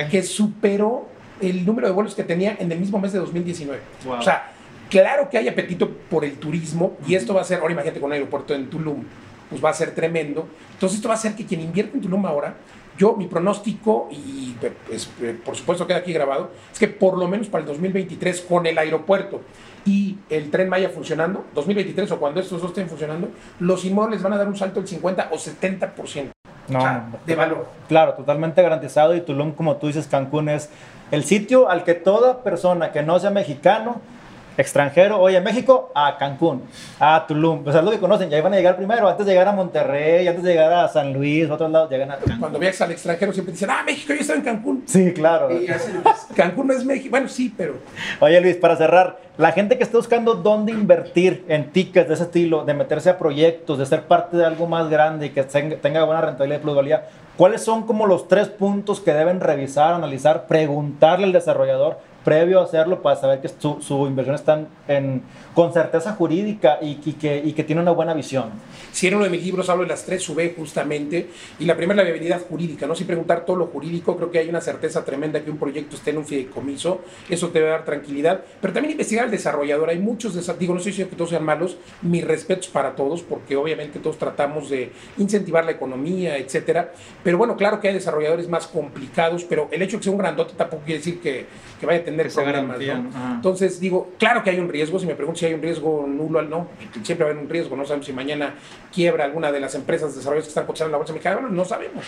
que 0.10 0.24
superó 0.24 1.08
el 1.42 1.64
número 1.66 1.88
de 1.88 1.94
vuelos 1.94 2.16
que 2.16 2.24
tenía 2.24 2.56
en 2.60 2.72
el 2.72 2.80
mismo 2.80 3.00
mes 3.00 3.14
de 3.14 3.20
2019. 3.20 3.80
Wow. 4.06 4.16
O 4.16 4.22
sea, 4.24 4.52
claro 4.92 5.30
que 5.30 5.38
hay 5.38 5.48
apetito 5.48 5.90
por 5.90 6.24
el 6.26 6.34
turismo 6.34 6.98
y 7.08 7.16
esto 7.16 7.34
va 7.34 7.42
a 7.42 7.46
ser, 7.46 7.60
ahora 7.60 7.74
imagínate 7.74 8.00
con 8.00 8.10
un 8.10 8.14
aeropuerto 8.14 8.54
en 8.54 8.70
Tulum, 8.70 9.04
pues 9.50 9.64
va 9.64 9.70
a 9.70 9.74
ser 9.74 9.96
tremendo. 9.96 10.48
Entonces 10.74 10.98
esto 10.98 11.08
va 11.08 11.16
a 11.16 11.18
hacer 11.18 11.34
que 11.34 11.46
quien 11.46 11.62
invierte 11.62 11.96
en 11.96 12.02
Tulum 12.02 12.26
ahora, 12.26 12.56
yo 12.98 13.16
mi 13.16 13.26
pronóstico, 13.26 14.10
y 14.12 14.56
pues, 14.60 15.10
eh, 15.22 15.36
por 15.44 15.56
supuesto 15.56 15.88
queda 15.88 16.00
aquí 16.00 16.12
grabado, 16.12 16.52
es 16.72 16.78
que 16.78 16.90
por 16.90 17.18
lo 17.18 17.28
menos 17.28 17.48
para 17.48 17.62
el 17.64 17.68
2023 17.70 18.42
con 18.42 18.68
el 18.68 18.78
aeropuerto 18.78 19.42
y 19.86 20.18
el 20.30 20.52
tren 20.52 20.70
Maya 20.70 20.90
funcionando, 20.90 21.46
2023 21.56 22.12
o 22.12 22.20
cuando 22.20 22.42
estos 22.42 22.62
dos 22.62 22.72
estén 22.72 22.90
funcionando, 22.90 23.30
los 23.60 23.86
inmuebles 23.86 24.22
van 24.22 24.34
a 24.34 24.38
dar 24.38 24.48
un 24.48 24.58
salto 24.58 24.82
del 24.82 24.90
50 24.90 25.30
o 25.32 25.38
70% 25.38 26.32
No, 26.68 27.06
de 27.26 27.36
valor. 27.36 27.68
Claro, 27.88 28.14
totalmente 28.14 28.62
garantizado. 28.62 29.16
Y 29.16 29.22
Tulum, 29.22 29.54
como 29.54 29.78
tú 29.78 29.88
dices, 29.88 30.08
Cancún 30.08 30.50
es 30.50 30.70
el 31.12 31.24
sitio 31.24 31.70
al 31.70 31.84
que 31.86 31.94
toda 31.96 32.44
persona 32.44 32.92
que 32.92 33.02
no 33.02 33.20
sea 33.20 33.32
mexicano, 33.32 34.02
extranjero, 34.58 35.20
oye, 35.20 35.40
México, 35.42 35.92
a 35.96 36.18
Cancún, 36.18 36.64
a 37.00 37.26
Tulum. 37.28 37.64
Pues 37.64 37.76
es 37.76 37.84
lo 37.84 37.92
que 37.92 38.00
conocen, 38.00 38.30
ya 38.30 38.38
iban 38.38 38.54
a 38.54 38.58
llegar 38.58 38.76
primero, 38.76 39.08
antes 39.08 39.26
de 39.26 39.32
llegar 39.32 39.48
a 39.48 39.52
Monterrey, 39.52 40.28
antes 40.28 40.44
de 40.44 40.52
llegar 40.52 40.74
a 40.74 40.88
San 40.88 41.14
Luis, 41.14 41.50
a 41.50 41.54
otros 41.54 41.72
lados, 41.72 41.90
llegan 41.90 42.12
a 42.12 42.18
Cancún. 42.18 42.40
Cuando 42.40 42.60
viajas 42.60 42.82
al 42.82 42.92
extranjero 42.92 43.34
siempre 43.34 43.54
dicen, 43.54 43.70
ah, 43.70 43.84
México, 43.86 44.14
yo 44.14 44.22
estaba 44.22 44.40
en 44.40 44.46
Cancún. 44.46 44.84
Sí, 44.86 45.14
claro. 45.14 45.50
Y 45.52 45.68
Cancún 46.36 46.68
no 46.68 46.74
es 46.74 46.86
México. 46.86 47.12
Bueno, 47.12 47.28
sí, 47.28 47.54
pero 47.56 47.76
Oye 48.20 48.40
Luis, 48.42 48.56
para 48.58 48.76
cerrar, 48.76 49.20
la 49.38 49.52
gente 49.52 49.78
que 49.78 49.84
está 49.84 49.98
buscando 49.98 50.36
dónde 50.36 50.72
invertir 50.72 51.46
en 51.48 51.72
tickets 51.72 52.08
de 52.08 52.14
ese 52.14 52.24
estilo, 52.24 52.66
de 52.66 52.74
meterse 52.74 53.10
a 53.10 53.18
proyectos, 53.18 53.78
de 53.78 53.86
ser 53.86 54.04
parte 54.04 54.38
de 54.38 54.46
algo 54.46 54.68
más 54.68 54.90
grande 54.90 55.28
y 55.28 55.30
que 55.30 55.44
tenga, 55.44 55.78
tenga 55.78 56.04
buena 56.04 56.22
rentabilidad 56.22 56.60
y 56.60 56.64
plusvalía, 56.64 57.08
¿cuáles 57.38 57.64
son 57.64 57.84
como 57.84 58.06
los 58.06 58.28
tres 58.28 58.48
puntos 58.48 59.00
que 59.00 59.14
deben 59.14 59.40
revisar, 59.40 59.94
analizar, 59.94 60.48
preguntarle 60.48 61.26
al 61.26 61.34
desarrollador 61.34 62.00
previo 62.24 62.60
a 62.60 62.64
hacerlo 62.64 63.02
para 63.02 63.16
saber 63.16 63.42
que 63.42 63.50
su, 63.50 63.82
su 63.82 64.08
inversión 64.08 64.36
está 64.36 64.66
en, 64.88 65.24
con 65.54 65.74
certeza 65.74 66.14
jurídica 66.14 66.78
y, 66.82 67.00
y 67.04 67.14
que, 67.14 67.42
y 67.44 67.54
que 67.54 67.64
tiene 67.64 67.82
una 67.82 67.92
buena 67.92 68.14
visión? 68.14 68.52
si 68.92 69.08
en 69.08 69.16
uno 69.16 69.24
de 69.24 69.30
mis 69.30 69.44
libros 69.44 69.70
hablo 69.70 69.84
de 69.84 69.90
las 69.90 70.06
tres 70.06 70.22
sube 70.22 70.54
justamente, 70.56 71.30
y 71.60 71.66
la 71.66 71.76
primera 71.76 71.98
la 71.98 72.04
viabilidad 72.04 72.42
jurídica, 72.42 72.88
¿no? 72.88 72.96
Sin 72.96 73.08
preguntar 73.08 73.46
todo 73.46 73.58
lo 73.58 73.68
jurídico, 73.68 74.16
creo 74.18 74.32
que 74.32 74.40
hay 74.40 74.50
una 74.50 74.62
certeza 74.62 75.04
tremenda 75.06 75.44
que 75.44 75.52
un 75.52 75.58
proyecto 75.58 75.96
esté 75.96 76.12
en 76.12 76.18
un 76.18 76.26
fideicomiso, 76.26 77.02
eso 77.30 77.50
te 77.50 77.62
va 77.62 77.68
a 77.68 77.72
dar 77.72 77.86
tranquilidad, 77.86 78.42
pero 78.60 78.74
también 78.74 78.92
investigar 78.92 79.26
al 79.26 79.32
desarrollador, 79.32 79.90
hay 79.90 80.00
muchos, 80.00 80.34
digo, 80.60 80.74
no 80.74 80.80
estoy 80.80 80.92
diciendo 80.92 81.10
que 81.10 81.16
todos 81.16 81.30
sean 81.30 81.44
malos, 81.44 81.78
mis 82.02 82.24
respetos 82.24 82.68
para 82.68 82.96
todos, 82.96 83.22
porque 83.22 83.56
obviamente 83.56 84.00
todos 84.00 84.18
tratamos 84.18 84.70
de 84.70 84.92
incentivar 85.18 85.66
la 85.66 85.72
economía, 85.72 86.38
etcétera, 86.38 86.92
pero 87.24 87.38
bueno, 87.38 87.56
claro 87.56 87.80
que 87.80 87.88
hay 87.88 87.94
desarrolladores 87.94 88.50
más 88.50 88.68
complicados, 88.68 89.44
pero 89.44 89.70
el 89.72 89.82
hecho 89.82 89.98
de 89.98 90.00
que 90.00 90.04
sea 90.04 90.12
un 90.12 90.20
grandote 90.20 90.54
tampoco 90.56 90.84
quiere 90.84 91.00
decir 91.00 91.22
que, 91.22 91.46
que 91.80 91.86
vaya 91.86 92.00
a 92.00 92.04
tener 92.04 92.11
Sea 92.30 92.44
problemas, 92.44 92.80
¿no? 92.80 93.36
Entonces 93.36 93.80
digo, 93.80 94.12
claro 94.18 94.44
que 94.44 94.50
hay 94.50 94.60
un 94.60 94.70
riesgo, 94.70 95.00
si 95.00 95.06
me 95.06 95.16
preguntan 95.16 95.40
si 95.40 95.46
hay 95.46 95.54
un 95.54 95.62
riesgo 95.62 96.06
nulo 96.08 96.40
al 96.40 96.50
no, 96.50 96.68
siempre 97.04 97.26
va 97.26 97.32
a 97.32 97.34
haber 97.34 97.44
un 97.44 97.50
riesgo, 97.50 97.76
no 97.76 97.86
sabemos 97.86 98.06
si 98.06 98.14
mañana 98.14 98.56
quiebra 98.94 99.26
alguna 99.26 99.52
de 99.52 99.60
las 99.60 99.76
empresas 99.76 100.16
desarrolladoras 100.16 100.46
que 100.46 100.50
están 100.50 100.66
cotizando 100.66 100.90
en 100.90 100.92
la 100.94 100.98
bolsa 100.98 101.14
mexicana, 101.14 101.38
Bueno, 101.38 101.56
no 101.56 101.66
sabemos. 101.66 102.06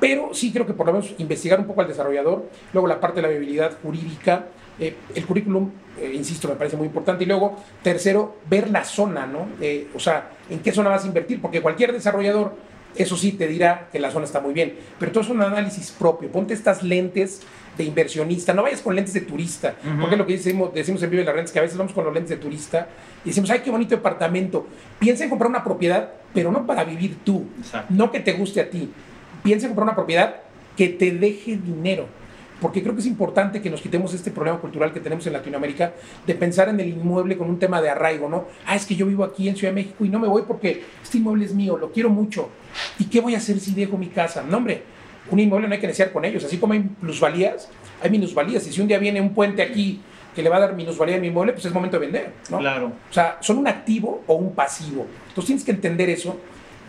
Pero 0.00 0.30
sí 0.32 0.52
creo 0.52 0.66
que 0.66 0.74
por 0.74 0.86
lo 0.86 0.92
menos 0.94 1.14
investigar 1.18 1.60
un 1.60 1.66
poco 1.66 1.80
al 1.80 1.88
desarrollador, 1.88 2.48
luego 2.72 2.86
la 2.86 3.00
parte 3.00 3.16
de 3.16 3.22
la 3.22 3.28
viabilidad 3.28 3.78
jurídica, 3.82 4.46
eh, 4.80 4.94
el 5.14 5.26
currículum, 5.26 5.70
eh, 6.00 6.12
insisto, 6.14 6.48
me 6.48 6.54
parece 6.54 6.76
muy 6.76 6.86
importante. 6.86 7.24
Y 7.24 7.26
luego, 7.26 7.56
tercero, 7.82 8.36
ver 8.48 8.70
la 8.70 8.84
zona, 8.84 9.26
¿no? 9.26 9.48
Eh, 9.60 9.88
o 9.94 9.98
sea, 9.98 10.30
en 10.48 10.60
qué 10.60 10.72
zona 10.72 10.90
vas 10.90 11.04
a 11.04 11.08
invertir, 11.08 11.40
porque 11.40 11.60
cualquier 11.60 11.92
desarrollador, 11.92 12.54
eso 12.96 13.16
sí, 13.16 13.32
te 13.32 13.46
dirá 13.46 13.88
que 13.92 13.98
la 13.98 14.10
zona 14.10 14.24
está 14.24 14.40
muy 14.40 14.52
bien, 14.54 14.74
pero 14.98 15.12
todo 15.12 15.22
es 15.22 15.30
un 15.30 15.40
análisis 15.42 15.90
propio. 15.90 16.30
Ponte 16.30 16.54
estas 16.54 16.82
lentes 16.82 17.42
de 17.76 17.84
inversionista, 17.84 18.52
no 18.54 18.62
vayas 18.62 18.80
con 18.82 18.94
lentes 18.96 19.14
de 19.14 19.20
turista, 19.20 19.76
Ujú. 19.86 20.00
porque 20.00 20.14
es 20.16 20.18
lo 20.18 20.26
que 20.26 20.32
decimos, 20.32 20.74
decimos 20.74 21.00
en 21.02 21.10
Vive 21.10 21.24
la 21.24 21.32
Renta, 21.32 21.46
es 21.46 21.52
que 21.52 21.58
a 21.60 21.62
veces 21.62 21.78
vamos 21.78 21.92
con 21.92 22.04
los 22.04 22.12
lentes 22.12 22.30
de 22.30 22.36
turista 22.36 22.88
y 23.24 23.28
decimos, 23.28 23.50
ay, 23.50 23.60
qué 23.60 23.70
bonito 23.70 23.94
departamento. 23.94 24.66
Piensa 24.98 25.22
en 25.24 25.30
comprar 25.30 25.48
una 25.48 25.62
propiedad, 25.62 26.10
pero 26.34 26.50
no 26.50 26.66
para 26.66 26.82
vivir 26.84 27.18
tú, 27.24 27.46
Exacto. 27.58 27.94
no 27.94 28.10
que 28.10 28.18
te 28.20 28.32
guste 28.32 28.60
a 28.60 28.68
ti. 28.68 28.90
Piensa 29.44 29.66
en 29.66 29.70
comprar 29.70 29.84
una 29.88 29.94
propiedad 29.94 30.36
que 30.76 30.88
te 30.88 31.12
deje 31.12 31.56
dinero. 31.56 32.06
Porque 32.60 32.82
creo 32.82 32.94
que 32.94 33.00
es 33.00 33.06
importante 33.06 33.62
que 33.62 33.70
nos 33.70 33.80
quitemos 33.80 34.12
este 34.14 34.30
problema 34.30 34.58
cultural 34.58 34.92
que 34.92 35.00
tenemos 35.00 35.26
en 35.26 35.32
Latinoamérica 35.32 35.92
de 36.26 36.34
pensar 36.34 36.68
en 36.68 36.80
el 36.80 36.88
inmueble 36.88 37.36
con 37.36 37.48
un 37.48 37.58
tema 37.58 37.80
de 37.80 37.90
arraigo, 37.90 38.28
¿no? 38.28 38.46
Ah, 38.66 38.74
es 38.74 38.84
que 38.84 38.96
yo 38.96 39.06
vivo 39.06 39.24
aquí 39.24 39.48
en 39.48 39.56
Ciudad 39.56 39.72
de 39.72 39.82
México 39.82 40.04
y 40.04 40.08
no 40.08 40.18
me 40.18 40.26
voy 40.26 40.42
porque 40.46 40.82
este 41.02 41.18
inmueble 41.18 41.44
es 41.44 41.54
mío, 41.54 41.76
lo 41.76 41.92
quiero 41.92 42.10
mucho. 42.10 42.48
¿Y 42.98 43.04
qué 43.04 43.20
voy 43.20 43.34
a 43.34 43.38
hacer 43.38 43.60
si 43.60 43.74
dejo 43.74 43.96
mi 43.96 44.08
casa? 44.08 44.42
No, 44.42 44.56
hombre, 44.56 44.82
un 45.30 45.38
inmueble 45.38 45.68
no 45.68 45.74
hay 45.74 45.80
que 45.80 45.86
negociar 45.86 46.12
con 46.12 46.24
ellos. 46.24 46.44
Así 46.44 46.58
como 46.58 46.72
hay 46.72 46.80
plusvalías, 46.80 47.68
hay 48.02 48.10
minusvalías. 48.10 48.66
Y 48.66 48.72
si 48.72 48.80
un 48.80 48.88
día 48.88 48.98
viene 48.98 49.20
un 49.20 49.34
puente 49.34 49.62
aquí 49.62 50.00
que 50.34 50.42
le 50.42 50.48
va 50.48 50.56
a 50.56 50.60
dar 50.60 50.74
minusvalía 50.74 51.16
a 51.16 51.20
mi 51.20 51.28
inmueble, 51.28 51.52
pues 51.52 51.64
es 51.64 51.72
momento 51.72 51.98
de 51.98 52.06
vender, 52.06 52.32
¿no? 52.50 52.58
Claro. 52.58 52.92
O 53.10 53.12
sea, 53.12 53.38
son 53.40 53.58
un 53.58 53.68
activo 53.68 54.22
o 54.26 54.34
un 54.34 54.54
pasivo. 54.54 55.06
Entonces 55.28 55.46
tienes 55.46 55.64
que 55.64 55.72
entender 55.72 56.10
eso 56.10 56.38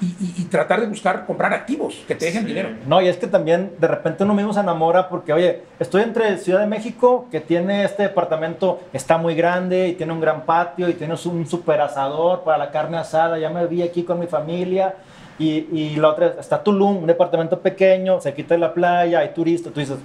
y, 0.02 0.06
y- 0.06 0.34
y 0.38 0.44
tratar 0.46 0.82
de 0.82 0.88
buscar 0.88 1.26
comprar 1.26 1.54
activos 1.54 2.04
que 2.08 2.16
te 2.16 2.26
dejen 2.26 2.46
dinero. 2.46 2.70
No, 2.88 3.02
y 3.02 3.08
es 3.08 3.18
que 3.18 3.28
también 3.28 3.74
de 3.80 3.88
repente 3.88 4.24
uno 4.24 4.34
mismo 4.34 4.54
se 4.54 4.60
enamora 4.62 5.10
porque, 5.10 5.34
oye, 5.34 5.64
estoy 5.80 6.04
entre 6.04 6.38
Ciudad 6.38 6.60
de 6.62 6.68
México, 6.68 7.28
que 7.32 7.42
tiene 7.42 7.84
este 7.84 8.04
departamento, 8.04 8.80
está 8.94 9.18
muy 9.18 9.36
grande 9.36 9.88
y 9.90 9.94
tiene 9.94 10.14
un 10.14 10.22
gran 10.22 10.42
patio 10.46 10.88
y 10.90 10.94
tiene 10.94 11.14
un 11.26 11.46
super 11.48 11.82
asador 11.82 12.44
para 12.44 12.58
la 12.58 12.72
carne 12.72 12.98
asada, 12.98 13.38
ya 13.40 13.50
me 13.50 13.66
vi 13.68 13.82
aquí 13.82 14.04
con 14.04 14.20
mi 14.20 14.28
familia. 14.28 14.96
Y, 15.42 15.68
y 15.72 15.96
la 15.96 16.10
otra 16.10 16.36
está 16.38 16.62
Tulum, 16.62 16.98
un 16.98 17.08
departamento 17.08 17.60
pequeño, 17.62 18.20
se 18.20 18.34
quita 18.34 18.56
de 18.56 18.60
la 18.60 18.74
playa, 18.74 19.20
hay 19.20 19.30
turistas, 19.30 19.72
tú 19.72 19.80
dices, 19.80 19.96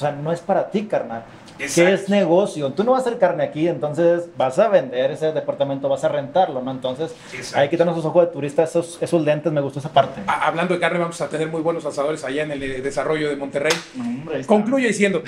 o 0.00 0.02
sea, 0.02 0.12
no 0.12 0.32
es 0.32 0.40
para 0.40 0.70
ti, 0.70 0.86
carnal. 0.86 1.24
¿Qué 1.58 1.64
Exacto. 1.66 1.90
es 1.92 2.08
negocio? 2.08 2.72
Tú 2.72 2.84
no 2.84 2.92
vas 2.92 3.04
a 3.04 3.08
hacer 3.08 3.18
carne 3.18 3.44
aquí, 3.44 3.68
entonces 3.68 4.30
vas 4.38 4.58
a 4.58 4.68
vender 4.68 5.10
ese 5.10 5.30
departamento, 5.32 5.90
vas 5.90 6.02
a 6.04 6.08
rentarlo, 6.08 6.62
¿no? 6.62 6.70
Entonces 6.70 7.14
Exacto. 7.34 7.58
hay 7.58 7.66
que 7.68 7.72
quitarnos 7.72 7.96
esos 7.96 8.06
ojos 8.06 8.24
de 8.26 8.32
turista, 8.32 8.62
esos, 8.62 8.96
esos 9.02 9.22
lentes, 9.22 9.52
me 9.52 9.60
gustó 9.60 9.78
esa 9.78 9.90
parte. 9.90 10.22
A- 10.26 10.46
hablando 10.46 10.72
de 10.72 10.80
carne, 10.80 10.98
vamos 10.98 11.20
a 11.20 11.28
tener 11.28 11.48
muy 11.48 11.60
buenos 11.60 11.84
asadores 11.84 12.24
allá 12.24 12.44
en 12.44 12.52
el 12.52 12.62
eh, 12.62 12.80
desarrollo 12.80 13.28
de 13.28 13.36
Monterrey. 13.36 13.74
Hombre. 13.98 14.46
Concluyo 14.46 14.88
diciendo, 14.88 15.22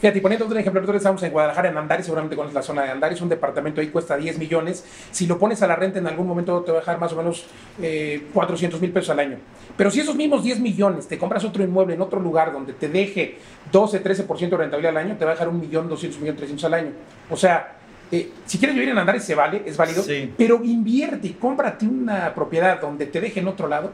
fíjate, 0.00 0.20
poniendo 0.20 0.46
otro 0.46 0.58
ejemplo, 0.58 0.80
nosotros 0.80 1.00
estamos 1.00 1.22
en 1.22 1.32
Guadalajara, 1.32 1.68
en 1.70 1.76
Andares, 1.76 2.06
seguramente 2.06 2.36
conoces 2.36 2.54
la 2.54 2.62
zona 2.62 2.82
de 2.82 2.90
Andares, 2.90 3.20
un 3.20 3.28
departamento 3.28 3.80
ahí 3.80 3.88
cuesta 3.88 4.16
10 4.16 4.38
millones. 4.38 4.84
Si 5.10 5.26
lo 5.26 5.38
pones 5.38 5.62
a 5.62 5.66
la 5.66 5.76
renta 5.76 5.98
en 5.98 6.06
algún 6.06 6.26
momento 6.26 6.60
te 6.62 6.70
va 6.72 6.78
a 6.78 6.80
dejar 6.80 6.98
más 6.98 7.12
o 7.12 7.16
menos 7.16 7.46
eh, 7.80 8.26
400 8.32 8.80
mil 8.80 8.90
pesos 8.92 9.10
al 9.10 9.20
año. 9.20 9.36
Pero 9.76 9.90
si 9.90 10.00
esos 10.00 10.16
mismos 10.16 10.42
10 10.42 10.60
millones 10.60 11.06
te 11.08 11.18
compras 11.18 11.44
otro 11.44 11.62
inmueble 11.62 11.94
en 11.94 12.00
otro 12.00 12.20
lugar 12.20 12.52
donde 12.52 12.72
te 12.72 12.88
deje 12.88 13.38
12, 13.72 14.02
13% 14.02 14.48
de 14.50 14.56
rentabilidad 14.56 14.96
al 14.96 15.04
año, 15.04 15.16
te 15.16 15.24
va 15.24 15.32
a 15.32 15.34
dejar 15.34 15.48
un 15.48 15.60
millón, 15.60 15.88
200 15.88 16.20
millones, 16.20 16.38
300 16.38 16.64
al 16.64 16.74
año. 16.74 16.90
O 17.30 17.36
sea, 17.36 17.74
eh, 18.10 18.30
si 18.46 18.58
quieres 18.58 18.74
vivir 18.74 18.88
en 18.88 18.98
Andares 18.98 19.24
se 19.24 19.34
vale, 19.34 19.62
es 19.66 19.76
válido, 19.76 20.02
Sí. 20.02 20.32
pero 20.38 20.62
invierte 20.64 21.28
y 21.28 21.32
cómprate 21.34 21.86
una 21.86 22.34
propiedad 22.34 22.80
donde 22.80 23.06
te 23.06 23.20
deje 23.20 23.40
en 23.40 23.48
otro 23.48 23.68
lado 23.68 23.92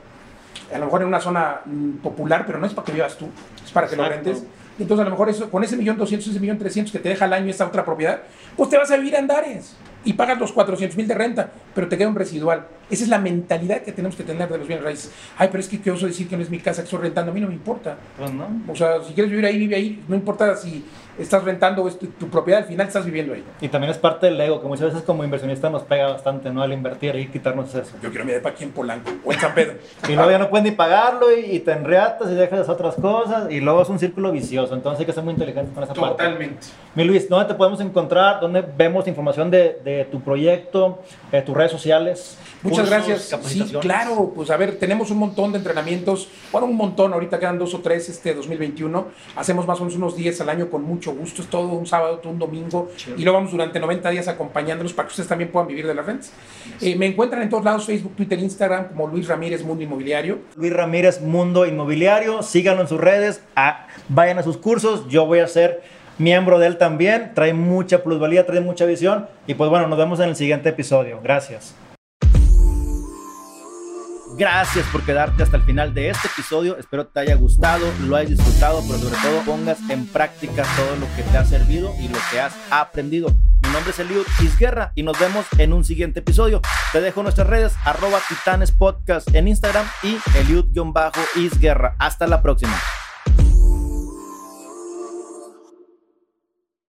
a 0.72 0.78
lo 0.78 0.86
mejor 0.86 1.02
en 1.02 1.08
una 1.08 1.20
zona 1.20 1.60
mm, 1.64 1.96
popular, 1.98 2.44
pero 2.46 2.58
no 2.58 2.66
es 2.66 2.72
para 2.72 2.86
que 2.86 2.92
vivas 2.92 3.16
tú, 3.18 3.28
es 3.64 3.70
para 3.70 3.86
que 3.86 3.96
lo 3.96 4.08
rentes. 4.08 4.44
Entonces, 4.78 5.02
a 5.02 5.04
lo 5.04 5.10
mejor 5.10 5.28
eso, 5.28 5.50
con 5.50 5.62
ese 5.62 5.76
millón 5.76 5.96
doscientos, 5.96 6.28
ese 6.28 6.40
millón 6.40 6.58
trescientos 6.58 6.92
que 6.92 6.98
te 6.98 7.08
deja 7.08 7.24
al 7.24 7.32
año 7.32 7.50
esta 7.50 7.66
otra 7.66 7.84
propiedad, 7.84 8.22
pues 8.56 8.70
te 8.70 8.76
vas 8.76 8.90
a 8.90 8.96
vivir 8.96 9.16
a 9.16 9.20
Andares 9.20 9.76
y 10.04 10.12
pagas 10.12 10.38
los 10.38 10.52
400 10.52 10.96
mil 10.96 11.08
de 11.08 11.14
renta, 11.14 11.50
pero 11.74 11.88
te 11.88 11.96
queda 11.96 12.08
un 12.08 12.14
residual. 12.14 12.66
Esa 12.90 13.04
es 13.04 13.08
la 13.08 13.18
mentalidad 13.18 13.82
que 13.82 13.92
tenemos 13.92 14.16
que 14.16 14.24
tener 14.24 14.48
de 14.48 14.58
los 14.58 14.66
bienes 14.66 14.84
raíces. 14.84 15.12
Ay, 15.38 15.48
pero 15.50 15.60
es 15.60 15.68
que 15.68 15.80
qué 15.80 15.90
oso 15.90 16.06
decir 16.06 16.28
que 16.28 16.36
no 16.36 16.42
es 16.42 16.50
mi 16.50 16.58
casa 16.58 16.82
que 16.82 16.84
estoy 16.84 17.00
rentando, 17.00 17.30
a 17.30 17.34
mí 17.34 17.40
no 17.40 17.48
me 17.48 17.54
importa. 17.54 17.96
Pues 18.18 18.32
no. 18.32 18.48
O 18.68 18.76
sea, 18.76 19.02
si 19.02 19.14
quieres 19.14 19.30
vivir 19.30 19.46
ahí, 19.46 19.58
vive 19.58 19.76
ahí, 19.76 20.04
no 20.08 20.14
importa 20.14 20.54
si 20.56 20.84
estás 21.18 21.44
rentando 21.44 21.82
o 21.82 21.88
es 21.88 21.98
tu, 21.98 22.06
tu 22.06 22.28
propiedad, 22.28 22.62
al 22.62 22.66
final 22.66 22.86
estás 22.86 23.04
viviendo 23.04 23.34
ahí. 23.34 23.44
Y 23.60 23.68
también 23.68 23.90
es 23.90 23.98
parte 23.98 24.26
del 24.26 24.40
ego, 24.40 24.60
que 24.60 24.66
muchas 24.66 24.86
veces 24.86 25.02
como 25.02 25.24
inversionista 25.24 25.70
nos 25.70 25.82
pega 25.82 26.08
bastante, 26.08 26.50
¿no? 26.50 26.62
Al 26.62 26.72
invertir 26.72 27.16
y 27.16 27.28
quitarnos 27.28 27.74
eso. 27.74 27.96
Yo 28.02 28.10
quiero 28.10 28.24
mi 28.24 28.32
depa 28.32 28.50
aquí 28.50 28.64
en 28.64 28.72
Polanco 28.72 29.10
o 29.24 29.32
en 29.32 29.40
San 29.40 29.54
Pedro. 29.54 29.74
Y 30.08 30.14
luego 30.14 30.30
ya 30.30 30.38
no 30.38 30.50
puedes 30.50 30.64
ni 30.64 30.72
pagarlo 30.72 31.36
y, 31.36 31.56
y 31.56 31.60
te 31.60 31.72
enreatas 31.72 32.30
y 32.30 32.34
dejas 32.34 32.68
otras 32.68 32.94
cosas 32.96 33.50
y 33.50 33.60
luego 33.60 33.82
es 33.82 33.88
un 33.88 33.98
círculo 33.98 34.32
vicioso. 34.32 34.74
Entonces 34.74 35.00
hay 35.00 35.06
que 35.06 35.12
ser 35.12 35.24
muy 35.24 35.32
inteligentes 35.32 35.74
con 35.74 35.82
esa 35.82 35.94
parte. 35.94 36.22
Totalmente. 36.22 36.66
Mi 36.94 37.02
Luis, 37.02 37.28
¿dónde 37.28 37.46
te 37.46 37.54
podemos 37.54 37.80
encontrar? 37.80 38.40
¿Dónde 38.40 38.62
vemos 38.62 39.08
información 39.08 39.50
de, 39.50 39.80
de 39.82 40.04
tu 40.04 40.20
proyecto, 40.20 41.02
de 41.32 41.42
tus 41.42 41.56
redes 41.56 41.72
sociales? 41.72 42.38
Muchas 42.62 42.88
gracias. 42.88 43.36
Sí, 43.42 43.64
claro, 43.80 44.32
pues 44.32 44.48
a 44.50 44.56
ver, 44.56 44.78
tenemos 44.78 45.10
un 45.10 45.18
montón 45.18 45.50
de 45.50 45.58
entrenamientos, 45.58 46.28
bueno, 46.52 46.68
un 46.68 46.76
montón, 46.76 47.12
ahorita 47.12 47.40
quedan 47.40 47.58
dos 47.58 47.74
o 47.74 47.80
tres 47.80 48.08
este 48.08 48.32
2021, 48.32 49.08
hacemos 49.34 49.66
más 49.66 49.80
o 49.80 49.84
menos 49.84 49.96
unos 49.96 50.16
10 50.16 50.40
al 50.42 50.48
año 50.50 50.70
con 50.70 50.84
mucho 50.84 51.12
gusto, 51.12 51.42
es 51.42 51.48
todo 51.48 51.66
un 51.68 51.84
sábado, 51.84 52.18
todo 52.18 52.32
un 52.32 52.38
domingo, 52.38 52.90
y 53.16 53.24
lo 53.24 53.32
vamos 53.32 53.50
durante 53.50 53.80
90 53.80 54.08
días 54.10 54.28
acompañándolos 54.28 54.92
para 54.92 55.08
que 55.08 55.12
ustedes 55.12 55.28
también 55.28 55.50
puedan 55.50 55.66
vivir 55.66 55.88
de 55.88 55.94
las 55.94 56.06
rentas. 56.06 56.32
Eh, 56.80 56.94
me 56.94 57.06
encuentran 57.06 57.42
en 57.42 57.50
todos 57.50 57.64
lados, 57.64 57.84
Facebook, 57.86 58.14
Twitter, 58.14 58.38
Instagram, 58.38 58.90
como 58.90 59.08
Luis 59.08 59.26
Ramírez 59.26 59.64
Mundo 59.64 59.82
Inmobiliario. 59.82 60.38
Luis 60.54 60.72
Ramírez 60.72 61.20
Mundo 61.20 61.66
Inmobiliario, 61.66 62.42
síganlo 62.42 62.82
en 62.82 62.88
sus 62.88 63.00
redes, 63.00 63.42
vayan 64.08 64.38
a 64.38 64.44
sus 64.44 64.56
cursos, 64.56 65.08
yo 65.08 65.26
voy 65.26 65.40
a 65.40 65.48
ser 65.48 65.82
miembro 66.18 66.58
de 66.58 66.66
él 66.66 66.78
también, 66.78 67.32
trae 67.34 67.54
mucha 67.54 68.02
plusvalía, 68.02 68.46
trae 68.46 68.60
mucha 68.60 68.84
visión 68.84 69.26
y 69.46 69.54
pues 69.54 69.70
bueno, 69.70 69.86
nos 69.88 69.98
vemos 69.98 70.20
en 70.20 70.30
el 70.30 70.36
siguiente 70.36 70.70
episodio. 70.70 71.20
Gracias. 71.22 71.74
Gracias 74.36 74.84
por 74.90 75.04
quedarte 75.04 75.44
hasta 75.44 75.58
el 75.58 75.62
final 75.62 75.94
de 75.94 76.10
este 76.10 76.26
episodio. 76.26 76.76
Espero 76.76 77.06
te 77.06 77.20
haya 77.20 77.36
gustado, 77.36 77.86
lo 78.00 78.16
hayas 78.16 78.30
disfrutado, 78.30 78.82
pero 78.84 78.98
sobre 78.98 79.16
todo 79.22 79.40
pongas 79.42 79.78
en 79.88 80.08
práctica 80.08 80.64
todo 80.76 80.96
lo 80.96 81.06
que 81.14 81.22
te 81.22 81.38
ha 81.38 81.44
servido 81.44 81.94
y 82.00 82.08
lo 82.08 82.18
que 82.32 82.40
has 82.40 82.52
aprendido. 82.70 83.28
Mi 83.62 83.70
nombre 83.70 83.92
es 83.92 83.98
Eliud 84.00 84.26
Isguerra 84.42 84.90
y 84.96 85.04
nos 85.04 85.18
vemos 85.20 85.46
en 85.58 85.72
un 85.72 85.84
siguiente 85.84 86.18
episodio. 86.20 86.60
Te 86.92 87.00
dejo 87.00 87.22
nuestras 87.22 87.46
redes, 87.46 87.74
arroba 87.84 88.18
titanes 88.28 88.72
podcast 88.72 89.32
en 89.34 89.46
Instagram 89.46 89.86
y 90.02 90.16
Eliud-Isguerra. 90.36 91.94
Hasta 91.98 92.26
la 92.26 92.42
próxima. 92.42 92.76